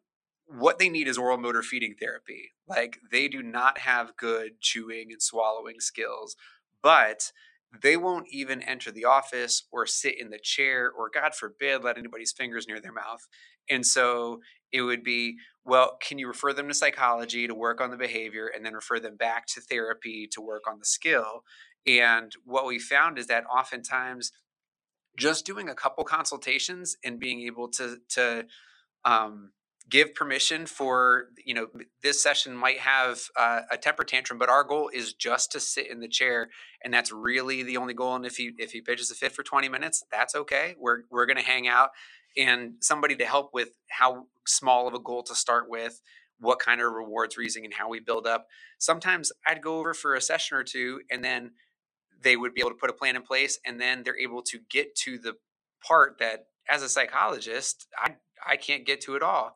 what 0.48 0.80
they 0.80 0.90
need 0.90 1.08
is 1.08 1.18
oral 1.18 1.38
motor 1.38 1.64
feeding 1.64 1.96
therapy. 2.00 2.52
Like 2.68 3.00
they 3.12 3.28
do 3.28 3.42
not 3.42 3.80
have 3.80 4.18
good 4.18 4.62
chewing 4.62 5.12
and 5.12 5.22
swallowing 5.22 5.80
skills, 5.80 6.36
but 6.82 7.32
they 7.82 7.98
won't 7.98 8.28
even 8.30 8.62
enter 8.62 8.92
the 8.92 9.06
office 9.06 9.64
or 9.72 9.86
sit 9.86 10.20
in 10.20 10.30
the 10.30 10.40
chair 10.40 10.90
or 10.90 11.10
god 11.14 11.36
forbid 11.36 11.84
let 11.84 11.98
anybody's 11.98 12.32
fingers 12.32 12.68
near 12.68 12.80
their 12.80 12.94
mouth 12.94 13.28
and 13.70 13.86
so 13.86 14.40
it 14.72 14.82
would 14.82 15.04
be 15.04 15.36
well 15.66 15.98
can 16.02 16.18
you 16.18 16.28
refer 16.28 16.54
them 16.54 16.68
to 16.68 16.74
psychology 16.74 17.48
to 17.48 17.56
work 17.56 17.82
on 17.82 17.92
the 17.92 17.98
behavior 17.98 18.50
and 18.54 18.66
then 18.66 18.74
refer 18.74 19.00
them 19.00 19.16
back 19.16 19.46
to 19.46 19.62
therapy 19.62 20.28
to 20.32 20.42
work 20.42 20.64
on 20.70 20.80
the 20.80 20.86
skill 20.86 21.44
and 21.86 22.34
what 22.46 22.66
we 22.66 22.80
found 22.80 23.18
is 23.18 23.28
that 23.28 23.46
oftentimes 23.46 24.32
just 25.18 25.46
doing 25.46 25.70
a 25.70 25.76
couple 25.76 26.04
consultations 26.04 26.98
and 27.04 27.20
being 27.20 27.42
able 27.42 27.68
to 27.68 27.98
to 28.10 28.46
um, 29.06 29.52
give 29.90 30.16
permission 30.16 30.66
for 30.66 31.28
you 31.46 31.54
know 31.54 31.68
this 32.02 32.22
session 32.22 32.56
might 32.56 32.80
have 32.80 33.20
uh, 33.38 33.62
a 33.72 33.78
temper 33.78 34.04
tantrum 34.04 34.40
but 34.40 34.50
our 34.50 34.64
goal 34.64 34.90
is 34.94 35.14
just 35.14 35.52
to 35.52 35.60
sit 35.60 35.90
in 35.90 36.00
the 36.00 36.08
chair 36.08 36.50
and 36.84 36.94
that's 36.94 37.12
really 37.12 37.64
the 37.64 37.78
only 37.78 37.94
goal 37.94 38.16
and 38.16 38.26
if 38.26 38.38
he 38.38 38.52
if 38.58 38.72
he 38.72 38.82
pitches 38.82 39.12
a 39.12 39.16
fit 39.16 39.32
for 39.32 39.44
20 39.44 39.70
minutes 39.70 40.04
that's 40.12 40.36
okay. 40.36 40.76
We're 40.80 41.04
we're 41.12 41.26
going 41.26 41.38
to 41.38 41.44
hang 41.44 41.68
out 41.68 41.90
and 42.38 42.74
somebody 42.82 43.16
to 43.18 43.26
help 43.26 43.54
with 43.54 43.70
how 43.90 44.26
small 44.48 44.88
of 44.88 44.94
a 44.94 45.00
goal 45.00 45.24
to 45.24 45.36
start 45.36 45.70
with 45.70 46.02
what 46.40 46.60
kind 46.60 46.82
of 46.82 46.92
rewards 46.92 47.38
we're 47.38 47.44
using 47.44 47.64
and 47.64 47.74
how 47.74 47.88
we 47.90 48.00
build 48.00 48.26
up. 48.28 48.48
Sometimes 48.80 49.32
i'd 49.48 49.62
go 49.62 49.80
over 49.80 49.94
for 49.94 50.16
a 50.16 50.22
session 50.22 50.58
or 50.58 50.64
two 50.64 51.02
and 51.12 51.24
then 51.24 51.52
they 52.22 52.36
would 52.36 52.54
be 52.54 52.62
able 52.62 52.72
to 52.72 52.76
put 52.76 52.90
a 52.90 52.94
plan 52.94 53.16
in 53.16 53.22
place 53.22 53.60
and 53.66 53.80
then 53.80 54.04
they're 54.04 54.18
able 54.18 54.42
to 54.42 54.60
get 54.70 54.96
to 54.96 55.18
the 55.20 55.34
part 55.86 56.18
that 56.20 56.48
as 56.68 56.82
a 56.82 56.90
psychologist 56.90 57.88
i 57.98 58.16
i 58.46 58.56
can't 58.56 58.86
get 58.86 59.02
to 59.02 59.16
it 59.16 59.22
all 59.22 59.56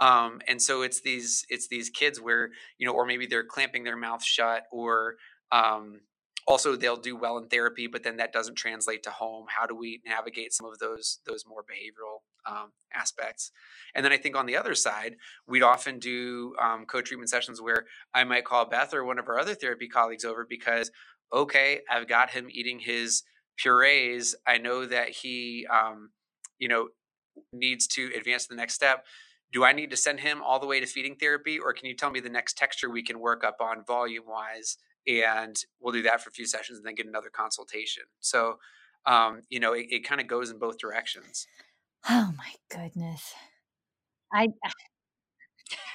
um, 0.00 0.40
and 0.46 0.60
so 0.60 0.82
it's 0.82 1.00
these 1.00 1.44
it's 1.48 1.68
these 1.68 1.90
kids 1.90 2.20
where 2.20 2.50
you 2.78 2.86
know 2.86 2.92
or 2.92 3.06
maybe 3.06 3.26
they're 3.26 3.44
clamping 3.44 3.84
their 3.84 3.96
mouth 3.96 4.22
shut 4.22 4.64
or 4.72 5.16
um, 5.52 6.00
also 6.46 6.76
they'll 6.76 6.96
do 6.96 7.16
well 7.16 7.38
in 7.38 7.48
therapy 7.48 7.86
but 7.86 8.02
then 8.02 8.16
that 8.16 8.32
doesn't 8.32 8.56
translate 8.56 9.02
to 9.02 9.10
home. 9.10 9.46
How 9.48 9.66
do 9.66 9.74
we 9.74 10.00
navigate 10.06 10.52
some 10.52 10.66
of 10.66 10.78
those 10.78 11.20
those 11.26 11.44
more 11.46 11.62
behavioral 11.62 12.20
um, 12.50 12.72
aspects? 12.94 13.50
And 13.94 14.04
then 14.04 14.12
i 14.12 14.16
think 14.16 14.36
on 14.36 14.46
the 14.46 14.56
other 14.56 14.74
side 14.74 15.16
we'd 15.46 15.62
often 15.62 15.98
do 15.98 16.54
um, 16.60 16.84
co-treatment 16.86 17.30
sessions 17.30 17.60
where 17.60 17.86
i 18.14 18.24
might 18.24 18.44
call 18.44 18.68
beth 18.68 18.94
or 18.94 19.04
one 19.04 19.18
of 19.18 19.28
our 19.28 19.38
other 19.38 19.54
therapy 19.54 19.88
colleagues 19.88 20.24
over 20.24 20.46
because 20.48 20.90
okay 21.32 21.80
i've 21.90 22.08
got 22.08 22.30
him 22.30 22.48
eating 22.50 22.78
his 22.78 23.24
purees. 23.58 24.34
I 24.46 24.58
know 24.58 24.86
that 24.86 25.10
he 25.10 25.66
um, 25.70 26.10
you 26.58 26.68
know 26.68 26.88
needs 27.52 27.86
to 27.86 28.10
advance 28.16 28.44
to 28.44 28.48
the 28.50 28.56
next 28.56 28.74
step 28.74 29.04
do 29.52 29.64
I 29.64 29.72
need 29.72 29.90
to 29.90 29.96
send 29.96 30.20
him 30.20 30.42
all 30.42 30.58
the 30.58 30.66
way 30.66 30.80
to 30.80 30.86
feeding 30.86 31.16
therapy, 31.16 31.58
or 31.58 31.72
can 31.72 31.86
you 31.86 31.94
tell 31.94 32.10
me 32.10 32.20
the 32.20 32.28
next 32.28 32.58
texture 32.58 32.90
we 32.90 33.02
can 33.02 33.20
work 33.20 33.44
up 33.44 33.56
on 33.60 33.84
volume 33.86 34.24
wise? 34.26 34.76
And 35.06 35.56
we'll 35.80 35.92
do 35.92 36.02
that 36.02 36.20
for 36.20 36.28
a 36.28 36.32
few 36.32 36.46
sessions 36.46 36.78
and 36.78 36.86
then 36.86 36.94
get 36.94 37.06
another 37.06 37.30
consultation. 37.30 38.04
So, 38.20 38.58
um, 39.06 39.42
you 39.48 39.58
know, 39.58 39.72
it, 39.72 39.86
it 39.90 40.04
kind 40.04 40.20
of 40.20 40.26
goes 40.26 40.50
in 40.50 40.58
both 40.58 40.78
directions. 40.78 41.46
Oh 42.08 42.32
my 42.36 42.52
goodness. 42.68 43.34
I 44.32 44.48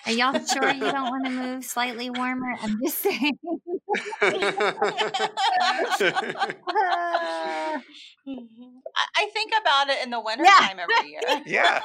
are 0.06 0.12
y'all 0.12 0.46
sure 0.46 0.70
you 0.70 0.82
don't 0.82 1.10
want 1.10 1.26
to 1.26 1.32
move 1.32 1.64
slightly 1.64 2.10
warmer? 2.10 2.56
I'm 2.62 2.78
just 2.84 3.00
saying. 3.00 3.38
I 8.26 9.30
think 9.34 9.52
about 9.60 9.90
it 9.90 10.04
in 10.04 10.10
the 10.10 10.20
wintertime 10.20 10.78
yeah. 10.78 10.86
every 10.98 11.10
year. 11.10 11.20
Yeah. 11.46 11.82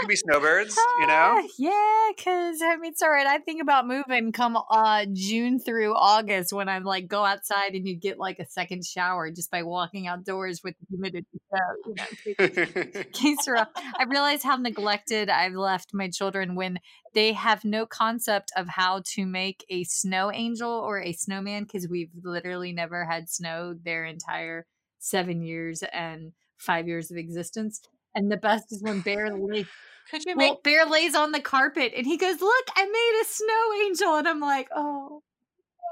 Could 0.00 0.08
be 0.08 0.16
snowbirds, 0.16 0.76
you 1.00 1.06
know? 1.06 1.38
Uh, 1.38 1.48
yeah, 1.58 2.08
because 2.14 2.60
I 2.62 2.76
mean, 2.76 2.92
it's 2.92 3.00
all 3.00 3.10
right. 3.10 3.26
I 3.26 3.38
think 3.38 3.62
about 3.62 3.86
moving 3.86 4.32
come 4.32 4.58
uh, 4.70 5.06
June 5.12 5.58
through 5.58 5.94
August 5.94 6.52
when 6.52 6.68
I'm 6.68 6.84
like, 6.84 7.08
go 7.08 7.24
outside 7.24 7.74
and 7.74 7.86
you 7.88 7.96
get 7.96 8.18
like 8.18 8.38
a 8.38 8.46
second 8.46 8.84
shower 8.84 9.30
just 9.30 9.50
by 9.50 9.62
walking 9.62 10.06
outdoors 10.06 10.60
with 10.62 10.74
the 10.78 10.86
humidity. 10.90 11.26
So, 11.50 11.58
you 11.86 13.54
know, 13.54 13.64
I 13.98 14.04
realize 14.04 14.42
how 14.42 14.56
neglected 14.56 15.30
I've 15.30 15.54
left 15.54 15.94
my 15.94 16.10
children 16.10 16.54
when 16.54 16.80
they 17.14 17.32
have 17.32 17.64
no 17.64 17.86
concept 17.86 18.52
of 18.56 18.68
how 18.68 19.02
to 19.14 19.26
make 19.26 19.64
a 19.70 19.84
snow 19.84 20.30
angel 20.32 20.70
or 20.70 21.00
a 21.00 21.12
snowman 21.12 21.64
because 21.64 21.88
we've 21.88 22.10
literally 22.22 22.72
never 22.72 23.04
had 23.04 23.30
snow 23.30 23.74
their 23.82 24.04
entire 24.04 24.66
seven 24.98 25.42
years 25.42 25.82
and 25.92 26.32
five 26.56 26.88
years 26.88 27.10
of 27.10 27.16
existence. 27.16 27.80
And 28.14 28.30
the 28.30 28.36
best 28.36 28.72
is 28.72 28.82
when 28.82 29.00
Bear 29.00 29.34
lays, 29.36 29.66
Could 30.10 30.24
you 30.24 30.36
make- 30.36 30.50
well, 30.50 30.60
Bear 30.64 30.86
lays 30.86 31.14
on 31.14 31.32
the 31.32 31.40
carpet 31.40 31.92
and 31.96 32.06
he 32.06 32.16
goes, 32.16 32.40
"Look, 32.40 32.68
I 32.76 32.84
made 32.84 33.20
a 33.22 33.24
snow 33.24 33.86
angel," 33.86 34.16
and 34.16 34.28
I'm 34.28 34.40
like, 34.40 34.68
"Oh." 34.74 35.22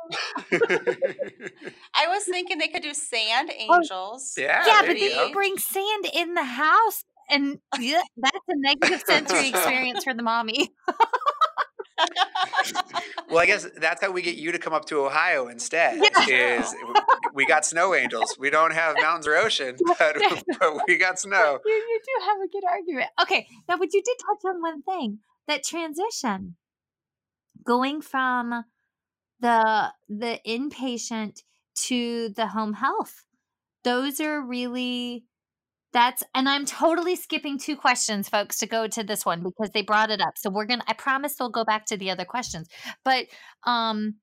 I 0.53 2.07
was 2.07 2.25
thinking 2.25 2.59
they 2.59 2.69
could 2.69 2.83
do 2.83 2.95
sand 2.95 3.51
oh, 3.69 3.75
angels. 3.77 4.35
Oh, 4.39 4.43
yeah, 4.43 4.65
yeah, 4.67 4.81
but 4.83 4.99
then 4.99 4.99
you 5.29 5.33
bring 5.33 5.57
sand 5.59 6.07
in 6.15 6.35
the 6.35 6.45
house, 6.45 7.05
and 7.29 7.59
yeah, 7.79 8.03
that's 8.17 8.39
a 8.49 8.57
negative 8.57 9.03
sensory 9.05 9.49
experience 9.49 10.05
for 10.05 10.15
the 10.15 10.23
mommy. 10.23 10.71
Well, 13.29 13.39
I 13.39 13.47
guess 13.47 13.67
that's 13.77 14.03
how 14.03 14.11
we 14.11 14.23
get 14.23 14.37
you 14.37 14.53
to 14.53 14.59
come 14.59 14.73
up 14.73 14.85
to 14.87 15.05
Ohio 15.05 15.49
instead. 15.49 16.03
Yeah. 16.27 16.61
Is 16.61 16.75
we 17.35 17.47
got 17.47 17.65
snow 17.65 17.95
angels. 17.95 18.37
We 18.39 18.51
don't 18.51 18.73
have 18.73 18.97
mountains 19.01 19.27
or 19.27 19.37
ocean, 19.37 19.77
but, 19.99 20.17
but 20.61 20.81
we 20.89 20.97
got 20.97 21.19
snow. 21.19 21.59
You, 21.65 21.73
you 21.73 22.01
do 22.05 22.25
have 22.27 22.39
a 22.41 22.49
good 22.49 22.65
argument. 22.65 23.11
Okay, 23.23 23.47
now, 23.69 23.77
but 23.77 23.93
you 23.93 24.03
did 24.03 24.17
touch 24.19 24.51
on 24.51 24.61
one 24.61 24.83
thing: 24.83 25.21
that 25.49 25.65
transition, 25.65 26.57
going 27.65 28.01
from 28.01 28.65
the 29.41 29.93
the 30.09 30.41
inpatient 30.47 31.43
to 31.77 32.31
the 32.31 32.49
home 32.49 32.75
health. 32.75 33.25
Those 33.85 34.21
are 34.21 34.41
really 34.41 35.25
that's 35.97 36.23
and 36.35 36.47
I'm 36.47 36.67
totally 36.67 37.17
skipping 37.17 37.59
two 37.59 37.75
questions, 37.75 38.29
folks, 38.29 38.59
to 38.59 38.67
go 38.67 38.87
to 38.87 39.03
this 39.03 39.25
one 39.25 39.43
because 39.43 39.71
they 39.73 39.81
brought 39.81 40.11
it 40.11 40.21
up. 40.21 40.37
So 40.37 40.51
we're 40.51 40.67
gonna 40.67 40.85
I 40.87 40.93
promise 40.93 41.37
we'll 41.41 41.49
go 41.49 41.65
back 41.65 41.87
to 41.87 41.97
the 41.97 42.11
other 42.11 42.27
questions. 42.27 42.69
But 43.03 43.27
um 43.65 44.17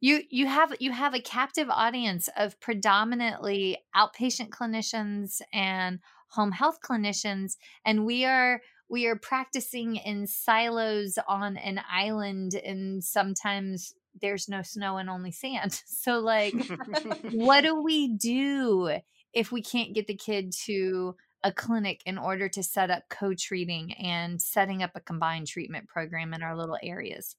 you 0.00 0.20
you 0.28 0.46
have 0.46 0.74
you 0.80 0.92
have 0.92 1.14
a 1.14 1.20
captive 1.20 1.70
audience 1.70 2.28
of 2.36 2.60
predominantly 2.60 3.78
outpatient 3.96 4.50
clinicians 4.50 5.40
and 5.50 6.00
home 6.28 6.52
health 6.52 6.78
clinicians 6.84 7.56
and 7.86 8.04
we 8.04 8.26
are 8.26 8.60
we 8.90 9.06
are 9.06 9.16
practicing 9.16 9.96
in 9.96 10.26
silos 10.26 11.18
on 11.26 11.56
an 11.56 11.80
island 11.90 12.54
and 12.54 13.02
sometimes 13.02 13.94
there's 14.20 14.48
no 14.48 14.60
snow 14.60 14.98
and 14.98 15.08
only 15.08 15.32
sand 15.32 15.72
so 15.86 16.18
like 16.18 16.54
what 17.32 17.62
do 17.62 17.80
we 17.82 18.08
do 18.08 18.98
if 19.32 19.52
we 19.52 19.62
can't 19.62 19.94
get 19.94 20.06
the 20.06 20.14
kid 20.14 20.52
to 20.66 21.16
a 21.44 21.52
clinic 21.52 22.02
in 22.06 22.18
order 22.18 22.48
to 22.48 22.62
set 22.62 22.90
up 22.90 23.02
co-treating 23.10 23.92
and 23.94 24.40
setting 24.40 24.82
up 24.82 24.92
a 24.94 25.00
combined 25.00 25.46
treatment 25.46 25.88
program 25.88 26.34
in 26.34 26.42
our 26.42 26.56
little 26.56 26.78
areas. 26.82 27.36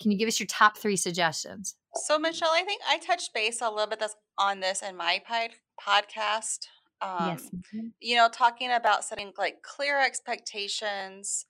Can 0.00 0.10
you 0.10 0.18
give 0.18 0.28
us 0.28 0.40
your 0.40 0.46
top 0.46 0.76
three 0.76 0.96
suggestions? 0.96 1.76
So, 1.94 2.18
Michelle, 2.18 2.50
I 2.52 2.62
think 2.62 2.80
I 2.88 2.98
touched 2.98 3.34
base 3.34 3.60
a 3.60 3.70
little 3.70 3.86
bit 3.86 4.02
on 4.38 4.60
this 4.60 4.82
in 4.82 4.96
my 4.96 5.22
podcast. 5.28 6.66
Um, 7.02 7.28
yes. 7.28 7.50
You 8.00 8.16
know, 8.16 8.28
talking 8.32 8.72
about 8.72 9.04
setting 9.04 9.32
like 9.36 9.62
clear 9.62 10.00
expectations, 10.00 11.46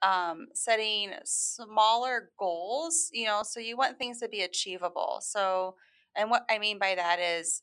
um, 0.00 0.46
setting 0.54 1.10
smaller 1.24 2.30
goals, 2.38 3.08
you 3.12 3.26
know, 3.26 3.42
so 3.44 3.60
you 3.60 3.76
want 3.76 3.98
things 3.98 4.20
to 4.20 4.28
be 4.28 4.42
achievable. 4.42 5.18
So, 5.20 5.76
and 6.16 6.30
what 6.30 6.44
I 6.50 6.58
mean 6.58 6.78
by 6.78 6.94
that 6.94 7.18
is 7.20 7.62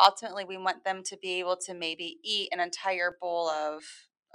ultimately 0.00 0.44
we 0.44 0.56
want 0.56 0.84
them 0.84 1.02
to 1.04 1.16
be 1.16 1.38
able 1.40 1.56
to 1.56 1.74
maybe 1.74 2.18
eat 2.22 2.48
an 2.52 2.60
entire 2.60 3.16
bowl 3.20 3.48
of 3.48 3.82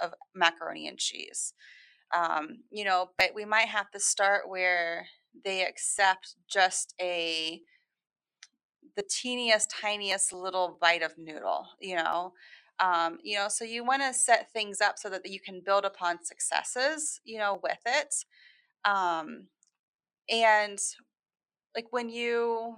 of 0.01 0.13
macaroni 0.33 0.87
and 0.87 0.97
cheese. 0.97 1.53
Um, 2.15 2.59
you 2.71 2.85
know 2.85 3.09
but 3.17 3.31
we 3.35 3.45
might 3.45 3.67
have 3.67 3.89
to 3.91 3.99
start 3.99 4.49
where 4.49 5.07
they 5.43 5.65
accept 5.65 6.35
just 6.47 6.93
a 7.01 7.61
the 8.95 9.03
teeniest 9.03 9.69
tiniest 9.69 10.31
little 10.31 10.77
bite 10.81 11.03
of 11.03 11.17
noodle 11.17 11.67
you 11.79 11.95
know? 11.95 12.33
Um, 12.79 13.19
you 13.23 13.37
know 13.37 13.47
so 13.49 13.65
you 13.65 13.85
want 13.85 14.01
to 14.03 14.13
set 14.13 14.51
things 14.51 14.81
up 14.81 14.97
so 14.99 15.09
that 15.09 15.25
you 15.25 15.39
can 15.39 15.61
build 15.65 15.85
upon 15.85 16.23
successes 16.23 17.19
you 17.23 17.37
know 17.39 17.59
with 17.63 17.79
it. 17.85 18.13
Um, 18.85 19.47
and 20.29 20.79
like 21.75 21.87
when 21.91 22.09
you 22.09 22.77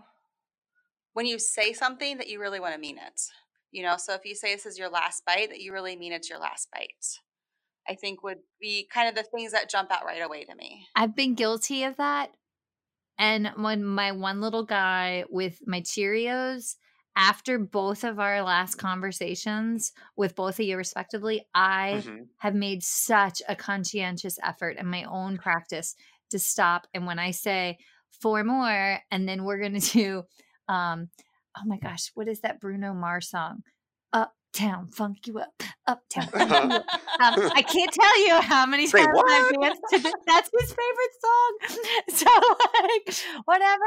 when 1.18 1.26
you 1.26 1.39
say 1.39 1.74
something 1.74 2.20
that 2.20 2.30
you 2.30 2.39
really 2.39 2.59
want 2.59 2.76
to 2.76 2.80
mean 2.80 2.99
it. 2.99 3.24
You 3.72 3.82
know, 3.82 3.97
so 3.97 4.13
if 4.13 4.24
you 4.24 4.36
say 4.36 4.53
this 4.53 4.68
is 4.68 4.78
your 4.78 4.88
last 4.88 5.26
bite, 5.26 5.49
that 5.49 5.59
you 5.59 5.74
really 5.74 5.95
mean 5.95 6.13
it's 6.13 6.30
your 6.30 6.38
last 6.38 6.70
bite. 6.72 7.18
I 7.89 7.95
think 7.95 8.22
would 8.22 8.41
be 8.61 8.88
kind 8.93 9.09
of 9.09 9.15
the 9.15 9.24
things 9.24 9.51
that 9.51 9.68
jump 9.68 9.91
out 9.91 10.05
right 10.05 10.22
away 10.22 10.45
to 10.45 10.55
me. 10.55 10.86
I've 10.95 11.15
been 11.15 11.34
guilty 11.36 11.84
of 11.84 11.97
that 11.97 12.36
and 13.18 13.49
when 13.57 13.84
my 13.84 14.11
one 14.11 14.41
little 14.41 14.65
guy 14.65 15.26
with 15.30 15.61
my 15.68 15.82
Cheerios, 15.82 16.76
after 17.15 17.59
both 17.59 18.03
of 18.03 18.20
our 18.20 18.43
last 18.43 18.76
conversations 18.76 19.93
with 20.18 20.36
both 20.36 20.59
of 20.59 20.65
you 20.65 20.78
respectively, 20.78 21.47
I 21.55 22.05
hmm 22.05 22.30
have 22.39 22.55
made 22.55 22.84
such 22.84 23.41
a 23.49 23.55
conscientious 23.55 24.39
effort 24.43 24.78
in 24.78 24.88
my 24.88 25.03
own 25.05 25.38
practice 25.38 25.95
to 26.32 26.39
stop. 26.39 26.88
And 26.93 27.07
when 27.07 27.20
I 27.20 27.32
say 27.32 27.80
four 28.22 28.43
more, 28.43 28.99
and 29.11 29.28
then 29.30 29.45
we're 29.45 29.59
gonna 29.61 29.80
do 29.93 30.24
um, 30.68 31.09
oh 31.57 31.65
my 31.65 31.78
gosh, 31.78 32.11
what 32.13 32.28
is 32.28 32.41
that 32.41 32.59
Bruno 32.59 32.93
Mars 32.93 33.30
song? 33.30 33.63
Uptown 34.13 34.88
funk 34.88 35.28
you 35.28 35.39
up, 35.39 35.63
uptown 35.86 36.28
funk 36.28 36.49
you 36.49 36.78
up. 36.78 36.86
Um, 37.20 37.51
I 37.55 37.61
can't 37.61 37.91
tell 37.91 38.28
you 38.28 38.41
how 38.41 38.65
many 38.65 38.88
times 38.88 39.07
I've 39.07 39.13
what? 39.13 39.61
danced 39.61 39.82
to 39.91 39.99
this. 39.99 40.13
That's 40.26 40.49
his 40.59 40.74
favorite 40.74 41.15
song. 41.22 41.57
So 42.09 42.26
like 42.84 43.43
whatever. 43.45 43.84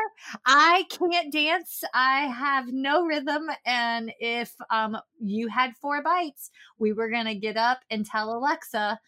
I 0.46 0.84
can't 0.90 1.32
dance. 1.32 1.82
I 1.94 2.26
have 2.26 2.66
no 2.68 3.04
rhythm. 3.04 3.48
And 3.64 4.12
if 4.20 4.52
um 4.70 4.98
you 5.20 5.48
had 5.48 5.72
four 5.80 6.02
bites, 6.02 6.50
we 6.78 6.92
were 6.92 7.08
gonna 7.10 7.34
get 7.34 7.56
up 7.56 7.80
and 7.90 8.04
tell 8.06 8.32
Alexa, 8.36 9.00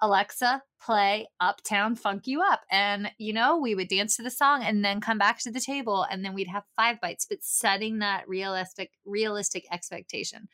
Alexa, 0.00 0.62
play 0.80 1.26
Uptown 1.40 1.96
Funk 1.96 2.26
You 2.26 2.42
Up. 2.42 2.60
And, 2.70 3.10
you 3.18 3.32
know, 3.32 3.58
we 3.58 3.74
would 3.74 3.88
dance 3.88 4.16
to 4.16 4.22
the 4.22 4.30
song 4.30 4.62
and 4.62 4.84
then 4.84 5.00
come 5.00 5.18
back 5.18 5.38
to 5.40 5.50
the 5.50 5.60
table 5.60 6.06
and 6.10 6.24
then 6.24 6.34
we'd 6.34 6.48
have 6.48 6.64
five 6.74 7.00
bites, 7.00 7.26
but 7.28 7.38
setting 7.42 7.98
that 8.00 8.28
realistic, 8.28 8.92
realistic 9.04 9.66
expectation. 9.72 10.48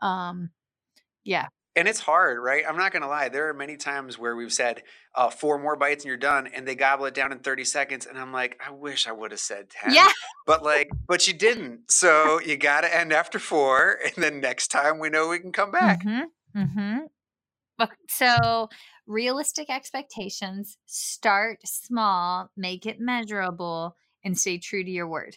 Um, 0.00 0.50
yeah. 1.24 1.48
And 1.76 1.86
it's 1.86 2.00
hard, 2.00 2.42
right? 2.42 2.64
I'm 2.68 2.76
not 2.76 2.90
going 2.90 3.02
to 3.02 3.08
lie. 3.08 3.28
There 3.28 3.48
are 3.48 3.54
many 3.54 3.76
times 3.76 4.18
where 4.18 4.34
we've 4.34 4.52
said 4.52 4.82
uh, 5.14 5.30
four 5.30 5.60
more 5.60 5.76
bites 5.76 6.02
and 6.02 6.08
you're 6.08 6.16
done, 6.16 6.48
and 6.48 6.66
they 6.66 6.74
gobble 6.74 7.04
it 7.04 7.14
down 7.14 7.30
in 7.30 7.38
30 7.38 7.64
seconds. 7.64 8.04
And 8.04 8.18
I'm 8.18 8.32
like, 8.32 8.60
I 8.66 8.72
wish 8.72 9.06
I 9.06 9.12
would 9.12 9.30
have 9.30 9.38
said 9.38 9.70
10. 9.70 9.94
Yeah. 9.94 10.08
But 10.44 10.64
like, 10.64 10.90
but 11.06 11.28
you 11.28 11.34
didn't. 11.34 11.92
So 11.92 12.40
you 12.40 12.56
got 12.56 12.80
to 12.80 12.92
end 12.92 13.12
after 13.12 13.38
four. 13.38 13.98
And 14.04 14.24
then 14.24 14.40
next 14.40 14.68
time 14.68 14.98
we 14.98 15.08
know 15.08 15.28
we 15.28 15.38
can 15.38 15.52
come 15.52 15.70
back. 15.70 16.02
Mm-hmm. 16.02 16.60
Mm-hmm. 16.60 16.98
So 18.08 18.68
realistic 19.06 19.70
expectations, 19.70 20.78
start 20.86 21.58
small, 21.64 22.50
make 22.56 22.86
it 22.86 23.00
measurable, 23.00 23.96
and 24.24 24.38
stay 24.38 24.58
true 24.58 24.84
to 24.84 24.90
your 24.90 25.08
word. 25.08 25.36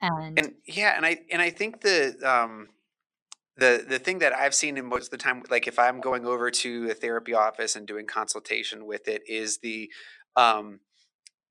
And, 0.00 0.38
And 0.38 0.54
yeah, 0.66 0.94
and 0.96 1.04
I 1.04 1.18
and 1.30 1.40
I 1.42 1.50
think 1.50 1.80
the 1.80 2.16
um 2.24 2.68
the 3.56 3.84
the 3.88 3.98
thing 3.98 4.18
that 4.20 4.34
I've 4.34 4.54
seen 4.54 4.76
in 4.76 4.86
most 4.86 5.04
of 5.06 5.10
the 5.10 5.16
time, 5.18 5.42
like 5.50 5.66
if 5.66 5.78
I'm 5.78 6.00
going 6.00 6.26
over 6.26 6.50
to 6.50 6.90
a 6.90 6.94
therapy 6.94 7.34
office 7.34 7.76
and 7.76 7.86
doing 7.86 8.06
consultation 8.06 8.86
with 8.86 9.08
it, 9.08 9.22
is 9.26 9.58
the 9.58 9.90
um 10.36 10.80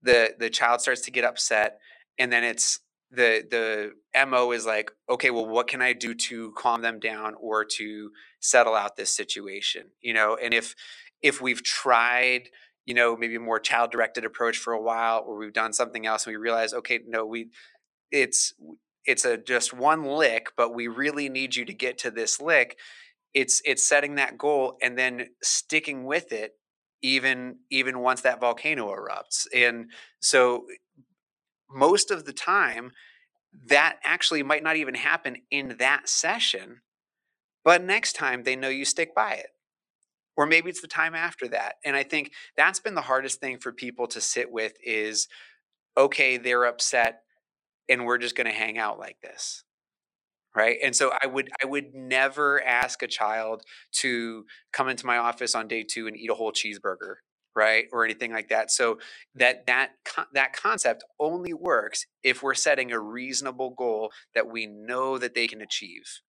the 0.04 0.36
the 0.38 0.50
child 0.50 0.82
starts 0.82 1.02
to 1.02 1.12
get 1.12 1.24
upset, 1.24 1.80
and 2.18 2.32
then 2.32 2.44
it's 2.44 2.80
the 3.16 3.94
the 4.14 4.26
mo 4.26 4.52
is 4.52 4.66
like, 4.66 4.92
okay, 5.10 5.32
well, 5.32 5.48
what 5.48 5.68
can 5.68 5.82
I 5.82 5.94
do 5.94 6.14
to 6.14 6.52
calm 6.58 6.82
them 6.82 7.00
down 7.00 7.36
or 7.40 7.66
to 7.66 8.12
settle 8.40 8.76
out 8.76 8.96
this 8.96 9.16
situation? 9.16 9.88
You 10.02 10.14
know, 10.14 10.38
and 10.42 10.54
if 10.54 10.76
if 11.22 11.42
we've 11.42 11.64
tried 11.64 12.50
you 12.86 12.94
know 12.94 13.18
maybe 13.18 13.36
a 13.36 13.40
more 13.40 13.60
child 13.60 13.92
directed 13.92 14.26
approach 14.26 14.58
for 14.58 14.74
a 14.74 14.82
while 14.82 15.24
or 15.26 15.38
we've 15.38 15.54
done 15.54 15.74
something 15.74 16.06
else 16.06 16.26
and 16.26 16.34
we 16.34 16.38
realize 16.38 16.74
okay 16.74 17.00
no 17.08 17.26
we 17.26 17.50
it's 18.12 18.54
it's 19.06 19.26
a 19.26 19.38
just 19.38 19.74
one 19.74 20.06
lick 20.06 20.48
but 20.58 20.74
we 20.74 20.88
really 20.88 21.30
need 21.30 21.56
you 21.56 21.66
to 21.66 21.74
get 21.74 21.98
to 21.98 22.12
this 22.12 22.40
lick 22.40 22.78
it's 23.34 23.62
it's 23.66 23.84
setting 23.84 24.16
that 24.16 24.38
goal 24.38 24.78
and 24.82 24.98
then 24.98 25.28
sticking 25.42 26.06
with 26.06 26.32
it 26.32 26.54
even 27.02 27.58
even 27.70 28.00
once 28.00 28.22
that 28.22 28.40
volcano 28.40 28.88
erupts 28.88 29.48
and 29.54 29.92
so 30.22 30.66
most 31.70 32.12
of 32.12 32.26
the 32.26 32.34
time 32.34 32.92
that 33.68 33.98
actually 34.04 34.44
might 34.44 34.64
not 34.64 34.76
even 34.76 34.96
happen 34.96 35.38
in 35.52 35.78
that 35.80 36.10
session 36.10 36.82
but 37.66 37.84
next 37.84 38.14
time 38.14 38.44
they 38.44 38.56
know 38.56 38.70
you 38.70 38.86
stick 38.86 39.16
by 39.16 39.34
it. 39.34 39.50
Or 40.38 40.46
maybe 40.46 40.70
it's 40.70 40.82
the 40.82 40.88
time 40.88 41.16
after 41.16 41.48
that 41.50 41.76
and 41.86 41.96
i 41.96 42.04
think 42.04 42.32
that's 42.58 42.80
been 42.80 42.96
the 42.96 43.02
hardest 43.02 43.40
thing 43.40 43.58
for 43.58 43.72
people 43.72 44.08
to 44.08 44.22
sit 44.22 44.52
with 44.52 44.74
is 44.84 45.28
okay 45.98 46.38
they're 46.38 46.66
upset 46.66 47.22
and 47.90 48.06
we're 48.06 48.18
just 48.18 48.36
going 48.36 48.48
to 48.48 48.54
hang 48.54 48.78
out 48.78 49.00
like 49.00 49.18
this. 49.22 49.64
Right? 50.56 50.78
And 50.84 50.96
so 50.96 51.12
i 51.22 51.28
would 51.28 51.50
i 51.64 51.66
would 51.66 51.94
never 51.96 52.62
ask 52.64 53.02
a 53.02 53.08
child 53.08 53.64
to 54.02 54.46
come 54.74 54.90
into 54.90 55.06
my 55.06 55.18
office 55.18 55.56
on 55.56 55.68
day 55.68 55.84
2 55.84 56.08
and 56.08 56.18
eat 56.18 56.30
a 56.30 56.36
whole 56.36 56.52
cheeseburger 56.52 57.16
right 57.56 57.86
or 57.92 58.06
anything 58.06 58.32
like 58.34 58.50
that 58.50 58.72
so 58.72 59.00
that 59.36 59.66
that 59.68 59.92
that 60.34 60.54
concept 60.54 61.04
only 61.20 61.54
works 61.54 62.06
if 62.24 62.44
we're 62.44 62.54
setting 62.54 62.92
a 62.92 63.00
reasonable 63.00 63.72
goal 63.72 64.12
that 64.34 64.48
we 64.50 64.66
know 64.66 65.18
that 65.18 65.36
they 65.36 65.48
can 65.48 65.62
achieve. 65.62 66.22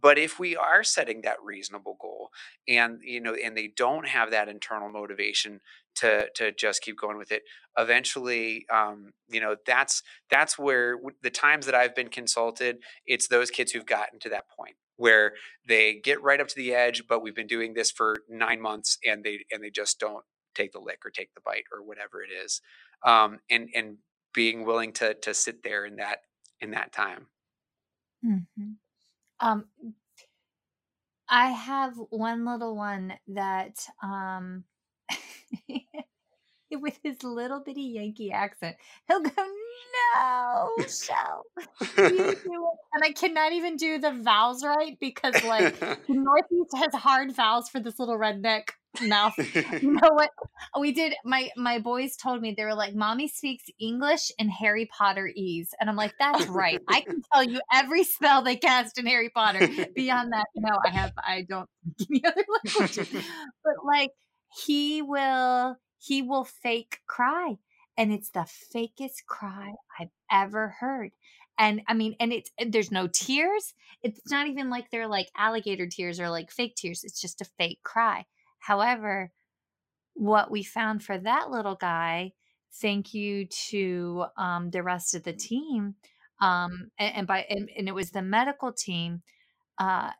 But 0.00 0.18
if 0.18 0.38
we 0.38 0.54
are 0.56 0.84
setting 0.84 1.22
that 1.22 1.38
reasonable 1.42 1.96
goal 2.00 2.30
and 2.68 3.00
you 3.02 3.20
know 3.20 3.34
and 3.34 3.56
they 3.56 3.72
don't 3.76 4.08
have 4.08 4.30
that 4.30 4.48
internal 4.48 4.88
motivation 4.88 5.60
to 5.96 6.28
to 6.36 6.52
just 6.52 6.82
keep 6.82 6.98
going 6.98 7.18
with 7.18 7.32
it 7.32 7.42
eventually 7.76 8.66
um, 8.72 9.10
you 9.28 9.40
know 9.40 9.56
that's 9.66 10.02
that's 10.30 10.58
where 10.58 10.96
the 11.22 11.30
times 11.30 11.66
that 11.66 11.74
i've 11.74 11.94
been 11.94 12.08
consulted 12.08 12.78
it's 13.06 13.28
those 13.28 13.50
kids 13.50 13.72
who've 13.72 13.86
gotten 13.86 14.18
to 14.20 14.28
that 14.28 14.44
point 14.56 14.76
where 14.96 15.32
they 15.66 15.94
get 15.94 16.22
right 16.22 16.40
up 16.40 16.48
to 16.48 16.56
the 16.56 16.74
edge 16.74 17.04
but 17.08 17.22
we've 17.22 17.34
been 17.34 17.46
doing 17.46 17.74
this 17.74 17.90
for 17.90 18.16
nine 18.28 18.60
months 18.60 18.98
and 19.04 19.24
they 19.24 19.40
and 19.50 19.62
they 19.62 19.70
just 19.70 19.98
don't 19.98 20.24
take 20.54 20.72
the 20.72 20.80
lick 20.80 21.00
or 21.04 21.10
take 21.10 21.32
the 21.34 21.40
bite 21.40 21.64
or 21.72 21.82
whatever 21.82 22.22
it 22.22 22.30
is 22.30 22.60
um, 23.04 23.38
and 23.50 23.68
and 23.74 23.96
being 24.34 24.64
willing 24.64 24.92
to 24.92 25.14
to 25.14 25.34
sit 25.34 25.62
there 25.62 25.84
in 25.84 25.96
that 25.96 26.18
in 26.60 26.70
that 26.72 26.92
time 26.92 27.26
Mhm. 28.24 28.76
um, 29.40 29.68
I 31.28 31.50
have 31.50 31.94
one 32.10 32.44
little 32.44 32.76
one 32.76 33.14
that 33.28 33.86
um 34.02 34.64
with 36.72 36.98
his 37.02 37.22
little 37.22 37.60
bitty 37.60 37.82
Yankee 37.82 38.32
accent, 38.32 38.76
he'll 39.08 39.20
go, 39.20 39.30
No, 40.16 40.70
Shell, 40.88 41.44
you 42.06 42.24
do 42.44 42.52
it. 42.52 42.78
And 42.94 43.04
I 43.04 43.12
cannot 43.12 43.52
even 43.52 43.76
do 43.76 43.98
the 43.98 44.12
vowels 44.22 44.64
right 44.64 44.96
because 45.00 45.42
like 45.42 45.74
the 46.08 46.14
Northeast 46.14 46.76
has 46.76 46.94
hard 47.00 47.34
vowels 47.34 47.68
for 47.68 47.80
this 47.80 47.98
little 47.98 48.18
redneck 48.18 48.70
mouth. 49.02 49.34
You 49.82 49.92
know 49.92 50.10
what? 50.12 50.30
We 50.78 50.92
did 50.92 51.14
my 51.24 51.50
my 51.56 51.78
boys 51.78 52.16
told 52.16 52.40
me 52.40 52.54
they 52.56 52.64
were 52.64 52.74
like, 52.74 52.94
Mommy 52.94 53.28
speaks 53.28 53.64
English 53.80 54.32
and 54.38 54.50
Harry 54.50 54.86
Potter 54.86 55.30
ease. 55.34 55.74
And 55.80 55.88
I'm 55.88 55.96
like, 55.96 56.14
that's 56.18 56.46
right. 56.46 56.80
I 56.88 57.02
can 57.02 57.22
tell 57.32 57.42
you 57.42 57.60
every 57.72 58.04
spell 58.04 58.42
they 58.42 58.56
cast 58.56 58.98
in 58.98 59.06
Harry 59.06 59.30
Potter. 59.30 59.68
Beyond 59.94 60.32
that, 60.32 60.46
no, 60.56 60.78
I 60.84 60.90
have 60.90 61.12
I 61.16 61.46
don't 61.48 61.68
speak 61.98 62.24
any 62.24 62.32
other 62.32 62.44
languages. 62.64 63.08
But 63.64 63.74
like 63.84 64.10
he 64.64 65.02
will 65.02 65.76
he 65.98 66.22
will 66.22 66.44
fake 66.44 67.00
cry. 67.06 67.56
And 67.96 68.12
it's 68.12 68.30
the 68.30 68.46
fakest 68.74 69.26
cry 69.26 69.74
I've 69.98 70.12
ever 70.30 70.76
heard. 70.80 71.10
And 71.58 71.82
I 71.88 71.94
mean, 71.94 72.14
and 72.20 72.32
it's 72.32 72.50
there's 72.64 72.92
no 72.92 73.08
tears. 73.08 73.74
It's 74.02 74.30
not 74.30 74.46
even 74.46 74.70
like 74.70 74.90
they're 74.90 75.08
like 75.08 75.28
alligator 75.36 75.88
tears 75.88 76.20
or 76.20 76.30
like 76.30 76.52
fake 76.52 76.76
tears. 76.76 77.02
It's 77.02 77.20
just 77.20 77.40
a 77.40 77.46
fake 77.58 77.80
cry. 77.82 78.24
However, 78.58 79.32
what 80.14 80.50
we 80.50 80.62
found 80.62 81.02
for 81.02 81.16
that 81.18 81.50
little 81.50 81.76
guy, 81.76 82.32
thank 82.80 83.14
you 83.14 83.46
to 83.46 84.26
um, 84.36 84.70
the 84.70 84.82
rest 84.82 85.14
of 85.14 85.22
the 85.22 85.32
team, 85.32 85.94
um, 86.40 86.90
and, 86.98 87.14
and 87.16 87.26
by 87.26 87.46
and, 87.48 87.70
and 87.76 87.88
it 87.88 87.94
was 87.94 88.10
the 88.10 88.22
medical 88.22 88.72
team, 88.72 89.22
uh, 89.78 90.10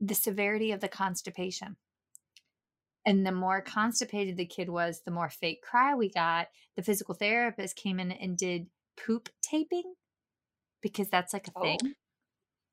the 0.00 0.14
severity 0.14 0.72
of 0.72 0.80
the 0.80 0.88
constipation. 0.88 1.76
And 3.04 3.24
the 3.24 3.32
more 3.32 3.60
constipated 3.60 4.36
the 4.36 4.46
kid 4.46 4.68
was, 4.68 5.02
the 5.04 5.12
more 5.12 5.30
fake 5.30 5.62
cry 5.62 5.94
we 5.94 6.10
got. 6.10 6.48
The 6.76 6.82
physical 6.82 7.14
therapist 7.14 7.76
came 7.76 8.00
in 8.00 8.10
and 8.10 8.36
did 8.36 8.66
poop 8.96 9.28
taping 9.42 9.94
because 10.82 11.08
that's 11.08 11.32
like 11.32 11.46
a 11.46 11.52
Oh. 11.54 11.62
thing. 11.62 11.94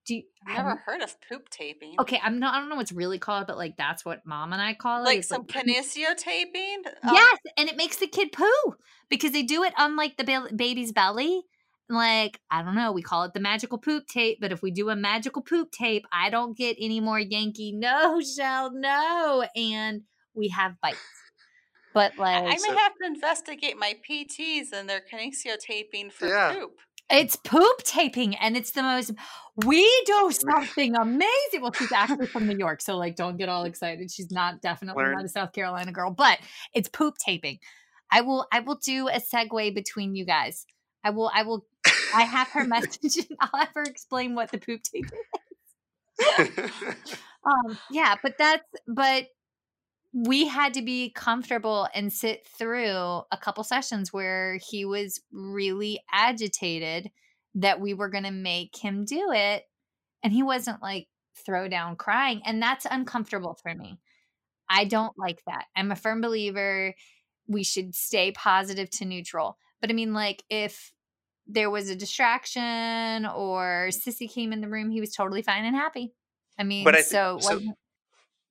Do 0.05 0.15
you, 0.15 0.23
I've 0.45 0.55
have 0.55 0.65
never 0.65 0.75
you- 0.75 0.81
heard 0.85 1.01
of 1.01 1.15
poop 1.29 1.49
taping. 1.49 1.95
okay, 1.99 2.19
I'm 2.21 2.39
not. 2.39 2.53
I 2.55 2.59
don't 2.59 2.69
know 2.69 2.75
what's 2.75 2.91
really 2.91 3.19
called, 3.19 3.47
but 3.47 3.57
like 3.57 3.77
that's 3.77 4.03
what 4.03 4.25
mom 4.25 4.51
and 4.53 4.61
I 4.61 4.73
call 4.73 5.01
it. 5.01 5.05
Like 5.05 5.19
is, 5.19 5.27
some 5.29 5.45
poop 5.45 5.63
kinesio 5.65 6.15
taping? 6.17 6.83
Um, 7.03 7.13
Yes, 7.13 7.37
and 7.57 7.69
it 7.69 7.77
makes 7.77 7.97
the 7.97 8.07
kid 8.07 8.31
poo 8.33 8.75
because 9.09 9.31
they 9.31 9.43
do 9.43 9.63
it 9.63 9.73
on 9.77 9.95
like 9.95 10.17
the 10.17 10.23
ba- 10.25 10.49
baby's 10.55 10.91
belly. 10.91 11.43
Like, 11.89 12.39
I 12.49 12.63
don't 12.63 12.75
know, 12.75 12.91
we 12.93 13.01
call 13.01 13.23
it 13.23 13.33
the 13.33 13.39
magical 13.41 13.77
poop 13.77 14.07
tape, 14.07 14.39
but 14.41 14.51
if 14.53 14.61
we 14.61 14.71
do 14.71 14.89
a 14.89 14.95
magical 14.95 15.41
poop 15.41 15.69
tape, 15.71 16.05
I 16.13 16.29
don't 16.29 16.57
get 16.57 16.77
any 16.79 16.99
more 17.01 17.19
Yankee 17.19 17.73
no, 17.73 18.19
shell, 18.21 18.71
no. 18.73 19.45
And 19.55 20.01
we 20.33 20.47
have 20.49 20.79
bites. 20.81 20.97
But 21.93 22.17
like, 22.17 22.41
I 22.43 22.47
may 22.49 22.57
So- 22.57 22.75
have 22.77 22.93
to 23.01 23.05
investigate 23.05 23.77
my 23.77 23.95
PTs 24.09 24.71
and 24.73 24.89
their 24.89 25.01
kinesio 25.01 25.57
taping 25.59 26.09
for 26.09 26.27
Yeah. 26.27 26.53
poop. 26.55 26.79
It's 27.13 27.35
poop 27.35 27.83
taping, 27.83 28.35
and 28.35 28.57
it's 28.57 28.71
the 28.71 28.83
most, 28.83 29.11
we 29.65 29.87
do 30.05 30.31
something 30.31 30.95
amazing. 30.95 31.61
Well, 31.61 31.71
she's 31.73 31.91
actually 31.91 32.27
from 32.27 32.47
New 32.47 32.57
York, 32.57 32.81
so 32.81 32.97
like, 32.97 33.15
don't 33.15 33.37
get 33.37 33.49
all 33.49 33.65
excited. 33.65 34.11
She's 34.11 34.31
not 34.31 34.61
definitely 34.61 35.03
Learn- 35.03 35.15
not 35.15 35.25
a 35.25 35.29
South 35.29 35.53
Carolina 35.53 35.91
girl, 35.91 36.11
but 36.11 36.39
it's 36.73 36.89
poop 36.89 37.15
taping. 37.23 37.59
I 38.11 38.21
will 38.21 38.47
I 38.51 38.59
will 38.59 38.75
do 38.83 39.07
a 39.07 39.19
segue 39.19 39.73
between 39.73 40.15
you 40.15 40.25
guys. 40.25 40.65
I 41.03 41.09
will 41.09 41.31
I 41.33 41.43
will 41.43 41.65
I 42.13 42.23
have 42.23 42.47
her 42.49 42.63
message 42.67 43.17
and 43.29 43.37
I'll 43.39 43.59
have 43.59 43.73
her 43.73 43.83
explain 43.83 44.35
what 44.35 44.51
the 44.51 44.59
poop 44.59 44.81
table 44.83 45.17
is. 46.19 46.49
um 47.45 47.77
yeah, 47.91 48.15
but 48.21 48.35
that's 48.37 48.63
but 48.87 49.25
we 50.13 50.47
had 50.47 50.75
to 50.75 50.81
be 50.83 51.09
comfortable 51.09 51.87
and 51.93 52.13
sit 52.13 52.45
through 52.57 52.87
a 53.31 53.37
couple 53.41 53.63
sessions 53.63 54.13
where 54.13 54.59
he 54.69 54.85
was 54.85 55.19
really 55.31 55.99
agitated 56.11 57.09
that 57.55 57.79
we 57.81 57.93
were 57.93 58.09
going 58.09 58.23
to 58.23 58.31
make 58.31 58.75
him 58.77 59.05
do 59.05 59.31
it 59.31 59.63
and 60.23 60.31
he 60.31 60.43
wasn't 60.43 60.81
like 60.81 61.07
throw 61.45 61.67
down 61.67 61.95
crying 61.95 62.41
and 62.45 62.61
that's 62.61 62.85
uncomfortable 62.89 63.57
for 63.61 63.73
me. 63.73 63.99
I 64.69 64.85
don't 64.85 65.17
like 65.17 65.43
that. 65.45 65.65
I'm 65.75 65.91
a 65.91 65.95
firm 65.95 66.21
believer 66.21 66.93
we 67.47 67.63
should 67.63 67.93
stay 67.95 68.31
positive 68.31 68.89
to 68.89 69.05
neutral 69.05 69.57
but 69.81 69.89
i 69.89 69.93
mean 69.93 70.13
like 70.13 70.43
if 70.49 70.93
there 71.45 71.69
was 71.69 71.89
a 71.89 71.95
distraction 71.95 73.25
or 73.25 73.89
sissy 73.91 74.31
came 74.31 74.53
in 74.53 74.61
the 74.61 74.69
room 74.69 74.89
he 74.89 75.01
was 75.01 75.11
totally 75.11 75.41
fine 75.41 75.65
and 75.65 75.75
happy. 75.75 76.13
I 76.57 76.63
mean 76.63 76.85
but 76.85 76.93
I 76.93 76.99
th- 76.99 77.07
so, 77.07 77.37
so 77.41 77.59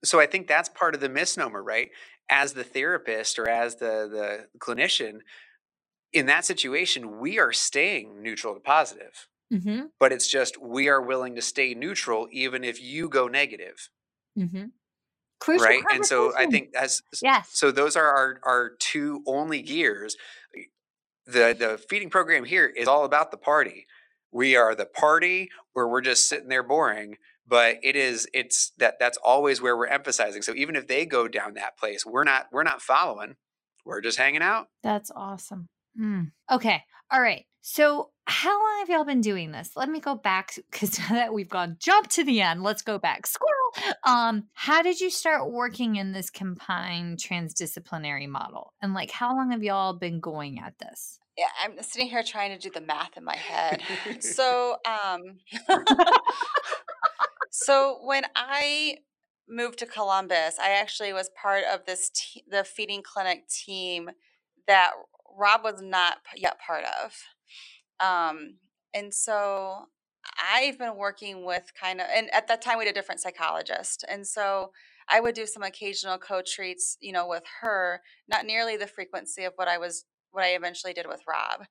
so 0.03 0.19
I 0.19 0.25
think 0.25 0.47
that's 0.47 0.69
part 0.69 0.95
of 0.95 1.01
the 1.01 1.09
misnomer, 1.09 1.63
right? 1.63 1.89
As 2.29 2.53
the 2.53 2.63
therapist 2.63 3.39
or 3.39 3.47
as 3.47 3.75
the 3.77 4.07
the 4.09 4.59
clinician, 4.59 5.19
in 6.13 6.27
that 6.27 6.45
situation, 6.45 7.19
we 7.19 7.39
are 7.39 7.53
staying 7.53 8.21
neutral 8.21 8.53
to 8.55 8.59
positive. 8.61 9.27
Mhm, 9.51 9.91
But 9.99 10.13
it's 10.13 10.27
just 10.29 10.61
we 10.61 10.89
are 10.89 11.01
willing 11.01 11.35
to 11.35 11.41
stay 11.43 11.73
neutral 11.75 12.27
even 12.31 12.63
if 12.63 12.81
you 12.81 13.09
go 13.09 13.27
negative, 13.27 13.89
mhm. 14.35 14.71
crucial 15.39 15.67
right? 15.67 15.83
And 15.91 16.05
so 16.05 16.33
I 16.35 16.45
think 16.47 16.73
as 16.75 17.01
yes 17.21 17.49
so 17.51 17.71
those 17.71 17.95
are 17.95 18.07
our 18.09 18.39
our 18.43 18.69
two 18.79 19.23
only 19.27 19.61
gears. 19.61 20.15
The 21.25 21.55
the 21.57 21.77
feeding 21.89 22.09
program 22.09 22.43
here 22.43 22.65
is 22.67 22.87
all 22.87 23.05
about 23.05 23.31
the 23.31 23.37
party. 23.37 23.87
We 24.31 24.55
are 24.55 24.75
the 24.75 24.85
party 24.85 25.49
where 25.73 25.87
we're 25.87 26.01
just 26.01 26.27
sitting 26.27 26.49
there 26.49 26.63
boring, 26.63 27.17
but 27.47 27.77
it 27.83 27.95
is 27.95 28.27
it's 28.33 28.71
that 28.77 28.95
that's 28.99 29.17
always 29.23 29.61
where 29.61 29.77
we're 29.77 29.87
emphasizing. 29.87 30.41
So 30.41 30.53
even 30.55 30.75
if 30.75 30.87
they 30.87 31.05
go 31.05 31.27
down 31.27 31.53
that 31.55 31.77
place, 31.77 32.05
we're 32.05 32.23
not 32.23 32.47
we're 32.51 32.63
not 32.63 32.81
following. 32.81 33.35
We're 33.85 34.01
just 34.01 34.17
hanging 34.17 34.41
out. 34.41 34.67
That's 34.81 35.11
awesome. 35.15 35.67
Mm. 35.99 36.31
Okay. 36.51 36.81
All 37.11 37.21
right. 37.21 37.45
So, 37.61 38.09
how 38.25 38.51
long 38.51 38.79
have 38.79 38.89
y'all 38.89 39.05
been 39.05 39.21
doing 39.21 39.51
this? 39.51 39.71
Let 39.75 39.89
me 39.89 39.99
go 39.99 40.15
back 40.15 40.55
because 40.71 40.99
now 41.09 41.09
that 41.09 41.33
we've 41.33 41.49
gone 41.49 41.77
jump 41.79 42.09
to 42.09 42.23
the 42.23 42.41
end, 42.41 42.61
let's 42.61 42.81
go 42.81 42.97
back. 42.97 43.25
Squirrel. 43.25 43.95
Um, 44.03 44.47
how 44.53 44.81
did 44.81 44.99
you 44.99 45.09
start 45.09 45.51
working 45.51 45.95
in 45.95 46.11
this 46.11 46.29
combined 46.29 47.19
transdisciplinary 47.19 48.27
model? 48.27 48.73
And 48.81 48.93
like, 48.93 49.11
how 49.11 49.35
long 49.35 49.51
have 49.51 49.63
y'all 49.63 49.93
been 49.93 50.19
going 50.19 50.59
at 50.59 50.77
this? 50.79 51.19
Yeah, 51.37 51.45
I'm 51.63 51.81
sitting 51.81 52.09
here 52.09 52.21
trying 52.21 52.51
to 52.51 52.59
do 52.59 52.69
the 52.69 52.85
math 52.85 53.17
in 53.17 53.23
my 53.23 53.35
head. 53.35 53.81
so, 54.19 54.75
um, 54.85 55.21
so 57.55 57.99
when 58.01 58.23
I 58.35 58.97
moved 59.47 59.77
to 59.79 59.85
Columbus, 59.85 60.57
I 60.59 60.71
actually 60.71 61.13
was 61.13 61.29
part 61.39 61.63
of 61.71 61.85
this 61.85 62.09
the 62.49 62.63
feeding 62.63 63.03
clinic 63.03 63.47
team 63.47 64.09
that 64.65 64.93
Rob 65.37 65.63
was 65.63 65.79
not 65.79 66.17
yet 66.35 66.57
part 66.65 66.83
of. 67.03 67.13
Um, 67.99 68.55
and 68.91 69.13
so 69.13 69.85
I've 70.51 70.79
been 70.79 70.95
working 70.97 71.45
with 71.45 71.71
kind 71.79 72.01
of, 72.01 72.07
and 72.11 72.33
at 72.33 72.47
that 72.47 72.63
time 72.63 72.79
we 72.79 72.85
had 72.85 72.91
a 72.91 72.99
different 72.99 73.21
psychologist, 73.21 74.03
and 74.09 74.25
so 74.25 74.71
I 75.07 75.19
would 75.19 75.35
do 75.35 75.45
some 75.45 75.61
occasional 75.61 76.17
co-treats, 76.17 76.97
you 77.01 77.11
know, 77.11 77.27
with 77.27 77.43
her, 77.61 78.01
not 78.27 78.47
nearly 78.47 78.77
the 78.77 78.87
frequency 78.87 79.43
of 79.43 79.53
what 79.57 79.67
I 79.67 79.77
was, 79.77 80.05
what 80.31 80.43
I 80.43 80.55
eventually 80.55 80.93
did 80.93 81.05
with 81.07 81.21
Rob. 81.27 81.67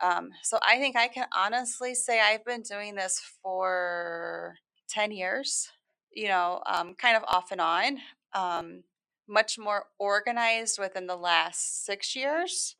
Um, 0.00 0.30
so 0.44 0.60
I 0.64 0.78
think 0.78 0.94
I 0.94 1.08
can 1.08 1.26
honestly 1.36 1.92
say 1.96 2.20
I've 2.20 2.44
been 2.44 2.62
doing 2.62 2.94
this 2.94 3.20
for 3.42 4.54
10 4.94 5.10
years, 5.10 5.70
you 6.12 6.28
know, 6.28 6.62
um, 6.66 6.94
kind 6.94 7.16
of 7.16 7.24
off 7.24 7.50
and 7.50 7.60
on, 7.60 7.98
um, 8.32 8.84
much 9.26 9.58
more 9.58 9.86
organized 9.98 10.78
within 10.78 11.06
the 11.06 11.16
last 11.16 11.84
six 11.84 12.14
years, 12.14 12.76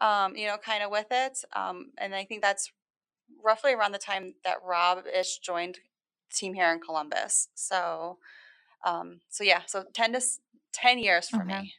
um, 0.00 0.34
you 0.36 0.46
know, 0.46 0.56
kind 0.56 0.82
of 0.82 0.90
with 0.90 1.08
it. 1.10 1.44
Um, 1.54 1.92
and 1.98 2.14
I 2.14 2.24
think 2.24 2.40
that's 2.42 2.72
roughly 3.44 3.74
around 3.74 3.92
the 3.92 3.98
time 3.98 4.34
that 4.44 4.62
Rob 4.64 5.04
ish 5.06 5.38
joined 5.38 5.78
team 6.32 6.54
here 6.54 6.72
in 6.72 6.80
Columbus. 6.80 7.48
So, 7.54 8.18
um, 8.84 9.20
so 9.28 9.44
yeah, 9.44 9.62
so 9.66 9.84
10 9.92 10.14
to 10.14 10.22
10 10.72 10.98
years 10.98 11.28
for 11.28 11.42
Okay. 11.42 11.44
me. 11.44 11.74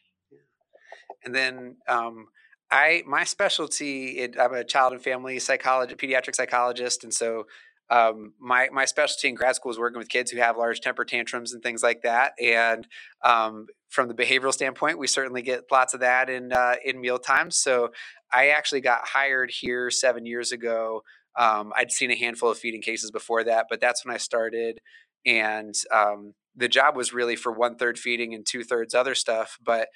And 1.23 1.33
then 1.33 1.77
um, 1.87 2.27
I 2.71 3.03
my 3.07 3.23
specialty 3.23 4.19
it, 4.19 4.39
I'm 4.39 4.53
a 4.53 4.63
child 4.63 4.93
and 4.93 5.01
family 5.01 5.39
psychologist, 5.39 5.99
pediatric 5.99 6.35
psychologist, 6.35 7.03
and 7.03 7.13
so 7.13 7.47
um, 7.91 8.33
my 8.39 8.69
my 8.71 8.85
specialty 8.85 9.27
in 9.27 9.35
grad 9.35 9.55
school 9.55 9.71
is 9.71 9.77
working 9.77 9.99
with 9.99 10.07
kids 10.07 10.31
who 10.31 10.39
have 10.39 10.57
large 10.57 10.79
temper 10.79 11.03
tantrums 11.03 11.53
and 11.53 11.61
things 11.61 11.83
like 11.83 12.03
that. 12.03 12.31
And 12.41 12.87
um, 13.21 13.67
from 13.89 14.07
the 14.07 14.13
behavioral 14.13 14.53
standpoint, 14.53 14.97
we 14.97 15.07
certainly 15.07 15.41
get 15.41 15.65
lots 15.69 15.93
of 15.93 15.99
that 15.99 16.29
in 16.29 16.53
uh, 16.53 16.75
in 16.85 17.01
meal 17.01 17.19
times. 17.19 17.57
So 17.57 17.89
I 18.33 18.49
actually 18.49 18.81
got 18.81 19.01
hired 19.03 19.51
here 19.51 19.91
seven 19.91 20.25
years 20.25 20.53
ago. 20.53 21.03
Um, 21.37 21.73
I'd 21.75 21.91
seen 21.91 22.11
a 22.11 22.15
handful 22.15 22.49
of 22.49 22.57
feeding 22.57 22.81
cases 22.81 23.11
before 23.11 23.43
that, 23.43 23.67
but 23.69 23.81
that's 23.81 24.05
when 24.05 24.15
I 24.15 24.17
started. 24.17 24.79
And 25.25 25.75
um, 25.93 26.33
the 26.55 26.69
job 26.69 26.95
was 26.95 27.13
really 27.13 27.35
for 27.35 27.51
one 27.51 27.75
third 27.75 27.99
feeding 27.99 28.33
and 28.33 28.45
two 28.45 28.63
thirds 28.63 28.95
other 28.95 29.15
stuff. 29.15 29.57
But 29.61 29.89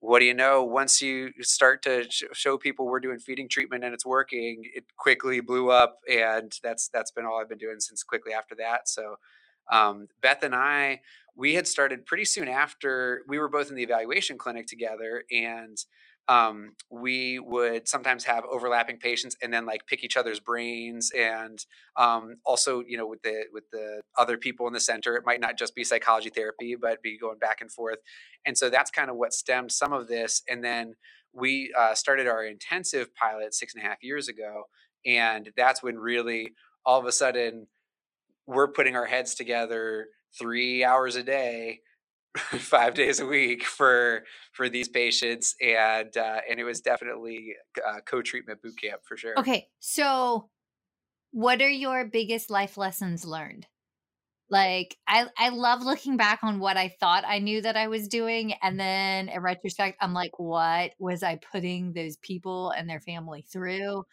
what 0.00 0.20
do 0.20 0.26
you 0.26 0.34
know? 0.34 0.62
Once 0.62 1.00
you 1.00 1.30
start 1.40 1.82
to 1.82 2.04
sh- 2.10 2.24
show 2.32 2.58
people 2.58 2.86
we're 2.86 3.00
doing 3.00 3.18
feeding 3.18 3.48
treatment 3.48 3.84
and 3.84 3.94
it's 3.94 4.06
working, 4.06 4.62
it 4.74 4.84
quickly 4.96 5.40
blew 5.40 5.70
up, 5.70 5.98
and 6.10 6.52
that's 6.62 6.88
that's 6.88 7.10
been 7.10 7.24
all 7.24 7.40
I've 7.40 7.48
been 7.48 7.58
doing 7.58 7.80
since 7.80 8.02
quickly 8.02 8.32
after 8.32 8.54
that. 8.56 8.88
So, 8.88 9.16
um, 9.72 10.08
Beth 10.20 10.42
and 10.42 10.54
I, 10.54 11.00
we 11.34 11.54
had 11.54 11.66
started 11.66 12.06
pretty 12.06 12.24
soon 12.24 12.48
after 12.48 13.22
we 13.28 13.38
were 13.38 13.48
both 13.48 13.70
in 13.70 13.76
the 13.76 13.82
evaluation 13.82 14.38
clinic 14.38 14.66
together, 14.66 15.24
and 15.30 15.76
um, 16.28 16.72
we 16.90 17.38
would 17.38 17.86
sometimes 17.88 18.24
have 18.24 18.44
overlapping 18.50 18.98
patients 18.98 19.36
and 19.42 19.52
then 19.52 19.64
like 19.64 19.86
pick 19.86 20.02
each 20.02 20.16
other's 20.16 20.40
brains 20.40 21.12
and 21.16 21.64
um, 21.96 22.36
also 22.44 22.82
you 22.86 22.96
know 22.96 23.06
with 23.06 23.22
the 23.22 23.44
with 23.52 23.64
the 23.70 24.02
other 24.18 24.36
people 24.36 24.66
in 24.66 24.72
the 24.72 24.80
center 24.80 25.16
it 25.16 25.24
might 25.24 25.40
not 25.40 25.56
just 25.56 25.74
be 25.74 25.84
psychology 25.84 26.30
therapy 26.30 26.74
but 26.80 27.02
be 27.02 27.18
going 27.18 27.38
back 27.38 27.60
and 27.60 27.70
forth. 27.70 27.98
And 28.44 28.58
so 28.58 28.70
that's 28.70 28.90
kind 28.90 29.10
of 29.10 29.16
what 29.16 29.32
stemmed 29.32 29.72
some 29.72 29.92
of 29.92 30.08
this 30.08 30.42
and 30.48 30.64
then 30.64 30.94
we 31.32 31.72
uh, 31.78 31.94
started 31.94 32.26
our 32.26 32.44
intensive 32.44 33.14
pilot 33.14 33.54
six 33.54 33.74
and 33.74 33.84
a 33.84 33.86
half 33.86 34.02
years 34.02 34.28
ago 34.28 34.64
and 35.04 35.50
that's 35.56 35.82
when 35.82 35.96
really 35.96 36.52
all 36.84 36.98
of 36.98 37.06
a 37.06 37.12
sudden 37.12 37.66
we're 38.46 38.68
putting 38.68 38.96
our 38.96 39.06
heads 39.06 39.34
together 39.34 40.06
three 40.38 40.84
hours 40.84 41.16
a 41.16 41.22
day 41.22 41.80
five 42.58 42.94
days 42.94 43.20
a 43.20 43.26
week 43.26 43.64
for 43.64 44.24
for 44.52 44.68
these 44.68 44.88
patients 44.88 45.54
and 45.62 46.16
uh, 46.16 46.40
and 46.48 46.60
it 46.60 46.64
was 46.64 46.80
definitely 46.80 47.54
uh, 47.86 48.00
co-treatment 48.06 48.60
boot 48.62 48.74
camp 48.80 49.00
for 49.06 49.16
sure 49.16 49.36
Okay. 49.36 49.68
So, 49.80 50.48
what 51.32 51.60
are 51.60 51.68
your 51.68 52.06
biggest 52.06 52.50
life 52.50 52.78
lessons 52.78 53.24
learned? 53.24 53.66
Like, 54.48 54.96
I, 55.08 55.26
I 55.36 55.48
love 55.50 55.82
looking 55.82 56.16
back 56.16 56.40
on 56.42 56.60
what 56.60 56.76
I 56.76 56.94
thought 57.00 57.24
I 57.26 57.40
knew 57.40 57.60
that 57.62 57.76
I 57.76 57.88
was 57.88 58.08
doing. 58.08 58.54
And 58.62 58.78
then 58.78 59.28
in 59.28 59.42
retrospect, 59.42 59.98
I'm 60.00 60.14
like, 60.14 60.38
what 60.38 60.92
was 60.98 61.22
I 61.22 61.40
putting 61.52 61.92
those 61.92 62.16
people 62.18 62.70
and 62.70 62.88
their 62.88 63.00
family 63.00 63.44
through? 63.52 64.04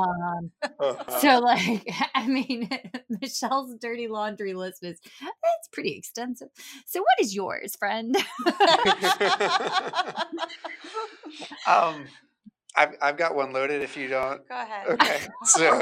Um, 0.00 0.50
so 1.20 1.38
like 1.38 1.88
i 2.14 2.26
mean 2.26 2.68
michelle's 3.20 3.74
dirty 3.80 4.08
laundry 4.08 4.52
list 4.54 4.82
is 4.82 4.98
it's 5.04 5.68
pretty 5.72 5.96
extensive 5.96 6.48
so 6.86 7.00
what 7.00 7.20
is 7.20 7.34
yours 7.34 7.76
friend 7.76 8.16
um 11.66 12.06
I've, 12.76 12.96
I've 13.00 13.16
got 13.16 13.36
one 13.36 13.52
loaded 13.52 13.82
if 13.82 13.96
you 13.96 14.08
don't 14.08 14.46
Go 14.48 14.56
ahead. 14.56 14.88
okay 14.88 15.20
so 15.44 15.78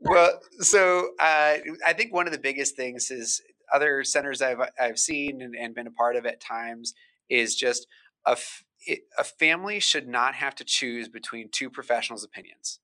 well 0.00 0.40
so 0.60 1.08
uh, 1.20 1.56
i 1.86 1.92
think 1.96 2.12
one 2.12 2.26
of 2.26 2.32
the 2.32 2.38
biggest 2.38 2.76
things 2.76 3.10
is 3.10 3.40
other 3.72 4.04
centers 4.04 4.42
i've 4.42 4.60
i've 4.78 4.98
seen 4.98 5.40
and, 5.40 5.54
and 5.54 5.74
been 5.74 5.86
a 5.86 5.90
part 5.92 6.16
of 6.16 6.26
at 6.26 6.40
times 6.40 6.92
is 7.30 7.54
just 7.54 7.86
a, 8.26 8.32
f- 8.32 8.64
it, 8.86 9.00
a 9.18 9.24
family 9.24 9.80
should 9.80 10.08
not 10.08 10.34
have 10.34 10.54
to 10.56 10.64
choose 10.64 11.08
between 11.08 11.48
two 11.50 11.70
professionals 11.70 12.24
opinions 12.24 12.80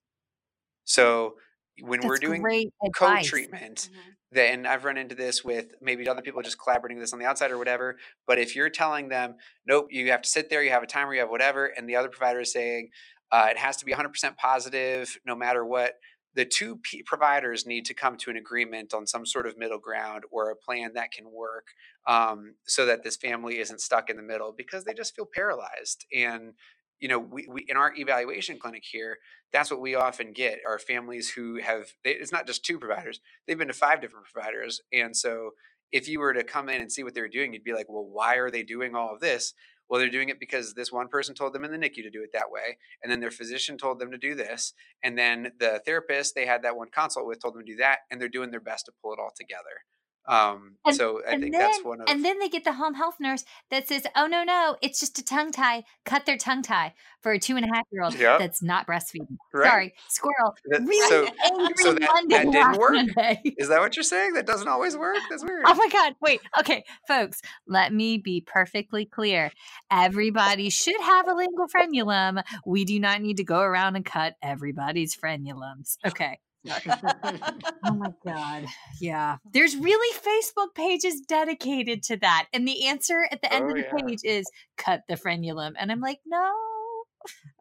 so 0.83 1.35
when 1.79 2.03
we're 2.05 2.17
doing 2.17 2.49
co-treatment 2.95 3.89
Mhm. 3.89 4.17
then 4.33 4.65
I've 4.65 4.85
run 4.85 4.97
into 4.97 5.13
this 5.13 5.43
with 5.43 5.73
maybe 5.81 6.07
other 6.07 6.21
people 6.21 6.41
just 6.41 6.57
collaborating 6.59 6.99
this 6.99 7.11
on 7.11 7.19
the 7.19 7.25
outside 7.25 7.51
or 7.51 7.57
whatever. 7.57 7.97
But 8.25 8.39
if 8.39 8.55
you're 8.55 8.69
telling 8.69 9.09
them, 9.09 9.35
nope, 9.67 9.87
you 9.89 10.09
have 10.11 10.21
to 10.21 10.29
sit 10.29 10.49
there, 10.49 10.63
you 10.63 10.69
have 10.69 10.83
a 10.83 10.87
timer, 10.87 11.13
you 11.13 11.19
have 11.19 11.29
whatever, 11.29 11.65
and 11.65 11.87
the 11.89 11.97
other 11.97 12.07
provider 12.07 12.39
is 12.39 12.53
saying 12.53 12.91
uh, 13.31 13.47
it 13.51 13.57
has 13.57 13.75
to 13.77 13.85
be 13.85 13.91
100% 13.91 14.37
positive 14.37 15.17
no 15.25 15.35
matter 15.35 15.65
what, 15.65 15.95
the 16.33 16.45
two 16.45 16.77
P- 16.77 17.03
providers 17.03 17.65
need 17.65 17.85
to 17.85 17.93
come 17.93 18.17
to 18.17 18.29
an 18.29 18.37
agreement 18.37 18.93
on 18.93 19.05
some 19.05 19.25
sort 19.25 19.45
of 19.45 19.57
middle 19.57 19.79
ground 19.79 20.23
or 20.31 20.49
a 20.49 20.55
plan 20.55 20.93
that 20.93 21.11
can 21.11 21.31
work 21.31 21.67
um, 22.07 22.55
so 22.65 22.85
that 22.85 23.03
this 23.03 23.17
family 23.17 23.59
isn't 23.59 23.81
stuck 23.81 24.09
in 24.09 24.17
the 24.17 24.23
middle 24.23 24.53
because 24.55 24.83
they 24.83 24.93
just 24.93 25.15
feel 25.15 25.27
paralyzed. 25.33 26.05
And 26.15 26.53
you 27.01 27.07
know 27.07 27.19
we, 27.19 27.47
we 27.49 27.65
in 27.67 27.75
our 27.75 27.93
evaluation 27.97 28.57
clinic 28.57 28.83
here 28.89 29.17
that's 29.51 29.69
what 29.71 29.81
we 29.81 29.95
often 29.95 30.31
get 30.31 30.59
are 30.65 30.79
families 30.79 31.31
who 31.31 31.57
have 31.57 31.87
they, 32.03 32.11
it's 32.11 32.31
not 32.31 32.47
just 32.47 32.63
two 32.63 32.79
providers 32.79 33.19
they've 33.47 33.57
been 33.57 33.67
to 33.67 33.73
five 33.73 33.99
different 33.99 34.27
providers. 34.31 34.81
And 34.93 35.17
so 35.17 35.51
if 35.91 36.07
you 36.07 36.19
were 36.19 36.33
to 36.33 36.43
come 36.43 36.69
in 36.69 36.79
and 36.79 36.91
see 36.91 37.03
what 37.03 37.13
they're 37.13 37.27
doing 37.27 37.53
you'd 37.53 37.63
be 37.63 37.73
like 37.73 37.89
well 37.89 38.05
why 38.05 38.35
are 38.35 38.51
they 38.51 38.63
doing 38.63 38.95
all 38.95 39.13
of 39.13 39.19
this 39.19 39.53
well, 39.91 39.99
they're 39.99 40.09
doing 40.09 40.29
it 40.29 40.39
because 40.39 40.73
this 40.73 40.89
one 40.89 41.09
person 41.09 41.35
told 41.35 41.51
them 41.51 41.65
in 41.65 41.71
the 41.71 41.77
NICU 41.77 42.01
to 42.03 42.09
do 42.09 42.23
it 42.23 42.31
that 42.31 42.49
way. 42.49 42.77
And 43.03 43.11
then 43.11 43.19
their 43.19 43.29
physician 43.29 43.77
told 43.77 43.99
them 43.99 44.09
to 44.11 44.17
do 44.17 44.33
this. 44.33 44.73
And 45.03 45.17
then 45.17 45.51
the 45.59 45.81
therapist 45.85 46.33
they 46.33 46.45
had 46.45 46.63
that 46.63 46.77
one 46.77 46.87
consult 46.95 47.27
with 47.27 47.41
told 47.41 47.55
them 47.55 47.65
to 47.65 47.73
do 47.73 47.77
that. 47.79 47.99
And 48.09 48.21
they're 48.21 48.29
doing 48.29 48.51
their 48.51 48.61
best 48.61 48.85
to 48.85 48.93
pull 49.03 49.11
it 49.11 49.19
all 49.19 49.33
together. 49.37 49.83
Um, 50.27 50.75
And, 50.85 50.95
so 50.95 51.21
I 51.27 51.31
think 51.31 51.51
then, 51.51 51.51
that's 51.51 51.83
one 51.83 51.99
of 52.01 52.07
and 52.09 52.23
then 52.23 52.39
they 52.39 52.47
get 52.47 52.63
the 52.63 52.73
home 52.73 52.93
health 52.93 53.15
nurse 53.19 53.43
that 53.71 53.87
says, 53.87 54.05
"Oh 54.15 54.27
no, 54.27 54.43
no, 54.43 54.77
it's 54.81 54.99
just 54.99 55.17
a 55.19 55.23
tongue 55.23 55.51
tie. 55.51 55.83
Cut 56.05 56.25
their 56.25 56.37
tongue 56.37 56.61
tie 56.61 56.93
for 57.21 57.31
a 57.31 57.39
two 57.39 57.55
and 57.55 57.65
a 57.65 57.67
half 57.67 57.85
year 57.91 58.03
old 58.03 58.13
Yep. 58.15 58.39
that's 58.39 58.61
not 58.61 58.87
breastfeeding." 58.87 59.37
right. 59.53 59.67
Sorry, 59.69 59.93
squirrel. 60.07 60.55
That- 60.65 60.81
Really 60.81 61.09
so 61.09 61.27
angry 61.45 61.73
so 61.83 61.93
that- 61.93 62.01
Monday 62.01 62.35
that 62.45 62.51
didn't 62.51 62.77
work? 62.77 62.93
Monday. 62.93 63.41
is 63.57 63.67
that 63.69 63.79
what 63.79 63.95
you're 63.95 64.03
saying? 64.03 64.33
That 64.33 64.45
doesn't 64.45 64.67
always 64.67 64.95
work. 64.95 65.17
That's 65.29 65.43
weird. 65.47 65.63
Oh 65.65 65.73
my 65.75 65.89
God. 65.91 66.13
Wait. 66.21 66.41
Okay, 66.59 66.83
folks, 67.07 67.41
let 67.67 67.91
me 67.93 68.17
be 68.17 68.41
perfectly 68.41 69.05
clear. 69.05 69.51
Everybody 69.91 70.69
should 70.69 70.99
have 71.01 71.27
a 71.27 71.33
lingual 71.33 71.67
frenulum. 71.67 72.43
We 72.65 72.85
do 72.85 72.99
not 72.99 73.21
need 73.21 73.37
to 73.37 73.43
go 73.43 73.59
around 73.59 73.95
and 73.95 74.05
cut 74.05 74.35
everybody's 74.41 75.15
frenulums. 75.15 75.97
Okay. 76.05 76.39
Oh 77.83 77.93
my 77.95 78.13
God. 78.25 78.65
Yeah. 78.99 79.37
There's 79.53 79.75
really 79.75 80.17
Facebook 80.19 80.73
pages 80.75 81.21
dedicated 81.21 82.03
to 82.03 82.17
that. 82.17 82.47
And 82.53 82.67
the 82.67 82.87
answer 82.87 83.27
at 83.31 83.41
the 83.41 83.51
end 83.53 83.65
Oh, 83.65 83.69
of 83.69 83.75
the 83.75 83.81
yeah. 83.81 84.05
page 84.07 84.19
is 84.23 84.45
cut 84.77 85.01
the 85.09 85.15
frenulum. 85.15 85.73
And 85.79 85.91
I'm 85.91 85.99
like, 86.01 86.19
no. 86.25 86.53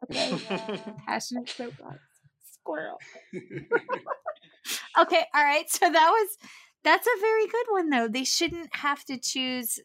Okay. 0.04 0.38
Passionate 1.06 1.48
soapbox. 1.48 1.98
Squirrel. 2.52 2.98
Okay. 4.98 5.24
All 5.34 5.44
right. 5.44 5.68
So 5.70 5.90
that 5.90 6.10
was, 6.10 6.36
that's 6.84 7.06
a 7.06 7.20
very 7.20 7.46
good 7.46 7.66
one, 7.70 7.88
though. 7.90 8.08
They 8.08 8.24
shouldn't 8.24 8.74
have 8.76 9.04
to 9.06 9.18
choose 9.18 9.78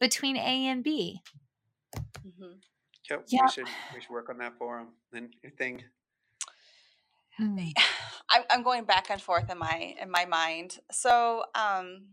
between 0.00 0.36
A 0.36 0.66
and 0.68 0.82
B. 0.82 1.20
Mm-hmm. 1.96 2.52
Yep, 3.10 3.24
Yep. 3.28 3.42
we 3.44 3.50
should 3.52 3.66
we 3.94 4.00
should 4.00 4.10
work 4.10 4.28
on 4.30 4.38
that 4.38 4.54
for 4.58 4.78
them. 4.78 4.88
Then 5.12 5.30
anything 5.44 5.82
Mm. 7.40 7.72
I'm, 8.30 8.42
I'm 8.50 8.62
going 8.62 8.84
back 8.84 9.10
and 9.10 9.22
forth 9.22 9.50
in 9.50 9.58
my 9.58 9.94
in 10.00 10.10
my 10.10 10.24
mind. 10.24 10.78
So 10.90 11.44
um, 11.54 12.06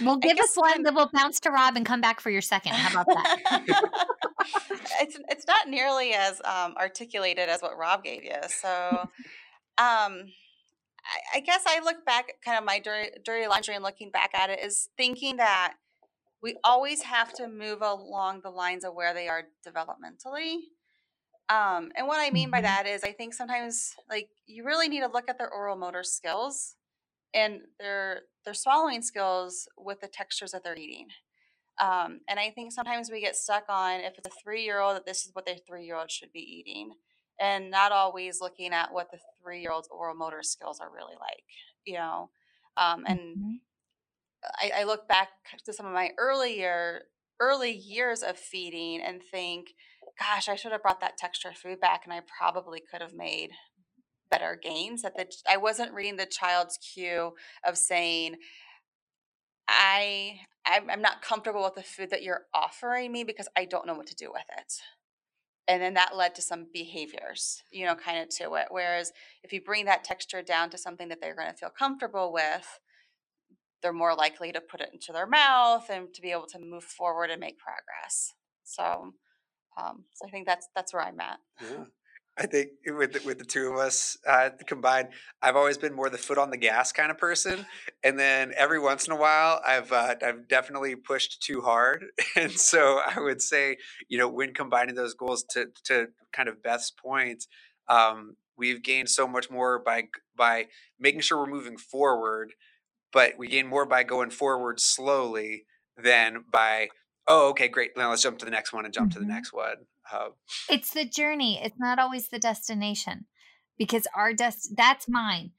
Well, 0.00 0.16
give 0.16 0.38
us 0.38 0.54
one, 0.54 0.82
then 0.82 0.94
we'll 0.94 1.10
bounce 1.12 1.40
to 1.40 1.50
Rob 1.50 1.76
and 1.76 1.84
come 1.84 2.00
back 2.00 2.20
for 2.20 2.30
your 2.30 2.42
second. 2.42 2.74
How 2.74 3.02
about 3.02 3.06
that? 3.06 3.64
it's 5.00 5.18
it's 5.28 5.46
not 5.46 5.68
nearly 5.68 6.12
as 6.12 6.40
um, 6.44 6.74
articulated 6.78 7.48
as 7.48 7.60
what 7.60 7.76
Rob 7.76 8.04
gave 8.04 8.24
you. 8.24 8.36
So, 8.48 8.68
um, 9.78 10.26
I, 11.06 11.36
I 11.36 11.40
guess 11.40 11.64
I 11.66 11.80
look 11.80 12.04
back 12.04 12.28
at 12.30 12.42
kind 12.42 12.58
of 12.58 12.64
my 12.64 12.78
dirty, 12.78 13.10
dirty 13.24 13.46
laundry 13.46 13.74
and 13.74 13.84
looking 13.84 14.10
back 14.10 14.30
at 14.34 14.50
it 14.50 14.60
is 14.60 14.88
thinking 14.96 15.36
that 15.36 15.74
we 16.42 16.56
always 16.64 17.02
have 17.02 17.32
to 17.34 17.48
move 17.48 17.80
along 17.80 18.40
the 18.42 18.50
lines 18.50 18.84
of 18.84 18.94
where 18.94 19.14
they 19.14 19.28
are 19.28 19.44
developmentally. 19.66 20.56
Um, 21.48 21.92
and 21.94 22.06
what 22.06 22.20
I 22.20 22.30
mean 22.30 22.50
by 22.50 22.60
Mhm. 22.60 22.62
that 22.62 22.86
is, 22.86 23.04
I 23.04 23.12
think 23.12 23.34
sometimes 23.34 23.94
like 24.08 24.30
you 24.46 24.64
really 24.64 24.88
need 24.88 25.00
to 25.00 25.08
look 25.08 25.28
at 25.28 25.36
their 25.38 25.52
oral 25.52 25.76
motor 25.76 26.02
skills 26.02 26.76
and 27.34 27.62
their 27.80 28.22
their 28.44 28.54
swallowing 28.54 29.02
skills 29.02 29.68
with 29.78 30.00
the 30.00 30.08
textures 30.08 30.52
that 30.52 30.64
they're 30.64 30.76
eating. 30.76 31.08
Um, 31.80 32.20
and 32.28 32.40
I 32.40 32.50
think 32.50 32.72
sometimes 32.72 33.10
we 33.10 33.20
get 33.20 33.36
stuck 33.36 33.64
on 33.68 34.00
if 34.00 34.18
it's 34.18 34.28
a 34.28 34.30
three 34.30 34.64
year 34.64 34.80
old 34.80 34.96
that 34.96 35.06
this 35.06 35.26
is 35.26 35.32
what 35.34 35.46
their 35.46 35.58
three 35.58 35.86
year 35.86 35.96
old 35.96 36.10
should 36.10 36.32
be 36.32 36.40
eating, 36.40 36.92
and 37.40 37.70
not 37.70 37.92
always 37.92 38.40
looking 38.40 38.72
at 38.74 38.92
what 38.92 39.10
the 39.12 39.20
three 39.42 39.62
year 39.62 39.72
old's 39.72 39.88
oral 39.88 40.16
motor 40.16 40.42
skills 40.42 40.80
are 40.80 40.92
really 40.92 41.16
like. 41.20 41.44
You 41.86 41.94
know, 41.94 42.30
um, 42.76 43.04
and 43.06 43.20
Mhm. 43.34 43.60
I, 44.44 44.72
I 44.76 44.84
look 44.84 45.08
back 45.08 45.30
to 45.64 45.72
some 45.72 45.86
of 45.86 45.92
my 45.92 46.12
earlier 46.18 47.04
early 47.40 47.72
years 47.72 48.22
of 48.22 48.38
feeding 48.38 49.00
and 49.02 49.22
think, 49.22 49.74
gosh, 50.18 50.48
I 50.48 50.56
should 50.56 50.72
have 50.72 50.82
brought 50.82 51.00
that 51.00 51.16
texture 51.16 51.52
food 51.52 51.80
back, 51.80 52.02
and 52.04 52.12
I 52.12 52.20
probably 52.38 52.80
could 52.80 53.02
have 53.02 53.14
made 53.14 53.50
better 54.30 54.58
gains. 54.60 55.02
That 55.02 55.16
the 55.16 55.26
I 55.48 55.56
wasn't 55.56 55.92
reading 55.92 56.16
the 56.16 56.26
child's 56.26 56.78
cue 56.78 57.32
of 57.66 57.76
saying, 57.76 58.36
I 59.68 60.40
I'm, 60.66 60.90
I'm 60.90 61.02
not 61.02 61.22
comfortable 61.22 61.62
with 61.62 61.74
the 61.74 61.82
food 61.82 62.10
that 62.10 62.22
you're 62.22 62.46
offering 62.54 63.12
me 63.12 63.24
because 63.24 63.48
I 63.56 63.64
don't 63.64 63.86
know 63.86 63.94
what 63.94 64.06
to 64.08 64.14
do 64.14 64.30
with 64.32 64.44
it. 64.56 64.72
And 65.66 65.82
then 65.82 65.94
that 65.94 66.16
led 66.16 66.34
to 66.34 66.42
some 66.42 66.66
behaviors, 66.72 67.62
you 67.70 67.86
know, 67.86 67.94
kind 67.94 68.22
of 68.22 68.28
to 68.36 68.54
it. 68.56 68.66
Whereas 68.68 69.12
if 69.42 69.52
you 69.52 69.62
bring 69.62 69.86
that 69.86 70.04
texture 70.04 70.42
down 70.42 70.68
to 70.70 70.78
something 70.78 71.08
that 71.08 71.20
they're 71.20 71.34
going 71.34 71.50
to 71.50 71.56
feel 71.56 71.70
comfortable 71.70 72.32
with, 72.32 72.78
they're 73.82 73.92
more 73.92 74.14
likely 74.14 74.52
to 74.52 74.60
put 74.60 74.80
it 74.80 74.90
into 74.92 75.12
their 75.12 75.26
mouth 75.26 75.88
and 75.90 76.12
to 76.14 76.22
be 76.22 76.32
able 76.32 76.46
to 76.46 76.58
move 76.58 76.84
forward 76.84 77.30
and 77.30 77.40
make 77.40 77.58
progress. 77.58 78.34
So, 78.64 79.12
um, 79.76 80.04
so 80.14 80.26
I 80.26 80.30
think 80.30 80.46
that's 80.46 80.68
that's 80.74 80.92
where 80.92 81.02
I'm 81.02 81.20
at. 81.20 81.38
Yeah. 81.60 81.84
I 82.36 82.46
think 82.46 82.70
with 82.84 83.12
the, 83.12 83.20
with 83.24 83.38
the 83.38 83.44
two 83.44 83.68
of 83.68 83.78
us 83.78 84.18
uh, 84.26 84.50
combined, 84.66 85.10
I've 85.40 85.54
always 85.54 85.78
been 85.78 85.94
more 85.94 86.10
the 86.10 86.18
foot 86.18 86.36
on 86.36 86.50
the 86.50 86.56
gas 86.56 86.90
kind 86.90 87.12
of 87.12 87.18
person, 87.18 87.64
and 88.02 88.18
then 88.18 88.52
every 88.56 88.80
once 88.80 89.06
in 89.06 89.12
a 89.12 89.16
while, 89.16 89.60
I've 89.64 89.92
uh, 89.92 90.16
I've 90.20 90.48
definitely 90.48 90.96
pushed 90.96 91.42
too 91.42 91.60
hard, 91.60 92.06
and 92.36 92.50
so 92.50 93.00
I 93.06 93.20
would 93.20 93.40
say, 93.40 93.76
you 94.08 94.18
know, 94.18 94.28
when 94.28 94.52
combining 94.52 94.96
those 94.96 95.14
goals 95.14 95.44
to 95.50 95.66
to 95.84 96.08
kind 96.32 96.48
of 96.48 96.60
Beth's 96.60 96.90
point, 96.90 97.46
um, 97.88 98.36
we've 98.56 98.82
gained 98.82 99.10
so 99.10 99.28
much 99.28 99.48
more 99.48 99.78
by 99.78 100.08
by 100.36 100.66
making 100.98 101.20
sure 101.20 101.38
we're 101.38 101.46
moving 101.46 101.76
forward, 101.76 102.54
but 103.12 103.38
we 103.38 103.46
gain 103.46 103.68
more 103.68 103.86
by 103.86 104.02
going 104.02 104.30
forward 104.30 104.80
slowly 104.80 105.66
than 105.96 106.44
by 106.50 106.88
oh 107.28 107.50
okay 107.50 107.68
great 107.68 107.96
now 107.96 108.10
let's 108.10 108.22
jump 108.22 108.38
to 108.38 108.44
the 108.44 108.50
next 108.50 108.72
one 108.72 108.84
and 108.84 108.94
jump 108.94 109.10
to 109.12 109.18
the 109.18 109.24
Mhm. 109.24 109.28
next 109.28 109.52
one. 109.52 109.86
Uh, 110.10 110.30
It's 110.68 110.92
the 110.92 111.04
journey. 111.04 111.60
It's 111.62 111.78
not 111.78 111.98
always 111.98 112.28
the 112.28 112.38
destination 112.38 113.26
because 113.78 114.06
our 114.14 114.32
dest 114.32 114.74
that's 114.76 115.08
mine. 115.08 115.52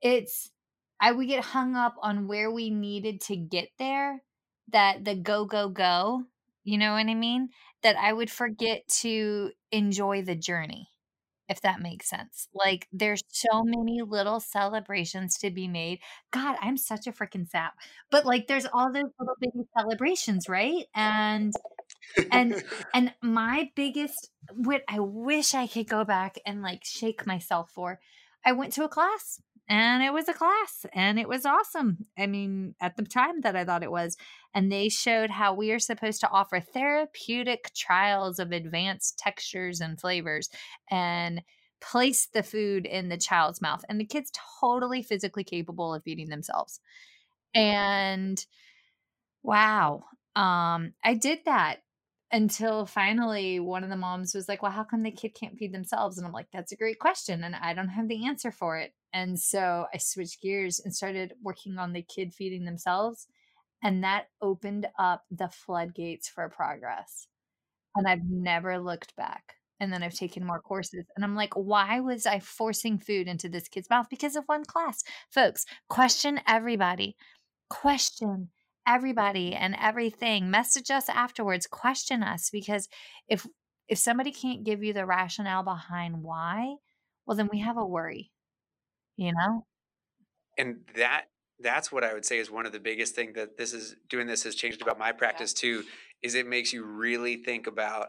It's 0.00 0.52
I 1.00 1.12
would 1.12 1.28
get 1.28 1.44
hung 1.46 1.76
up 1.76 1.96
on 2.02 2.26
where 2.28 2.50
we 2.50 2.70
needed 2.70 3.20
to 3.22 3.36
get 3.36 3.70
there 3.78 4.24
that 4.68 5.04
the 5.04 5.14
go 5.14 5.44
go 5.44 5.68
go, 5.68 6.24
you 6.64 6.78
know 6.78 6.92
what 6.92 7.06
I 7.08 7.14
mean? 7.14 7.50
That 7.82 7.96
I 7.96 8.12
would 8.12 8.30
forget 8.30 8.86
to 9.02 9.52
enjoy 9.70 10.22
the 10.22 10.34
journey. 10.36 10.88
If 11.48 11.62
that 11.62 11.80
makes 11.80 12.08
sense. 12.08 12.48
Like 12.54 12.80
mm-hmm. 12.86 12.98
there's 12.98 13.22
so 13.28 13.62
many 13.64 14.02
little 14.02 14.40
celebrations 14.40 15.38
to 15.38 15.50
be 15.50 15.66
made. 15.66 16.00
God, 16.30 16.56
I'm 16.60 16.76
such 16.76 17.06
a 17.06 17.12
freaking 17.12 17.48
sap. 17.48 17.74
But 18.10 18.26
like 18.26 18.46
there's 18.46 18.66
all 18.66 18.92
those 18.92 19.10
little 19.18 19.36
baby 19.40 19.66
celebrations, 19.76 20.48
right? 20.48 20.84
And 20.94 21.54
and 22.30 22.62
and 22.94 23.14
my 23.22 23.70
biggest 23.74 24.30
what 24.54 24.82
I 24.88 25.00
wish 25.00 25.54
I 25.54 25.66
could 25.66 25.88
go 25.88 26.04
back 26.04 26.38
and 26.46 26.62
like 26.62 26.84
shake 26.84 27.26
myself 27.26 27.70
for. 27.70 28.00
I 28.44 28.52
went 28.52 28.72
to 28.74 28.84
a 28.84 28.88
class 28.88 29.40
and 29.68 30.02
it 30.02 30.12
was 30.12 30.28
a 30.28 30.34
class 30.34 30.86
and 30.94 31.18
it 31.18 31.28
was 31.28 31.44
awesome. 31.44 32.06
I 32.16 32.26
mean, 32.26 32.74
at 32.80 32.96
the 32.96 33.02
time 33.02 33.42
that 33.42 33.56
I 33.56 33.64
thought 33.64 33.82
it 33.82 33.90
was. 33.90 34.16
And 34.58 34.72
they 34.72 34.88
showed 34.88 35.30
how 35.30 35.54
we 35.54 35.70
are 35.70 35.78
supposed 35.78 36.20
to 36.22 36.30
offer 36.30 36.58
therapeutic 36.58 37.70
trials 37.76 38.40
of 38.40 38.50
advanced 38.50 39.16
textures 39.16 39.80
and 39.80 40.00
flavors 40.00 40.48
and 40.90 41.44
place 41.80 42.26
the 42.26 42.42
food 42.42 42.84
in 42.84 43.08
the 43.08 43.16
child's 43.16 43.62
mouth. 43.62 43.84
And 43.88 44.00
the 44.00 44.04
kid's 44.04 44.32
totally 44.60 45.00
physically 45.00 45.44
capable 45.44 45.94
of 45.94 46.02
feeding 46.02 46.28
themselves. 46.28 46.80
And 47.54 48.44
wow. 49.44 50.02
Um, 50.34 50.92
I 51.04 51.14
did 51.14 51.44
that 51.44 51.84
until 52.32 52.84
finally 52.84 53.60
one 53.60 53.84
of 53.84 53.90
the 53.90 53.96
moms 53.96 54.34
was 54.34 54.48
like, 54.48 54.60
Well, 54.60 54.72
how 54.72 54.82
come 54.82 55.04
the 55.04 55.12
kid 55.12 55.36
can't 55.36 55.56
feed 55.56 55.72
themselves? 55.72 56.18
And 56.18 56.26
I'm 56.26 56.32
like, 56.32 56.48
That's 56.52 56.72
a 56.72 56.76
great 56.76 56.98
question. 56.98 57.44
And 57.44 57.54
I 57.54 57.74
don't 57.74 57.90
have 57.90 58.08
the 58.08 58.26
answer 58.26 58.50
for 58.50 58.76
it. 58.76 58.92
And 59.12 59.38
so 59.38 59.86
I 59.94 59.98
switched 59.98 60.42
gears 60.42 60.80
and 60.80 60.92
started 60.92 61.34
working 61.44 61.78
on 61.78 61.92
the 61.92 62.02
kid 62.02 62.34
feeding 62.34 62.64
themselves. 62.64 63.28
And 63.82 64.02
that 64.04 64.26
opened 64.42 64.88
up 64.98 65.24
the 65.30 65.48
floodgates 65.48 66.28
for 66.28 66.48
progress. 66.48 67.26
And 67.94 68.06
I've 68.08 68.24
never 68.24 68.78
looked 68.78 69.14
back. 69.16 69.54
And 69.80 69.92
then 69.92 70.02
I've 70.02 70.14
taken 70.14 70.44
more 70.44 70.60
courses. 70.60 71.04
And 71.14 71.24
I'm 71.24 71.36
like, 71.36 71.54
why 71.54 72.00
was 72.00 72.26
I 72.26 72.40
forcing 72.40 72.98
food 72.98 73.28
into 73.28 73.48
this 73.48 73.68
kid's 73.68 73.88
mouth? 73.88 74.06
Because 74.10 74.34
of 74.34 74.44
one 74.46 74.64
class. 74.64 75.04
Folks, 75.30 75.64
question 75.88 76.40
everybody. 76.48 77.16
Question 77.70 78.50
everybody 78.88 79.54
and 79.54 79.76
everything 79.78 80.50
message 80.50 80.90
us 80.90 81.10
afterwards 81.10 81.66
question 81.66 82.22
us 82.22 82.48
because 82.48 82.88
if 83.28 83.46
if 83.86 83.98
somebody 83.98 84.32
can't 84.32 84.64
give 84.64 84.82
you 84.82 84.94
the 84.94 85.04
rationale 85.04 85.62
behind 85.62 86.22
why 86.22 86.74
well 87.26 87.36
then 87.36 87.50
we 87.52 87.60
have 87.60 87.76
a 87.76 87.84
worry 87.84 88.30
you 89.16 89.30
know 89.30 89.66
and 90.56 90.78
that 90.96 91.26
that's 91.60 91.92
what 91.92 92.04
i 92.04 92.14
would 92.14 92.24
say 92.24 92.38
is 92.38 92.50
one 92.50 92.66
of 92.66 92.72
the 92.72 92.80
biggest 92.80 93.14
thing 93.14 93.32
that 93.34 93.58
this 93.58 93.72
is 93.72 93.96
doing 94.08 94.26
this 94.26 94.44
has 94.44 94.54
changed 94.54 94.82
about 94.82 94.98
my 94.98 95.12
practice 95.12 95.52
too 95.52 95.84
is 96.22 96.34
it 96.34 96.46
makes 96.46 96.72
you 96.72 96.84
really 96.84 97.36
think 97.36 97.66
about 97.66 98.08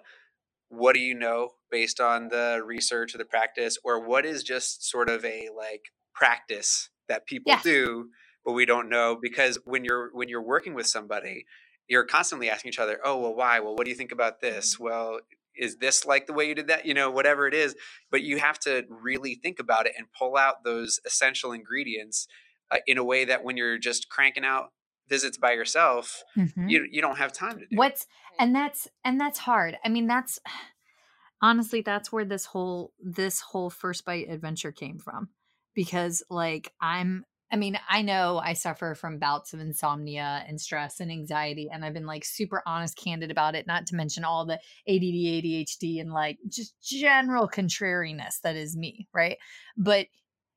what 0.69 0.93
do 0.93 0.99
you 0.99 1.13
know 1.15 1.49
based 1.71 1.99
on 1.99 2.27
the 2.29 2.61
research 2.65 3.13
or 3.13 3.17
the 3.17 3.25
practice 3.25 3.77
or 3.83 4.05
what 4.05 4.25
is 4.25 4.43
just 4.43 4.87
sort 4.89 5.09
of 5.09 5.23
a 5.25 5.49
like 5.55 5.85
practice 6.13 6.89
that 7.07 7.25
people 7.25 7.51
Yeah. 7.51 7.61
do 7.63 8.09
but 8.45 8.53
we 8.53 8.65
don't 8.65 8.89
know? 8.89 9.17
Because 9.21 9.59
when 9.65 9.83
you're 9.83 10.09
when 10.13 10.29
you're 10.29 10.41
working 10.41 10.73
with 10.73 10.87
somebody 10.87 11.45
you're 11.87 12.05
constantly 12.05 12.49
asking 12.49 12.69
each 12.69 12.79
other 12.79 12.99
oh 13.03 13.17
well 13.17 13.35
why? 13.35 13.59
Well 13.59 13.75
what 13.75 13.85
do 13.85 13.91
you 13.91 13.97
think 13.97 14.11
about 14.11 14.41
this? 14.41 14.75
Mm-hmm. 14.75 14.83
Well 14.85 15.19
is 15.55 15.77
this 15.77 16.05
like 16.05 16.27
the 16.27 16.33
way 16.33 16.45
you 16.47 16.55
did 16.55 16.67
that? 16.67 16.85
You 16.85 16.93
know 16.93 17.09
whatever 17.11 17.47
it 17.47 17.53
is 17.53 17.75
but 18.11 18.23
you 18.23 18.37
have 18.39 18.59
to 18.59 18.85
really 18.89 19.35
think 19.35 19.59
about 19.59 19.85
it 19.87 19.93
and 19.97 20.07
pull 20.17 20.37
out 20.37 20.63
those 20.63 20.99
essential 21.05 21.51
ingredients 21.51 22.27
uh, 22.71 22.77
in 22.87 22.97
a 22.97 23.03
way 23.03 23.25
that 23.25 23.43
when 23.43 23.57
you're 23.57 23.77
just 23.77 24.09
cranking 24.09 24.45
out 24.45 24.71
visits 25.07 25.37
by 25.37 25.51
yourself 25.53 26.23
Mhm. 26.37 26.69
you 26.69 26.87
you 26.91 27.01
don't 27.01 27.17
have 27.17 27.33
time 27.33 27.57
to 27.59 27.65
do. 27.65 27.75
What's 27.75 28.05
and 28.37 28.55
that's 28.55 28.87
and 29.03 29.19
that's 29.19 29.39
hard. 29.39 29.77
I 29.83 29.89
mean 29.89 30.07
that's 30.07 30.39
honestly 31.41 31.81
that's 31.81 32.11
where 32.11 32.25
this 32.25 32.45
whole 32.45 32.93
this 32.99 33.39
whole 33.39 33.69
first 33.69 34.05
bite 34.05 34.29
adventure 34.29 34.71
came 34.71 34.97
from 34.99 35.29
because 35.73 36.21
like 36.29 36.73
i'm 36.81 37.23
i 37.51 37.55
mean 37.55 37.79
i 37.89 38.01
know 38.01 38.41
i 38.43 38.51
suffer 38.51 38.93
from 38.93 39.19
bouts 39.19 39.53
of 39.53 39.61
insomnia 39.61 40.43
and 40.47 40.59
stress 40.59 40.99
and 40.99 41.09
anxiety 41.09 41.69
and 41.71 41.85
i've 41.85 41.93
been 41.93 42.05
like 42.05 42.25
super 42.25 42.61
honest 42.65 42.97
candid 42.97 43.31
about 43.31 43.55
it 43.55 43.65
not 43.67 43.87
to 43.87 43.95
mention 43.95 44.25
all 44.25 44.45
the 44.45 44.55
add 44.55 45.01
adhd 45.01 46.01
and 46.01 46.11
like 46.11 46.37
just 46.49 46.73
general 46.81 47.47
contrariness 47.47 48.39
that 48.41 48.57
is 48.57 48.75
me 48.75 49.07
right? 49.13 49.37
But 49.77 50.07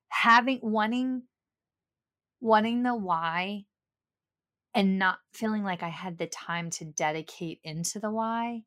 having 0.08 0.58
wanting 0.62 1.22
wanting 2.43 2.82
the 2.82 2.95
why 2.95 3.64
and 4.74 4.99
not 4.99 5.18
feeling 5.32 5.62
like 5.62 5.82
I 5.82 5.88
had 5.88 6.18
the 6.18 6.26
time 6.26 6.70
to 6.70 6.84
dedicate 6.84 7.61
into 7.62 8.01
the 8.01 8.11
why, 8.11 8.64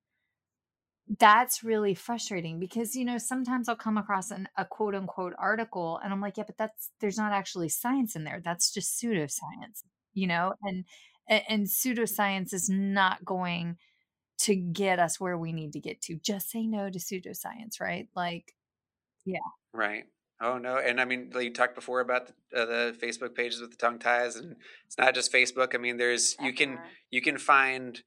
that's 1.19 1.63
really 1.63 1.93
frustrating 1.93 2.59
because, 2.59 2.95
you 2.95 3.05
know, 3.05 3.17
sometimes 3.17 3.67
I'll 3.67 3.75
come 3.75 3.97
across 3.97 4.31
an, 4.31 4.47
a 4.57 4.65
quote 4.65 4.95
unquote 4.95 5.33
article 5.37 5.99
and 6.03 6.11
I'm 6.11 6.21
like, 6.21 6.37
yeah, 6.37 6.45
but 6.47 6.57
that's, 6.57 6.91
there's 7.01 7.17
not 7.17 7.33
actually 7.33 7.69
science 7.69 8.15
in 8.15 8.23
there. 8.23 8.41
That's 8.43 8.73
just 8.73 8.99
pseudoscience, 8.99 9.83
you 10.13 10.27
know, 10.27 10.53
and, 10.63 10.85
and, 11.27 11.67
pseudoscience 11.67 12.53
is 12.53 12.69
not 12.69 13.25
going 13.25 13.77
to 14.39 14.55
get 14.55 14.99
us 14.99 15.19
where 15.19 15.37
we 15.37 15.51
need 15.51 15.73
to 15.73 15.79
get 15.79 16.01
to. 16.03 16.15
Just 16.15 16.49
say 16.49 16.65
no 16.65 16.89
to 16.89 16.99
pseudoscience, 16.99 17.79
right? 17.81 18.07
Like, 18.15 18.55
yeah. 19.25 19.39
Right. 19.73 20.05
Oh 20.41 20.57
no, 20.57 20.77
and 20.77 20.99
I 20.99 21.05
mean, 21.05 21.31
like 21.33 21.45
you 21.45 21.53
talked 21.53 21.75
before 21.75 22.01
about 22.01 22.31
the, 22.51 22.61
uh, 22.61 22.65
the 22.65 22.95
Facebook 23.01 23.35
pages 23.35 23.61
with 23.61 23.71
the 23.71 23.77
tongue 23.77 23.99
ties, 23.99 24.35
and 24.35 24.55
it's 24.85 24.97
not 24.97 25.15
just 25.15 25.31
Facebook. 25.31 25.73
I 25.73 25.77
mean, 25.77 25.97
there's 25.97 26.35
you 26.41 26.53
can 26.53 26.77
you 27.09 27.21
can 27.21 27.37
find 27.37 28.01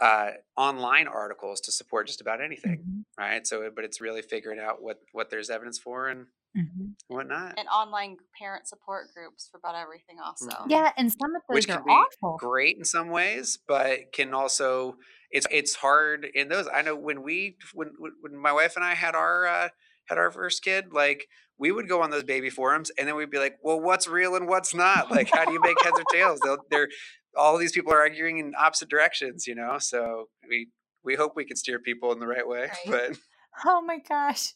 uh, 0.00 0.30
online 0.56 1.06
articles 1.06 1.60
to 1.60 1.72
support 1.72 2.06
just 2.06 2.20
about 2.20 2.40
anything, 2.40 2.78
mhm, 2.78 3.02
right? 3.18 3.46
So, 3.46 3.70
but 3.74 3.84
it's 3.84 4.00
really 4.00 4.22
figuring 4.22 4.58
out 4.58 4.82
what 4.82 5.00
what 5.12 5.28
there's 5.28 5.50
evidence 5.50 5.78
for 5.78 6.08
and 6.08 6.26
mhm. 6.56 6.94
whatnot. 7.08 7.58
And 7.58 7.68
online 7.68 8.16
parent 8.38 8.66
support 8.66 9.08
groups 9.14 9.48
for 9.50 9.58
about 9.58 9.74
everything 9.74 10.16
also. 10.24 10.46
Mhm. 10.46 10.70
yeah. 10.70 10.92
And 10.96 11.12
some 11.12 11.36
of 11.36 11.42
those 11.46 11.54
Which 11.54 11.68
are 11.68 11.76
can 11.76 11.84
be 11.84 11.92
awful. 11.92 12.38
great 12.38 12.78
in 12.78 12.84
some 12.84 13.10
ways, 13.10 13.58
but 13.68 14.12
can 14.12 14.32
also 14.32 14.96
it's 15.30 15.46
it's 15.50 15.74
hard 15.74 16.26
in 16.34 16.48
those. 16.48 16.66
I 16.72 16.80
know 16.80 16.96
when 16.96 17.22
we 17.22 17.58
when 17.74 17.92
when 17.98 18.12
when 18.22 18.36
my 18.36 18.52
wife 18.52 18.76
and 18.76 18.84
I 18.84 18.94
had 18.94 19.14
our 19.14 19.46
uh, 19.46 19.68
had 20.08 20.16
our 20.16 20.30
first 20.30 20.64
kid, 20.64 20.92
like 20.92 21.28
we 21.60 21.70
would 21.70 21.88
go 21.88 22.02
on 22.02 22.10
those 22.10 22.24
baby 22.24 22.50
forums, 22.50 22.90
and 22.98 23.06
then 23.06 23.14
we'd 23.16 23.30
be 23.30 23.38
like, 23.38 23.58
"Well, 23.62 23.80
what's 23.80 24.08
real 24.08 24.34
and 24.34 24.48
what's 24.48 24.74
not? 24.74 25.10
Like, 25.10 25.30
how 25.32 25.44
do 25.44 25.52
you 25.52 25.60
make 25.60 25.80
heads 25.82 26.00
or 26.00 26.04
tails?" 26.12 26.40
They'll, 26.40 26.58
they're 26.70 26.88
all 27.36 27.58
these 27.58 27.72
people 27.72 27.92
are 27.92 28.00
arguing 28.00 28.38
in 28.38 28.54
opposite 28.58 28.88
directions, 28.88 29.46
you 29.46 29.54
know. 29.54 29.78
So 29.78 30.26
we 30.48 30.70
we 31.04 31.14
hope 31.14 31.34
we 31.36 31.44
can 31.44 31.56
steer 31.56 31.78
people 31.78 32.12
in 32.12 32.18
the 32.18 32.26
right 32.26 32.46
way, 32.48 32.70
Right. 32.86 33.10
but 33.10 33.18
Oh 33.64 33.82
my 33.82 33.98
gosh. 33.98 34.54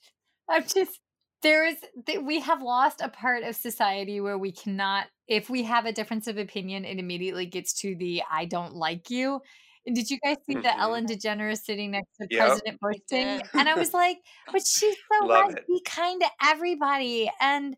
I'm 0.49 0.67
just 0.67 1.01
there 1.43 1.67
is 1.67 1.77
we 2.23 2.41
have 2.41 2.63
lost 2.63 3.01
a 3.01 3.09
part 3.09 3.43
of 3.43 3.55
society 3.57 4.21
where 4.21 4.39
we 4.39 4.53
cannot 4.53 5.09
if 5.29 5.51
we 5.51 5.63
have 5.65 5.85
a 5.87 5.93
difference 5.93 6.27
of 6.27 6.39
opinion 6.39 6.85
it 6.85 6.99
immediately 6.99 7.47
gets 7.47 7.75
to 7.81 7.95
the 7.97 8.23
I 8.31 8.45
don't 8.47 8.75
like 8.75 9.11
you. 9.11 9.41
And 9.87 9.95
did 9.95 10.11
you 10.11 10.19
guys 10.25 10.37
see 10.47 10.55
the 10.55 10.69
Mhm. 10.69 10.79
Ellen 10.81 11.07
DeGeneres 11.07 11.63
sitting 11.63 11.91
next 11.93 12.17
to 12.21 12.29
Yep. 12.31 12.41
President 12.41 12.81
Bush 12.81 12.97
thing? 13.09 13.43
And 13.57 13.69
I 13.69 13.75
was 13.75 13.93
like, 13.95 14.19
but 14.51 14.67
she's 14.67 14.97
so 15.13 15.27
Love 15.27 15.51
it. 15.57 15.67
Be 15.67 15.81
kind 15.85 16.21
to 16.23 16.29
everybody. 16.43 17.31
And 17.41 17.77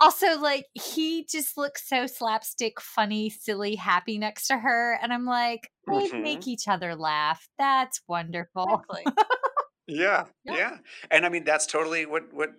also 0.00 0.38
like 0.38 0.66
he 0.74 1.24
just 1.26 1.56
looks 1.56 1.88
so 1.88 2.06
slapstick, 2.06 2.80
funny, 2.80 3.30
silly, 3.30 3.76
happy 3.76 4.18
next 4.18 4.48
to 4.48 4.58
her. 4.58 4.98
And 5.02 5.12
I'm 5.12 5.26
like, 5.26 5.70
they 5.88 6.08
Mhm. 6.08 6.22
make 6.22 6.46
each 6.48 6.68
other 6.68 6.96
laugh. 6.96 7.48
That's 7.58 8.00
wonderful. 8.08 8.84
Exactly. 8.90 9.06
Yeah, 9.86 10.26
Yep. 10.44 10.56
yeah, 10.56 10.78
and 11.10 11.26
I 11.26 11.28
mean 11.28 11.44
that's 11.44 11.66
totally 11.66 12.06
what 12.06 12.32
what 12.32 12.50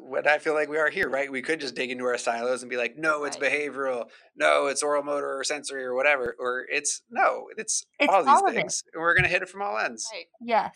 what 0.00 0.26
I 0.26 0.38
feel 0.38 0.54
like 0.54 0.68
we 0.68 0.78
are 0.78 0.90
here, 0.90 1.08
right? 1.08 1.30
We 1.30 1.42
could 1.42 1.60
just 1.60 1.74
dig 1.74 1.90
into 1.90 2.04
our 2.04 2.18
silos 2.18 2.62
and 2.62 2.70
be 2.70 2.76
like, 2.76 2.96
no, 2.96 3.24
it's 3.24 3.38
Right. 3.38 3.52
behavioral, 3.52 4.08
no, 4.36 4.66
it's 4.66 4.82
oral 4.82 5.02
motor 5.02 5.38
or 5.38 5.44
sensory 5.44 5.84
or 5.84 5.94
whatever, 5.94 6.36
or 6.38 6.66
it's 6.70 7.02
no, 7.10 7.46
it's, 7.56 7.84
It's 7.98 8.12
all 8.12 8.22
these 8.24 8.34
all 8.34 8.46
of 8.48 8.54
it. 8.54 8.56
things, 8.56 8.82
and 8.92 9.00
we're 9.02 9.14
gonna 9.14 9.28
hit 9.28 9.42
it 9.42 9.48
from 9.48 9.62
all 9.62 9.78
ends. 9.78 10.08
Right. 10.12 10.26
Yes. 10.40 10.74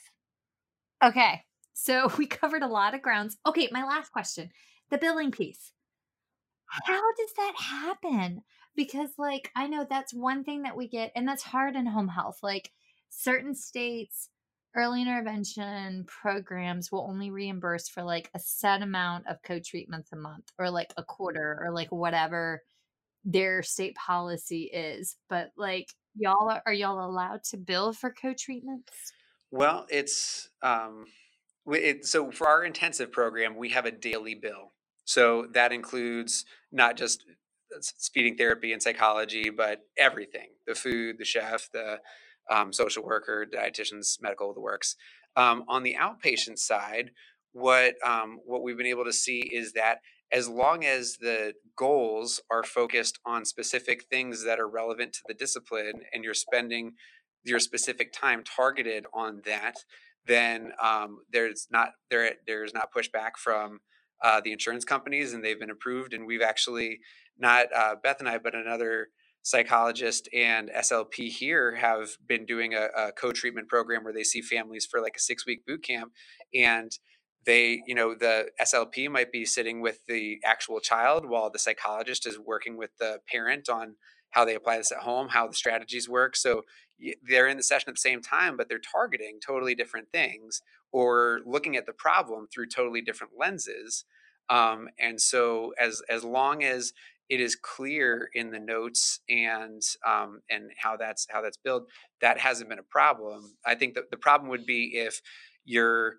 Okay. 1.03 1.45
So 1.73 2.11
we 2.19 2.27
covered 2.27 2.63
a 2.63 2.67
lot 2.69 2.95
of 2.95 3.03
grounds. 3.03 3.37
Okay, 3.47 3.69
my 3.73 3.85
last 3.85 4.13
question. 4.13 4.51
The 4.91 4.99
billing 4.99 5.31
piece. 5.31 5.73
How 6.87 7.13
does 7.15 7.33
that 7.37 7.55
happen? 7.57 8.43
Because 8.77 9.11
like 9.19 9.51
I 9.57 9.67
know 9.67 9.85
that's 9.89 10.15
one 10.15 10.45
thing 10.45 10.63
that 10.63 10.77
we 10.77 10.89
get 10.89 11.13
and 11.17 11.27
that's 11.27 11.43
hard 11.43 11.75
in 11.77 11.87
home 11.87 12.09
health. 12.09 12.39
Like 12.43 12.71
certain 13.09 13.55
states 13.55 14.29
early 14.77 15.03
intervention 15.03 16.05
programs 16.07 16.93
will 16.93 17.07
only 17.09 17.31
reimburse 17.31 17.89
for 17.89 18.03
like 18.03 18.31
a 18.35 18.39
set 18.39 18.83
amount 18.83 19.27
of 19.27 19.43
co-treatments 19.43 20.13
a 20.13 20.17
month 20.17 20.53
or 20.59 20.71
like 20.71 20.93
a 20.97 21.03
quarter 21.03 21.59
or 21.61 21.73
like 21.73 21.91
whatever 21.91 22.63
their 23.25 23.63
state 23.63 23.97
policy 23.97 24.71
is. 24.73 25.17
But 25.29 25.51
like 25.57 25.89
y'all 26.17 26.49
are, 26.49 26.63
are 26.67 26.73
y'all 26.73 27.05
allowed 27.05 27.43
to 27.45 27.57
bill 27.57 27.93
for 27.93 28.11
co-treatments? 28.13 29.13
Well, 29.51 29.87
it's 29.91 30.49
um, 30.63 31.07
it, 31.67 32.07
so 32.07 32.31
for 32.31 32.49
our 32.49 32.65
intensive 32.65 33.11
program, 33.11 33.57
we 33.57 33.71
have 33.71 33.87
a 33.87 33.91
daily 33.91 34.35
bill. 34.35 34.73
So 35.05 35.47
that 35.55 35.73
includes 35.73 36.45
not 36.71 36.97
just 36.97 37.25
uh, 37.75 37.79
speeding 37.81 38.37
therapy 38.37 38.73
and 38.73 38.81
psychology, 38.81 39.51
but 39.51 39.81
everything: 39.99 40.51
the 40.67 40.77
food, 40.77 41.19
the 41.19 41.25
chef, 41.25 41.69
the 41.73 41.99
um, 42.51 42.73
social 42.73 43.05
worker, 43.05 43.47
dietitians, 43.47 44.21
medical, 44.21 44.53
the 44.53 44.61
works. 44.61 44.97
Um, 45.37 45.65
on 45.69 45.83
the 45.83 45.97
outpatient 45.99 46.59
side, 46.59 47.13
what 47.53 47.95
um, 48.05 48.41
what 48.45 48.63
we've 48.63 48.77
been 48.77 48.87
able 48.87 49.05
to 49.05 49.13
see 49.13 49.41
is 49.41 49.73
that 49.73 49.99
as 50.33 50.49
long 50.49 50.85
as 50.85 51.17
the 51.21 51.55
goals 51.77 52.41
are 52.51 52.63
focused 52.63 53.19
on 53.27 53.45
specific 53.45 54.05
things 54.05 54.45
that 54.45 54.61
are 54.61 54.69
relevant 54.69 55.13
to 55.15 55.21
the 55.27 55.35
discipline, 55.35 56.03
and 56.13 56.23
you're 56.23 56.35
spending 56.35 56.93
your 57.45 57.59
specific 57.59 58.13
time 58.13 58.45
targeted 58.45 59.07
on 59.13 59.43
that, 59.45 59.77
then 60.27 60.73
um, 60.83 61.21
there's 61.33 61.67
not 61.71 61.91
there 62.11 62.33
there's 62.47 62.75
not 62.75 62.93
pushback 62.97 63.33
from 63.37 63.81
uh, 64.23 64.41
the 64.41 64.53
insurance 64.53 64.85
companies, 64.85 65.33
and 65.33 65.45
they've 65.45 65.59
been 65.59 65.71
approved. 65.71 66.13
And 66.13 66.27
we've 66.27 66.43
actually 66.43 67.01
not 67.39 67.67
uh, 67.75 67.95
Beth 68.03 68.21
and 68.21 68.29
I, 68.29 68.39
but 68.39 68.55
another 68.55 69.09
psychologist 69.43 70.29
and 70.35 70.71
SLP 70.71 71.29
here 71.29 71.77
have 71.77 72.11
been 72.27 72.47
doing 72.47 72.75
a, 72.75 72.89
a 72.97 73.13
co-treatment 73.13 73.69
program 73.69 74.05
where 74.05 74.13
they 74.13 74.25
see 74.25 74.43
families 74.43 74.87
for 74.87 75.01
like 75.01 75.17
a 75.17 75.21
six 75.21 75.47
week 75.47 75.65
boot 75.67 75.83
camp, 75.83 76.13
and 76.55 76.93
they 77.47 77.83
you 77.87 77.95
know 77.95 78.15
the 78.15 78.47
slp 78.63 79.11
might 79.11 79.33
be 79.33 79.45
sitting 79.45 79.81
with 79.81 80.01
the 80.07 80.39
actual 80.45 80.81
child 80.81 81.27
while 81.27 81.51
the 81.51 81.59
psychologist 81.59 82.27
is 82.27 82.39
working 82.39 82.77
with 82.77 82.91
the 82.99 83.19
parent 83.31 83.69
on 83.69 83.97
how 84.31 84.45
they 84.45 84.55
apply 84.55 84.77
this 84.77 84.93
at 84.93 84.99
home 84.99 85.29
how 85.29 85.47
the 85.47 85.55
strategies 85.55 86.09
work 86.09 86.37
so 86.37 86.63
they're 87.27 87.49
in 87.49 87.57
the 87.57 87.63
session 87.63 87.89
at 87.89 87.95
the 87.95 88.01
same 88.01 88.21
time 88.21 88.57
but 88.57 88.69
they're 88.69 88.79
targeting 88.79 89.39
totally 89.45 89.75
different 89.75 90.09
things 90.13 90.63
or 90.93 91.41
looking 91.47 91.77
at 91.77 91.87
the 91.87 91.93
problem 91.93 92.47
through 92.53 92.67
totally 92.67 93.01
different 93.01 93.33
lenses 93.39 94.05
um, 94.51 94.89
and 94.99 95.21
so 95.21 95.73
as 95.81 96.03
as 96.09 96.25
long 96.25 96.63
as 96.63 96.93
it 97.31 97.41
is 97.41 97.57
clear 97.57 98.31
in 98.35 98.53
the 98.53 98.61
notes 98.61 99.21
and 99.31 99.83
um, 100.07 100.43
and 100.51 100.71
how 100.79 100.99
that's 100.99 101.27
how 101.31 101.43
that's 101.43 101.59
built 101.59 101.85
that 102.23 102.39
hasn't 102.39 102.71
been 102.71 102.81
a 102.81 102.85
problem. 102.85 103.55
I 103.67 103.77
think 103.77 103.95
that 103.97 104.11
the 104.13 104.19
problem 104.19 104.51
would 104.51 104.67
be 104.67 104.93
if 104.97 105.23
you're 105.67 106.17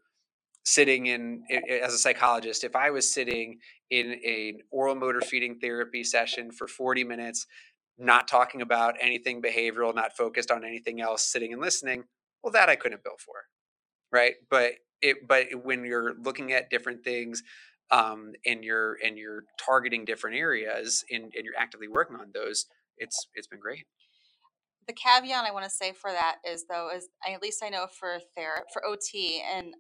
sitting 0.65 1.07
in 1.07 1.43
as 1.83 1.93
a 1.93 1.99
psychologist 1.99 2.63
if 2.63 2.75
i 2.75 2.91
was 2.91 3.11
sitting 3.11 3.59
in 3.89 4.13
an 4.25 4.59
oral 4.71 4.95
motor 4.95 5.21
feeding 5.21 5.59
therapy 5.59 6.03
session 6.03 6.51
for 6.51 6.67
40 6.67 7.03
minutes 7.05 7.47
not 7.99 8.27
talking 8.29 8.61
about 8.61 8.95
anything 9.01 9.41
behavioral 9.41 9.95
not 9.95 10.15
focused 10.17 10.51
on 10.51 10.65
anything 10.65 11.01
else 11.01 11.23
sitting 11.23 11.53
and 11.53 11.61
listening 11.61 12.05
well 12.43 12.53
that 12.53 12.69
i 12.69 12.77
couldn't 12.77 13.03
bill 13.03 13.17
for 13.19 13.35
right? 14.13 14.35
But 14.51 14.73
it 15.03 15.27
but 15.27 15.47
when 15.63 15.85
you're 15.85 16.15
looking 16.23 16.53
at 16.53 16.71
different 16.71 17.05
things 17.05 17.43
um, 17.91 18.33
and 18.45 18.63
you're 18.63 18.97
and 19.03 19.17
you're 19.17 19.43
targeting 19.63 20.05
different 20.05 20.37
areas 20.37 21.03
and, 21.11 21.23
and 21.23 21.45
you're 21.45 21.57
actively 21.57 21.87
working 21.87 22.15
on 22.15 22.31
those, 22.33 22.65
it's 22.97 23.27
it's 23.35 23.47
been 23.47 23.59
great. 23.59 23.85
The 24.87 24.93
caveat 24.93 25.45
I 25.45 25.51
want 25.51 25.65
to 25.65 25.71
say 25.71 25.93
for 25.93 26.11
that 26.11 26.37
is 26.47 26.65
though 26.69 26.89
is 26.95 27.07
at 27.27 27.41
least 27.41 27.63
I 27.63 27.69
know 27.69 27.87
for 27.87 28.19
ther 28.35 28.63
for 28.73 28.85
OT 28.85 29.43
and 29.55 29.75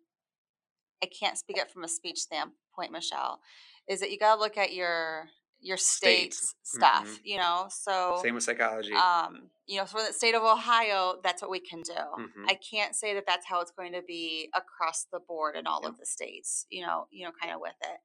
I 1.03 1.07
can't 1.07 1.37
speak 1.37 1.57
it 1.57 1.71
from 1.71 1.83
a 1.83 1.87
speech 1.87 2.19
standpoint, 2.19 2.91
Michelle, 2.91 3.39
is 3.87 3.99
that 4.01 4.11
you 4.11 4.19
got 4.19 4.35
to 4.35 4.41
look 4.41 4.57
at 4.57 4.73
your 4.73 5.29
your 5.61 5.77
state's 5.77 6.37
States. 6.37 6.55
stuff, 6.63 7.05
Mhm. 7.05 7.19
you 7.23 7.37
know. 7.37 7.67
So 7.69 8.19
Same 8.21 8.33
with 8.35 8.43
psychology. 8.43 8.93
um, 8.93 9.51
you 9.67 9.77
know, 9.77 9.85
for 9.85 10.01
the 10.01 10.11
state 10.11 10.35
of 10.35 10.43
Ohio, 10.43 11.19
that's 11.23 11.41
what 11.41 11.51
we 11.51 11.59
can 11.59 11.81
do. 11.81 11.93
Mhm. 11.93 12.49
I 12.49 12.55
can't 12.55 12.95
say 12.95 13.13
that 13.13 13.25
that's 13.27 13.45
how 13.45 13.61
it's 13.61 13.71
going 13.71 13.93
to 13.93 14.01
be 14.01 14.49
across 14.53 15.05
the 15.05 15.19
board 15.19 15.55
in 15.55 15.67
all 15.67 15.85
of 15.85 15.97
the 15.97 16.05
states. 16.05 16.65
You 16.69 16.85
know, 16.85 17.07
you 17.11 17.25
know, 17.25 17.31
kind 17.31 17.53
of 17.53 17.61
with 17.61 17.75
it. 17.81 17.99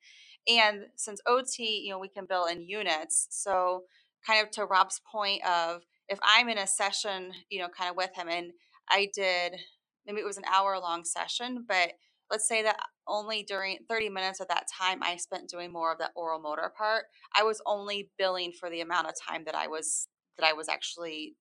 And 0.49 0.91
since 0.97 1.21
OT, 1.27 1.81
you 1.81 1.91
know, 1.91 1.99
we 1.99 2.09
can 2.09 2.27
bill 2.27 2.45
in 2.47 2.63
units. 2.63 3.27
So, 3.31 3.87
kind 4.27 4.43
of 4.45 4.51
to 4.53 4.65
Rob's 4.67 5.01
point 5.01 5.45
of 5.47 5.85
if 6.09 6.19
I'm 6.23 6.49
in 6.49 6.59
a 6.59 6.67
session, 6.67 7.33
you 7.49 7.59
know, 7.61 7.69
kind 7.69 7.91
of 7.91 7.97
with 7.97 8.15
him, 8.15 8.29
and 8.29 8.53
I 8.89 9.07
did 9.15 9.57
maybe 10.05 10.21
it 10.21 10.25
was 10.27 10.37
an 10.37 10.45
hour 10.47 10.79
long 10.79 11.05
session, 11.05 11.65
but 11.67 11.95
let's 12.31 12.47
say 12.47 12.63
that 12.63 12.79
only 13.09 13.43
during 13.43 13.79
30 13.89 14.09
minutes 14.11 14.41
of 14.41 14.49
that 14.49 14.67
time 14.79 15.03
I 15.03 15.17
spent 15.17 15.49
doing 15.49 15.73
more 15.73 15.93
of 15.93 15.99
the 15.99 16.11
oral 16.17 16.41
motor 16.41 16.73
part. 16.77 17.05
I 17.37 17.43
was 17.45 17.61
only 17.67 18.11
billing 18.19 18.53
for 18.53 18.69
the 18.71 18.81
amount 18.81 19.07
of 19.09 19.15
time 19.29 19.45
that 19.45 19.55
I 19.55 19.67
was 19.69 20.09
that 20.39 20.47
I 20.47 20.53
was 20.53 20.69
actually 20.69 21.35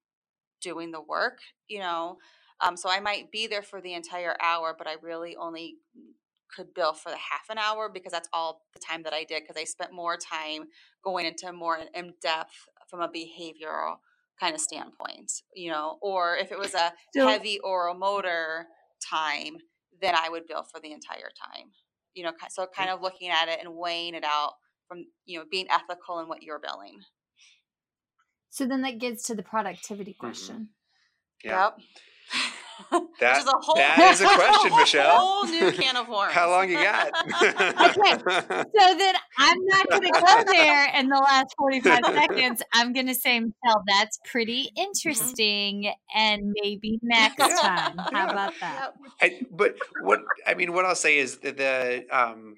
doing 0.61 0.91
the 0.91 1.01
work, 1.01 1.39
you 1.67 1.79
know. 1.79 2.17
Um, 2.61 2.77
so 2.77 2.89
I 2.89 2.99
might 3.01 3.31
be 3.31 3.47
there 3.47 3.61
for 3.61 3.81
the 3.81 3.93
entire 3.93 4.35
hour, 4.41 4.73
but 4.77 4.87
I 4.87 4.95
really 5.01 5.35
only 5.35 5.75
could 6.55 6.73
bill 6.73 6.93
for 6.93 7.09
the 7.09 7.17
half 7.17 7.49
an 7.49 7.57
hour 7.57 7.89
because 7.89 8.11
that's 8.13 8.29
all 8.31 8.61
the 8.73 8.79
time 8.79 9.03
that 9.03 9.13
I 9.13 9.25
did 9.25 9.43
because 9.43 9.59
I 9.59 9.65
spent 9.65 9.91
more 9.91 10.15
time 10.15 10.63
going 11.03 11.25
into 11.25 11.51
more 11.51 11.79
in 11.93 12.13
depth 12.21 12.53
from 12.89 13.01
a 13.01 13.09
behavioral 13.09 13.95
kind 14.39 14.55
of 14.55 14.61
standpoint, 14.61 15.31
you 15.53 15.69
know. 15.71 15.97
Or 16.01 16.37
if 16.37 16.51
it 16.51 16.57
was 16.59 16.73
a 16.73 16.93
So- 17.13 17.27
heavy 17.27 17.59
oral 17.59 17.95
motor 17.95 18.67
time, 19.05 19.57
then 20.01 20.15
I 20.15 20.29
would 20.29 20.47
bill 20.47 20.63
for 20.63 20.79
the 20.79 20.91
entire 20.91 21.31
time, 21.41 21.71
you 22.13 22.23
know. 22.23 22.31
So 22.49 22.67
kind 22.67 22.89
of 22.89 23.01
looking 23.01 23.29
at 23.29 23.47
it 23.49 23.59
and 23.63 23.75
weighing 23.75 24.15
it 24.15 24.23
out 24.23 24.53
from 24.87 25.05
you 25.25 25.39
know 25.39 25.45
being 25.49 25.67
ethical 25.69 26.19
in 26.19 26.27
what 26.27 26.43
you're 26.43 26.59
billing. 26.59 26.99
So 28.49 28.65
then 28.65 28.81
that 28.83 28.99
gets 28.99 29.27
to 29.27 29.35
the 29.35 29.43
productivity 29.43 30.13
Mm-hmm. 30.13 30.27
question. 30.27 30.69
yeah. 31.43 31.65
Yep. 31.65 31.79
That- 32.91 33.37
Which 33.45 33.53
a 33.53 33.57
whole, 33.61 33.75
that 33.75 34.11
is 34.13 34.21
a 34.21 34.25
question, 34.25 34.69
whole 34.71 34.79
Michelle. 34.79 35.45
new 35.45 35.71
can 35.71 35.95
of 35.95 36.07
worms. 36.09 36.33
How 36.33 36.49
long 36.49 36.69
you 36.69 36.75
got? 36.75 37.11
Okay, 37.35 38.17
so 38.17 38.97
then 38.97 39.15
I'm 39.37 39.57
not 39.65 39.89
going 39.89 40.01
to 40.03 40.11
go 40.11 40.43
there 40.51 40.89
in 40.97 41.07
the 41.09 41.17
last 41.17 41.53
45 41.57 41.99
seconds. 42.05 42.61
I'm 42.73 42.93
going 42.93 43.07
to 43.07 43.15
say, 43.15 43.39
Michelle, 43.39 43.83
that's 43.87 44.19
pretty 44.29 44.69
interesting. 44.75 45.91
And 46.13 46.53
maybe 46.61 46.99
next 47.03 47.39
Yeah. 47.39 47.55
time. 47.61 47.97
How 47.97 48.09
Yeah. 48.11 48.31
about 48.31 48.53
that? 48.59 48.91
I, 49.21 49.41
but 49.51 49.75
what 50.01 50.19
I 50.45 50.53
mean, 50.55 50.73
what 50.73 50.85
I'll 50.85 50.95
say 50.95 51.17
is 51.17 51.37
that 51.39 51.57
the 51.57 52.05
um, 52.11 52.57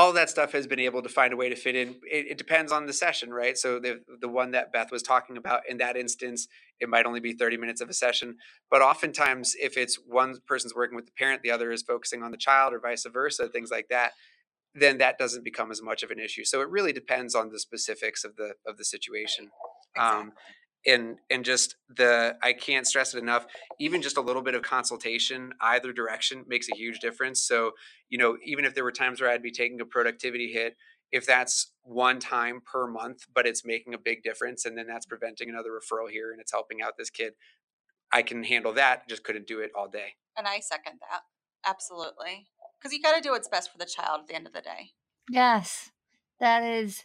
all 0.00 0.14
that 0.14 0.30
stuff 0.30 0.52
has 0.52 0.66
been 0.66 0.80
able 0.80 1.02
to 1.02 1.10
find 1.10 1.30
a 1.34 1.36
way 1.36 1.50
to 1.50 1.54
fit 1.54 1.76
in. 1.76 1.88
It, 2.10 2.24
it 2.32 2.38
depends 2.38 2.72
on 2.72 2.86
the 2.86 2.92
session, 2.92 3.28
right? 3.42 3.56
So 3.58 3.78
the 3.78 4.00
the 4.24 4.28
one 4.28 4.50
that 4.52 4.72
Beth 4.72 4.90
was 4.90 5.02
talking 5.02 5.36
about 5.36 5.60
in 5.68 5.76
that 5.76 5.94
instance, 5.94 6.48
it 6.80 6.88
might 6.88 7.04
only 7.04 7.20
be 7.20 7.34
thirty 7.34 7.58
minutes 7.58 7.82
of 7.82 7.90
a 7.90 7.92
session. 7.92 8.36
But 8.70 8.80
oftentimes, 8.80 9.54
if 9.60 9.76
it's 9.76 9.96
one 9.96 10.38
person's 10.46 10.74
working 10.74 10.96
with 10.96 11.04
the 11.04 11.12
parent, 11.18 11.42
the 11.42 11.50
other 11.50 11.70
is 11.70 11.82
focusing 11.82 12.22
on 12.22 12.30
the 12.30 12.38
child, 12.38 12.72
or 12.72 12.80
vice 12.80 13.04
versa, 13.12 13.48
things 13.48 13.70
like 13.70 13.88
that, 13.90 14.12
then 14.74 14.96
that 14.98 15.18
doesn't 15.18 15.44
become 15.44 15.70
as 15.70 15.82
much 15.82 16.02
of 16.02 16.10
an 16.10 16.18
issue. 16.18 16.44
So 16.44 16.62
it 16.62 16.70
really 16.70 16.94
depends 16.94 17.34
on 17.34 17.50
the 17.50 17.58
specifics 17.58 18.24
of 18.24 18.36
the 18.36 18.54
of 18.66 18.78
the 18.78 18.86
situation. 18.86 19.50
Um, 19.98 20.32
and 20.86 21.18
and 21.30 21.44
just 21.44 21.76
the 21.88 22.36
I 22.42 22.52
can't 22.52 22.86
stress 22.86 23.14
it 23.14 23.18
enough. 23.18 23.46
Even 23.78 24.02
just 24.02 24.16
a 24.16 24.20
little 24.20 24.42
bit 24.42 24.54
of 24.54 24.62
consultation 24.62 25.52
either 25.60 25.92
direction 25.92 26.44
makes 26.48 26.68
a 26.72 26.76
huge 26.76 27.00
difference. 27.00 27.42
So 27.42 27.72
you 28.08 28.18
know, 28.18 28.36
even 28.44 28.64
if 28.64 28.74
there 28.74 28.84
were 28.84 28.92
times 28.92 29.20
where 29.20 29.30
I'd 29.30 29.42
be 29.42 29.50
taking 29.50 29.80
a 29.80 29.84
productivity 29.84 30.52
hit, 30.52 30.76
if 31.12 31.26
that's 31.26 31.72
one 31.82 32.20
time 32.20 32.60
per 32.64 32.86
month, 32.86 33.26
but 33.34 33.46
it's 33.46 33.64
making 33.64 33.94
a 33.94 33.98
big 33.98 34.22
difference, 34.22 34.64
and 34.64 34.76
then 34.76 34.86
that's 34.86 35.06
preventing 35.06 35.48
another 35.48 35.70
referral 35.70 36.10
here, 36.10 36.32
and 36.32 36.40
it's 36.40 36.52
helping 36.52 36.82
out 36.82 36.96
this 36.96 37.10
kid, 37.10 37.34
I 38.12 38.22
can 38.22 38.44
handle 38.44 38.72
that. 38.74 39.08
Just 39.08 39.24
couldn't 39.24 39.46
do 39.46 39.60
it 39.60 39.70
all 39.76 39.88
day. 39.88 40.14
And 40.36 40.46
I 40.46 40.60
second 40.60 41.00
that. 41.10 41.22
Absolutely. 41.66 42.48
Because 42.80 42.94
you 42.94 43.02
got 43.02 43.14
to 43.14 43.20
do 43.20 43.32
what's 43.32 43.48
best 43.48 43.70
for 43.70 43.78
the 43.78 43.84
child 43.84 44.20
at 44.22 44.28
the 44.28 44.34
end 44.34 44.46
of 44.46 44.52
the 44.52 44.62
day. 44.62 44.92
Yes, 45.28 45.90
that 46.38 46.62
is. 46.62 47.04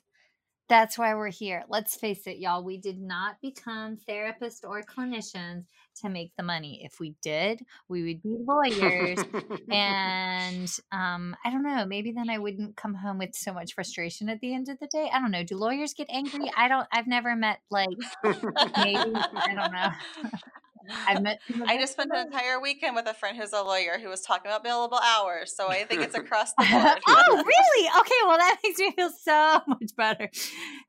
That's 0.68 0.98
why 0.98 1.14
we're 1.14 1.30
here. 1.30 1.64
Let's 1.70 1.96
face 1.96 2.26
it, 2.26 2.38
y'all. 2.38 2.64
We 2.64 2.78
did 2.78 3.00
not 3.00 3.40
become 3.40 3.98
therapists 4.10 4.68
or 4.68 4.82
clinicians 4.82 5.66
to 6.02 6.10
make 6.10 6.32
the 6.38 6.44
money. 6.44 6.82
If 6.84 7.00
we 7.00 7.14
did, 7.22 7.62
we 7.88 8.04
would 8.04 8.24
be 8.24 8.36
lawyers. 8.48 9.20
and 9.72 10.72
um, 10.92 11.36
I 11.46 11.52
don't 11.52 11.62
know. 11.62 11.86
Maybe 11.86 12.12
then 12.12 12.32
I 12.32 12.40
wouldn't 12.40 12.76
come 12.76 12.96
home 12.96 13.20
with 13.20 13.36
so 13.36 13.54
much 13.54 13.76
frustration 13.76 14.28
at 14.28 14.40
the 14.40 14.56
end 14.56 14.68
of 14.70 14.80
the 14.80 14.88
day. 14.88 15.10
I 15.14 15.20
don't 15.20 15.32
know. 15.32 15.44
Do 15.44 15.56
lawyers 15.56 15.94
get 15.94 16.10
angry? 16.10 16.52
I 16.58 16.68
don't. 16.68 16.88
I've 16.92 17.08
never 17.08 17.36
met 17.36 17.60
like 17.70 17.90
maybe. 18.24 19.14
I 19.16 19.54
don't 19.56 19.72
know. 19.72 19.90
I've 21.08 21.22
met. 21.22 21.40
I 21.68 21.78
just 21.78 21.94
spent 21.94 22.12
an 22.14 22.28
entire 22.28 22.60
weekend 22.60 22.96
with 22.96 23.08
a 23.08 23.14
friend 23.14 23.38
who's 23.38 23.54
a 23.54 23.62
lawyer 23.62 23.98
who 24.02 24.10
was 24.10 24.22
talking 24.22 24.52
about 24.52 24.66
billable 24.66 25.00
hours. 25.02 25.56
So 25.56 25.68
I 25.68 25.84
think 25.86 26.02
it's 26.02 26.16
across 26.16 26.54
the 26.58 26.66
board. 26.70 27.00
oh, 27.08 27.44
really? 27.46 27.90
Okay, 28.00 28.16
well, 28.28 28.38
that 28.38 28.58
makes 28.64 28.80
me 28.80 28.92
feel 28.92 29.10
so 29.10 29.62
much 29.68 29.96
better. 29.98 30.30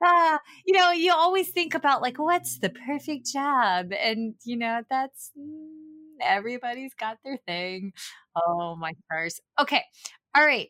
Uh, 0.04 0.38
you 0.66 0.76
know, 0.76 0.90
you 0.92 1.12
always 1.12 1.50
think 1.50 1.74
about 1.74 2.02
like, 2.02 2.18
what's 2.18 2.58
the 2.58 2.70
perfect 2.70 3.26
job? 3.32 3.92
And, 3.92 4.34
you 4.44 4.56
know, 4.56 4.82
that's 4.88 5.32
mm, 5.38 5.66
everybody's 6.20 6.94
got 6.94 7.18
their 7.24 7.38
thing. 7.46 7.92
Oh, 8.36 8.76
my 8.76 8.92
stars. 9.06 9.40
Okay. 9.58 9.82
All 10.36 10.44
right. 10.44 10.68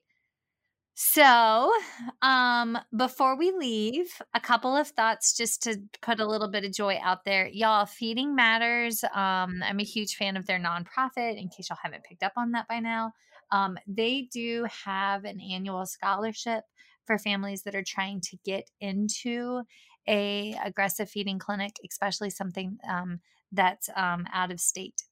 So, 0.98 1.74
um, 2.22 2.78
before 2.96 3.36
we 3.36 3.52
leave, 3.52 4.06
a 4.32 4.40
couple 4.40 4.74
of 4.74 4.88
thoughts 4.88 5.36
just 5.36 5.62
to 5.64 5.76
put 6.00 6.20
a 6.20 6.26
little 6.26 6.48
bit 6.48 6.64
of 6.64 6.72
joy 6.72 6.98
out 7.02 7.26
there. 7.26 7.50
Y'all, 7.52 7.84
Feeding 7.84 8.34
Matters. 8.34 9.04
Um, 9.04 9.62
I'm 9.62 9.78
a 9.78 9.84
huge 9.84 10.14
fan 10.14 10.38
of 10.38 10.46
their 10.46 10.58
nonprofit, 10.58 11.38
in 11.38 11.50
case 11.50 11.68
y'all 11.68 11.76
haven't 11.82 12.04
picked 12.04 12.22
up 12.22 12.32
on 12.38 12.52
that 12.52 12.66
by 12.66 12.80
now. 12.80 13.12
Um, 13.52 13.76
they 13.86 14.26
do 14.32 14.66
have 14.86 15.26
an 15.26 15.38
annual 15.38 15.84
scholarship 15.84 16.64
for 17.04 17.18
families 17.18 17.64
that 17.64 17.74
are 17.74 17.84
trying 17.86 18.22
to 18.22 18.38
get 18.46 18.70
into 18.80 19.64
a 20.08 20.54
aggressive 20.64 21.10
feeding 21.10 21.38
clinic, 21.38 21.76
especially 21.90 22.30
something 22.30 22.78
um, 22.88 23.20
that's 23.52 23.90
um, 23.96 24.26
out 24.32 24.50
of 24.50 24.60
state. 24.60 25.02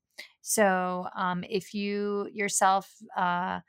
So, 0.41 1.09
um, 1.15 1.45
if 1.47 1.75
you 1.75 2.27
yourself 2.33 2.91
uh, 3.15 3.61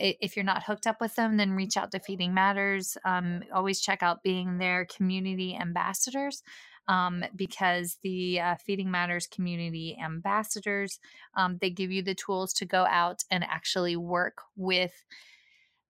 if 0.00 0.36
you're 0.36 0.44
not 0.44 0.64
hooked 0.64 0.86
up 0.86 1.00
with 1.00 1.14
them, 1.14 1.36
then 1.36 1.52
reach 1.52 1.76
out 1.76 1.90
to 1.92 2.00
Feeding 2.00 2.34
Matters. 2.34 2.96
Um, 3.04 3.42
always 3.52 3.80
check 3.80 4.02
out 4.02 4.22
being 4.22 4.58
their 4.58 4.86
community 4.86 5.56
ambassadors 5.60 6.42
um, 6.88 7.24
because 7.36 7.98
the 8.02 8.40
uh, 8.40 8.54
Feeding 8.56 8.90
Matters 8.90 9.26
community 9.26 9.96
ambassadors 10.02 10.98
um, 11.36 11.58
they 11.60 11.70
give 11.70 11.90
you 11.90 12.02
the 12.02 12.14
tools 12.14 12.52
to 12.54 12.64
go 12.64 12.84
out 12.86 13.22
and 13.30 13.44
actually 13.44 13.96
work 13.96 14.38
with 14.56 15.04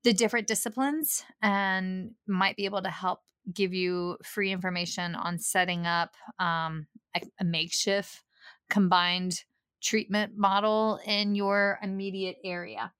the 0.02 0.12
different 0.12 0.46
disciplines 0.46 1.24
and 1.42 2.12
might 2.26 2.56
be 2.56 2.64
able 2.64 2.82
to 2.82 2.90
help 2.90 3.20
give 3.52 3.72
you 3.72 4.16
free 4.22 4.52
information 4.52 5.14
on 5.14 5.38
setting 5.38 5.86
up 5.86 6.14
um, 6.38 6.86
a, 7.16 7.20
a 7.40 7.44
makeshift 7.44 8.22
combined 8.68 9.44
treatment 9.82 10.36
model 10.36 11.00
in 11.06 11.34
your 11.34 11.78
immediate 11.82 12.36
area. 12.44 12.92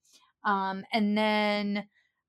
Um, 0.44 0.84
and 0.92 1.16
then 1.16 1.84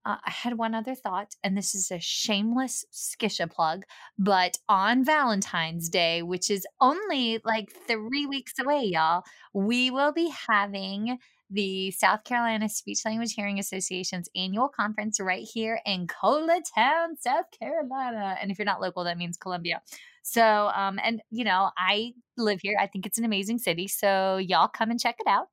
uh, 0.05 0.17
I 0.25 0.31
had 0.31 0.57
one 0.57 0.73
other 0.73 0.95
thought, 0.95 1.35
and 1.43 1.55
this 1.55 1.75
is 1.75 1.91
a 1.91 1.99
shameless 1.99 2.85
skisha 2.91 3.49
plug, 3.49 3.83
but 4.17 4.57
on 4.67 5.05
Valentine's 5.05 5.89
Day, 5.89 6.23
which 6.23 6.49
is 6.49 6.65
only 6.79 7.39
like 7.45 7.71
three 7.87 8.25
weeks 8.25 8.53
away, 8.59 8.83
y'all, 8.85 9.23
we 9.53 9.91
will 9.91 10.11
be 10.11 10.33
having 10.49 11.19
the 11.51 11.91
South 11.91 12.23
Carolina 12.23 12.69
Speech 12.69 13.01
Language 13.05 13.33
Hearing 13.33 13.59
Association's 13.59 14.29
annual 14.35 14.69
conference 14.69 15.19
right 15.19 15.47
here 15.53 15.79
in 15.85 16.07
Colatown, 16.07 17.17
South 17.19 17.45
Carolina. 17.59 18.37
And 18.41 18.49
if 18.49 18.57
you're 18.57 18.65
not 18.65 18.81
local, 18.81 19.03
that 19.03 19.17
means 19.17 19.37
Columbia. 19.37 19.81
So, 20.23 20.71
um, 20.73 20.99
and 21.03 21.21
you 21.29 21.43
know, 21.43 21.69
I 21.77 22.13
live 22.37 22.61
here. 22.61 22.77
I 22.79 22.87
think 22.87 23.05
it's 23.05 23.17
an 23.17 23.25
amazing 23.25 23.59
city. 23.59 23.87
So 23.87 24.37
y'all 24.37 24.67
come 24.69 24.91
and 24.91 24.99
check 24.99 25.17
it 25.19 25.27
out. 25.27 25.47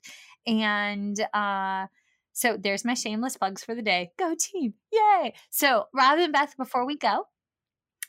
And 0.47 1.21
uh 1.35 1.87
so 2.39 2.57
there's 2.57 2.84
my 2.84 2.95
shameless 2.95 3.36
plugs 3.36 3.64
for 3.64 3.74
the 3.74 3.82
day. 3.82 4.12
Go 4.16 4.32
team. 4.39 4.74
Yay. 4.93 5.34
So 5.51 5.86
Rob 5.93 6.20
and 6.20 6.32
Beth, 6.32 6.57
before 6.57 6.86
we 6.86 6.97
go, 6.97 7.24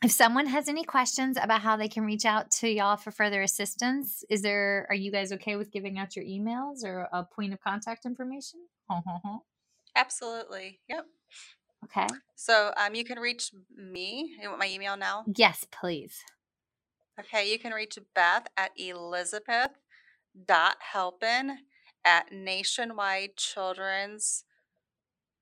if 0.03 0.11
someone 0.11 0.45
has 0.45 0.69
any 0.69 0.83
questions 0.83 1.35
about 1.41 1.61
how 1.61 1.75
they 1.75 1.87
can 1.87 2.05
reach 2.05 2.25
out 2.25 2.51
to 2.59 2.69
y'all 2.69 2.95
for 2.95 3.09
further 3.09 3.41
assistance, 3.41 4.23
is 4.29 4.43
there 4.43 4.85
are 4.87 4.93
you 4.93 5.11
guys 5.11 5.31
okay 5.31 5.55
with 5.55 5.71
giving 5.71 5.97
out 5.97 6.15
your 6.15 6.25
emails 6.25 6.83
or 6.85 7.07
a 7.11 7.23
point 7.23 7.53
of 7.53 7.59
contact 7.59 8.05
information? 8.05 8.59
Absolutely. 9.95 10.79
Yep. 10.87 11.05
Okay. 11.85 12.07
So 12.35 12.71
um, 12.77 12.93
you 12.93 13.05
can 13.05 13.17
reach 13.17 13.49
me. 13.75 14.35
You 14.39 14.49
want 14.49 14.59
my 14.59 14.69
email 14.69 14.95
now? 14.95 15.23
Yes, 15.35 15.65
please. 15.71 16.19
Okay, 17.19 17.51
you 17.51 17.57
can 17.57 17.73
reach 17.73 17.97
Beth 18.13 18.45
at 18.55 18.69
Elizabeth 18.77 19.71
dot 20.45 20.77
helpin 20.93 21.57
at 22.05 22.31
nationwidechildren's 22.31 24.43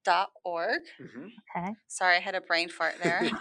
dot 0.04 0.32
org. 0.44 0.82
Mhm. 1.00 1.32
Okay. 1.56 1.76
Sorry, 1.88 2.18
I 2.18 2.20
had 2.20 2.36
a 2.36 2.42
brain 2.42 2.70
fart 2.70 2.96
there. 3.02 3.30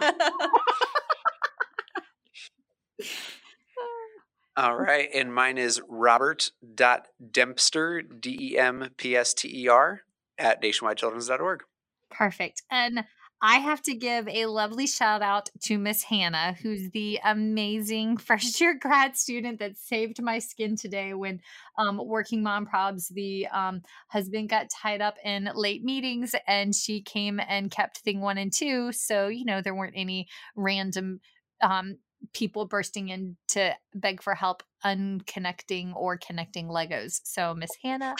All 4.57 4.75
right. 4.77 5.09
And 5.13 5.33
mine 5.33 5.57
is 5.57 5.81
robert.dempster, 5.87 8.01
D 8.01 8.37
E 8.53 8.57
M 8.57 8.89
P 8.97 9.15
S 9.15 9.33
T 9.33 9.63
E 9.63 9.67
R, 9.67 10.01
at 10.37 10.61
nationwidechildren's.org. 10.61 11.63
Perfect. 12.09 12.63
And 12.71 13.05
I 13.41 13.57
have 13.59 13.83
to 13.83 13.93
give 13.93 14.27
a 14.27 14.47
lovely 14.47 14.87
shout 14.87 15.21
out 15.21 15.49
to 15.65 15.77
Miss 15.77 16.01
Hannah, 16.01 16.55
who's 16.61 16.89
the 16.89 17.19
amazing 17.23 18.17
first 18.17 18.59
year 18.59 18.73
grad 18.79 19.15
student 19.15 19.59
that 19.59 19.77
saved 19.77 20.21
my 20.21 20.39
skin 20.39 20.75
today 20.75 21.13
when 21.13 21.41
um, 21.77 22.01
working 22.03 22.41
mom 22.41 22.65
probs. 22.65 23.09
The 23.09 23.47
um, 23.47 23.81
husband 24.07 24.49
got 24.49 24.69
tied 24.69 25.01
up 25.01 25.17
in 25.23 25.49
late 25.53 25.83
meetings 25.83 26.33
and 26.47 26.73
she 26.73 27.01
came 27.01 27.39
and 27.39 27.69
kept 27.69 27.99
thing 27.99 28.21
one 28.21 28.39
and 28.39 28.51
two. 28.51 28.91
So, 28.91 29.27
you 29.27 29.45
know, 29.45 29.61
there 29.61 29.75
weren't 29.75 29.93
any 29.95 30.27
random 30.55 31.19
um, 31.61 31.97
people 32.33 32.65
bursting 32.65 33.09
in 33.09 33.37
to 33.49 33.75
beg 33.93 34.23
for 34.23 34.33
help 34.33 34.63
unconnecting 34.83 35.95
or 35.95 36.17
connecting 36.17 36.67
Legos. 36.67 37.19
So, 37.23 37.53
Miss 37.53 37.71
Hannah, 37.83 38.15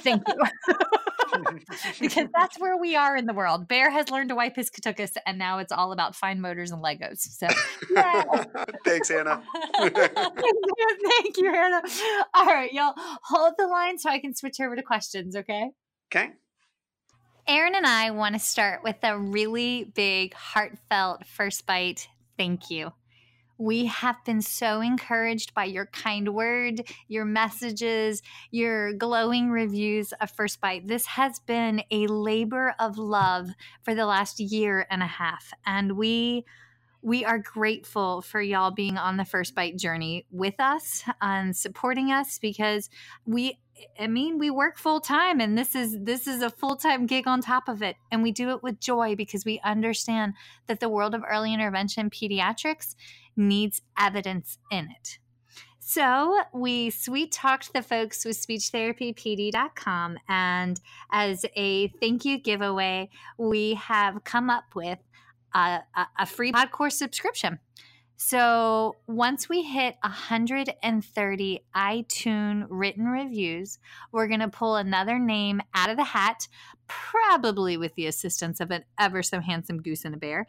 thank 0.00 0.22
you. 0.26 0.74
because 2.00 2.28
that's 2.34 2.58
where 2.58 2.76
we 2.76 2.96
are 2.96 3.16
in 3.16 3.26
the 3.26 3.32
world. 3.32 3.68
Bear 3.68 3.90
has 3.90 4.10
learned 4.10 4.30
to 4.30 4.34
wipe 4.34 4.56
his 4.56 4.70
katukas, 4.70 5.16
and 5.26 5.38
now 5.38 5.58
it's 5.58 5.72
all 5.72 5.92
about 5.92 6.14
fine 6.14 6.40
motors 6.40 6.70
and 6.70 6.82
Legos. 6.82 7.20
So. 7.20 7.48
Thanks, 8.84 9.08
Hannah. 9.08 9.42
thank 9.78 11.36
you, 11.36 11.52
Hannah. 11.52 11.82
All 12.34 12.46
right, 12.46 12.72
y'all, 12.72 12.94
hold 12.96 13.54
the 13.58 13.66
line 13.66 13.98
so 13.98 14.10
I 14.10 14.18
can 14.18 14.34
switch 14.34 14.60
over 14.60 14.76
to 14.76 14.82
questions, 14.82 15.36
okay? 15.36 15.70
Okay. 16.14 16.30
Aaron 17.48 17.74
and 17.74 17.86
I 17.86 18.10
want 18.12 18.34
to 18.34 18.38
start 18.38 18.82
with 18.84 18.96
a 19.02 19.18
really 19.18 19.90
big, 19.94 20.34
heartfelt 20.34 21.26
first 21.26 21.66
bite 21.66 22.08
thank 22.36 22.70
you. 22.70 22.92
We 23.62 23.86
have 23.86 24.16
been 24.24 24.42
so 24.42 24.80
encouraged 24.80 25.54
by 25.54 25.66
your 25.66 25.86
kind 25.86 26.34
word, 26.34 26.82
your 27.06 27.24
messages, 27.24 28.20
your 28.50 28.92
glowing 28.92 29.50
reviews 29.50 30.12
of 30.20 30.32
First 30.32 30.60
Bite. 30.60 30.88
This 30.88 31.06
has 31.06 31.38
been 31.38 31.84
a 31.92 32.08
labor 32.08 32.74
of 32.80 32.98
love 32.98 33.50
for 33.82 33.94
the 33.94 34.04
last 34.04 34.40
year 34.40 34.84
and 34.90 35.00
a 35.00 35.06
half, 35.06 35.52
and 35.64 35.92
we 35.96 36.44
we 37.04 37.24
are 37.24 37.38
grateful 37.38 38.22
for 38.22 38.40
y'all 38.40 38.72
being 38.72 38.96
on 38.96 39.16
the 39.16 39.24
First 39.24 39.54
Bite 39.54 39.76
journey 39.76 40.26
with 40.32 40.58
us 40.58 41.04
and 41.20 41.56
supporting 41.56 42.10
us 42.10 42.40
because 42.40 42.90
we 43.26 43.58
I 43.98 44.06
mean, 44.06 44.38
we 44.38 44.50
work 44.50 44.78
full 44.78 45.00
time 45.00 45.40
and 45.40 45.56
this 45.56 45.74
is 45.74 45.96
this 46.00 46.26
is 46.26 46.42
a 46.42 46.50
full-time 46.50 47.06
gig 47.06 47.26
on 47.26 47.40
top 47.40 47.68
of 47.68 47.82
it 47.82 47.96
and 48.10 48.22
we 48.22 48.30
do 48.30 48.50
it 48.50 48.62
with 48.62 48.80
joy 48.80 49.16
because 49.16 49.44
we 49.44 49.60
understand 49.64 50.34
that 50.66 50.80
the 50.80 50.88
world 50.88 51.14
of 51.14 51.24
early 51.28 51.54
intervention 51.54 52.10
pediatrics 52.10 52.94
needs 53.36 53.82
evidence 53.98 54.58
in 54.70 54.88
it. 54.90 55.18
So 55.78 56.38
we 56.54 56.90
sweet 56.90 57.32
talked 57.32 57.72
the 57.72 57.82
folks 57.82 58.24
with 58.24 58.36
speechtherapypd.com 58.36 60.18
and 60.28 60.80
as 61.10 61.44
a 61.56 61.88
thank 61.88 62.24
you 62.24 62.38
giveaway, 62.38 63.10
we 63.36 63.74
have 63.74 64.24
come 64.24 64.48
up 64.48 64.74
with 64.74 65.00
a, 65.54 65.80
a, 66.18 66.24
free 66.24 66.52
pod 66.52 66.70
course 66.70 66.96
subscription. 66.96 67.58
So 68.16 68.96
once 69.08 69.48
we 69.48 69.64
hit 69.64 69.96
130 70.02 71.60
iTunes 71.74 72.66
written 72.70 73.04
reviews, 73.06 73.78
we're 74.12 74.28
going 74.28 74.40
to 74.40 74.48
pull 74.48 74.76
another 74.76 75.18
name 75.18 75.60
out 75.74 75.90
of 75.90 75.96
the 75.96 76.04
hat, 76.04 76.46
probably 76.86 77.76
with 77.76 77.94
the 77.96 78.06
assistance 78.06 78.60
of 78.60 78.70
an 78.70 78.84
ever 78.98 79.22
so 79.24 79.40
handsome 79.40 79.82
goose 79.82 80.04
and 80.04 80.14
a 80.14 80.18
bear. 80.18 80.46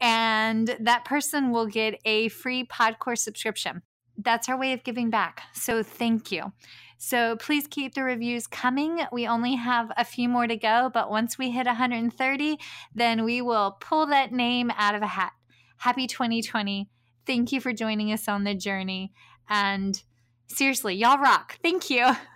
And 0.00 0.76
that 0.80 1.04
person 1.04 1.50
will 1.50 1.66
get 1.66 1.98
a 2.04 2.28
free 2.28 2.64
PodCourse 2.64 3.18
subscription. 3.18 3.82
That's 4.18 4.48
our 4.48 4.58
way 4.58 4.72
of 4.72 4.84
giving 4.84 5.10
back. 5.10 5.42
So 5.54 5.82
thank 5.82 6.32
you. 6.32 6.52
So 6.98 7.36
please 7.36 7.66
keep 7.66 7.94
the 7.94 8.02
reviews 8.02 8.46
coming. 8.46 9.00
We 9.12 9.26
only 9.26 9.54
have 9.56 9.92
a 9.96 10.04
few 10.04 10.28
more 10.28 10.46
to 10.46 10.56
go, 10.56 10.90
but 10.92 11.10
once 11.10 11.36
we 11.36 11.50
hit 11.50 11.66
130, 11.66 12.58
then 12.94 13.24
we 13.24 13.42
will 13.42 13.76
pull 13.80 14.06
that 14.06 14.32
name 14.32 14.70
out 14.76 14.94
of 14.94 15.02
a 15.02 15.06
hat. 15.06 15.32
Happy 15.78 16.06
2020. 16.06 16.88
Thank 17.26 17.52
you 17.52 17.60
for 17.60 17.72
joining 17.72 18.12
us 18.12 18.28
on 18.28 18.44
the 18.44 18.54
journey. 18.54 19.12
And 19.48 20.02
seriously, 20.46 20.94
y'all 20.94 21.18
rock. 21.18 21.58
Thank 21.62 21.90
you. 21.90 22.12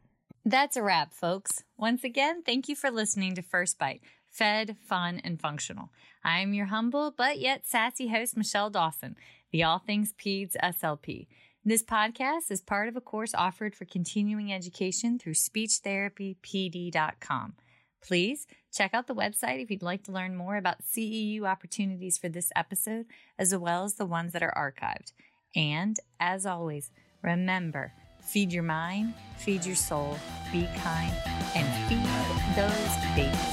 That's 0.43 0.75
a 0.75 0.81
wrap, 0.81 1.13
folks. 1.13 1.63
Once 1.77 2.03
again, 2.03 2.41
thank 2.41 2.67
you 2.67 2.75
for 2.75 2.89
listening 2.89 3.35
to 3.35 3.43
First 3.43 3.77
Bite 3.77 4.01
Fed, 4.31 4.75
Fun, 4.81 5.21
and 5.23 5.39
Functional. 5.39 5.91
I'm 6.23 6.55
your 6.55 6.65
humble 6.67 7.13
but 7.15 7.37
yet 7.37 7.67
sassy 7.67 8.07
host, 8.07 8.35
Michelle 8.35 8.71
Dawson, 8.71 9.17
the 9.51 9.63
All 9.63 9.77
Things 9.77 10.13
Peds 10.13 10.55
SLP. 10.63 11.27
This 11.63 11.83
podcast 11.83 12.49
is 12.49 12.59
part 12.59 12.87
of 12.87 12.95
a 12.95 13.01
course 13.01 13.35
offered 13.35 13.75
for 13.75 13.85
continuing 13.85 14.51
education 14.51 15.19
through 15.19 15.35
speechtherapypd.com. 15.35 17.53
Please 18.01 18.47
check 18.73 18.95
out 18.95 19.05
the 19.05 19.13
website 19.13 19.61
if 19.61 19.69
you'd 19.69 19.83
like 19.83 20.03
to 20.05 20.11
learn 20.11 20.35
more 20.35 20.57
about 20.57 20.81
CEU 20.81 21.43
opportunities 21.43 22.17
for 22.17 22.29
this 22.29 22.51
episode, 22.55 23.05
as 23.37 23.55
well 23.55 23.83
as 23.83 23.93
the 23.93 24.07
ones 24.07 24.33
that 24.33 24.41
are 24.41 24.55
archived. 24.57 25.11
And 25.55 25.99
as 26.19 26.47
always, 26.47 26.89
remember, 27.21 27.93
Feed 28.21 28.53
your 28.53 28.63
mind, 28.63 29.13
feed 29.37 29.65
your 29.65 29.75
soul, 29.75 30.17
be 30.51 30.67
kind, 30.77 31.13
and 31.55 31.67
feed 31.89 32.55
those 32.55 33.15
babies. 33.15 33.50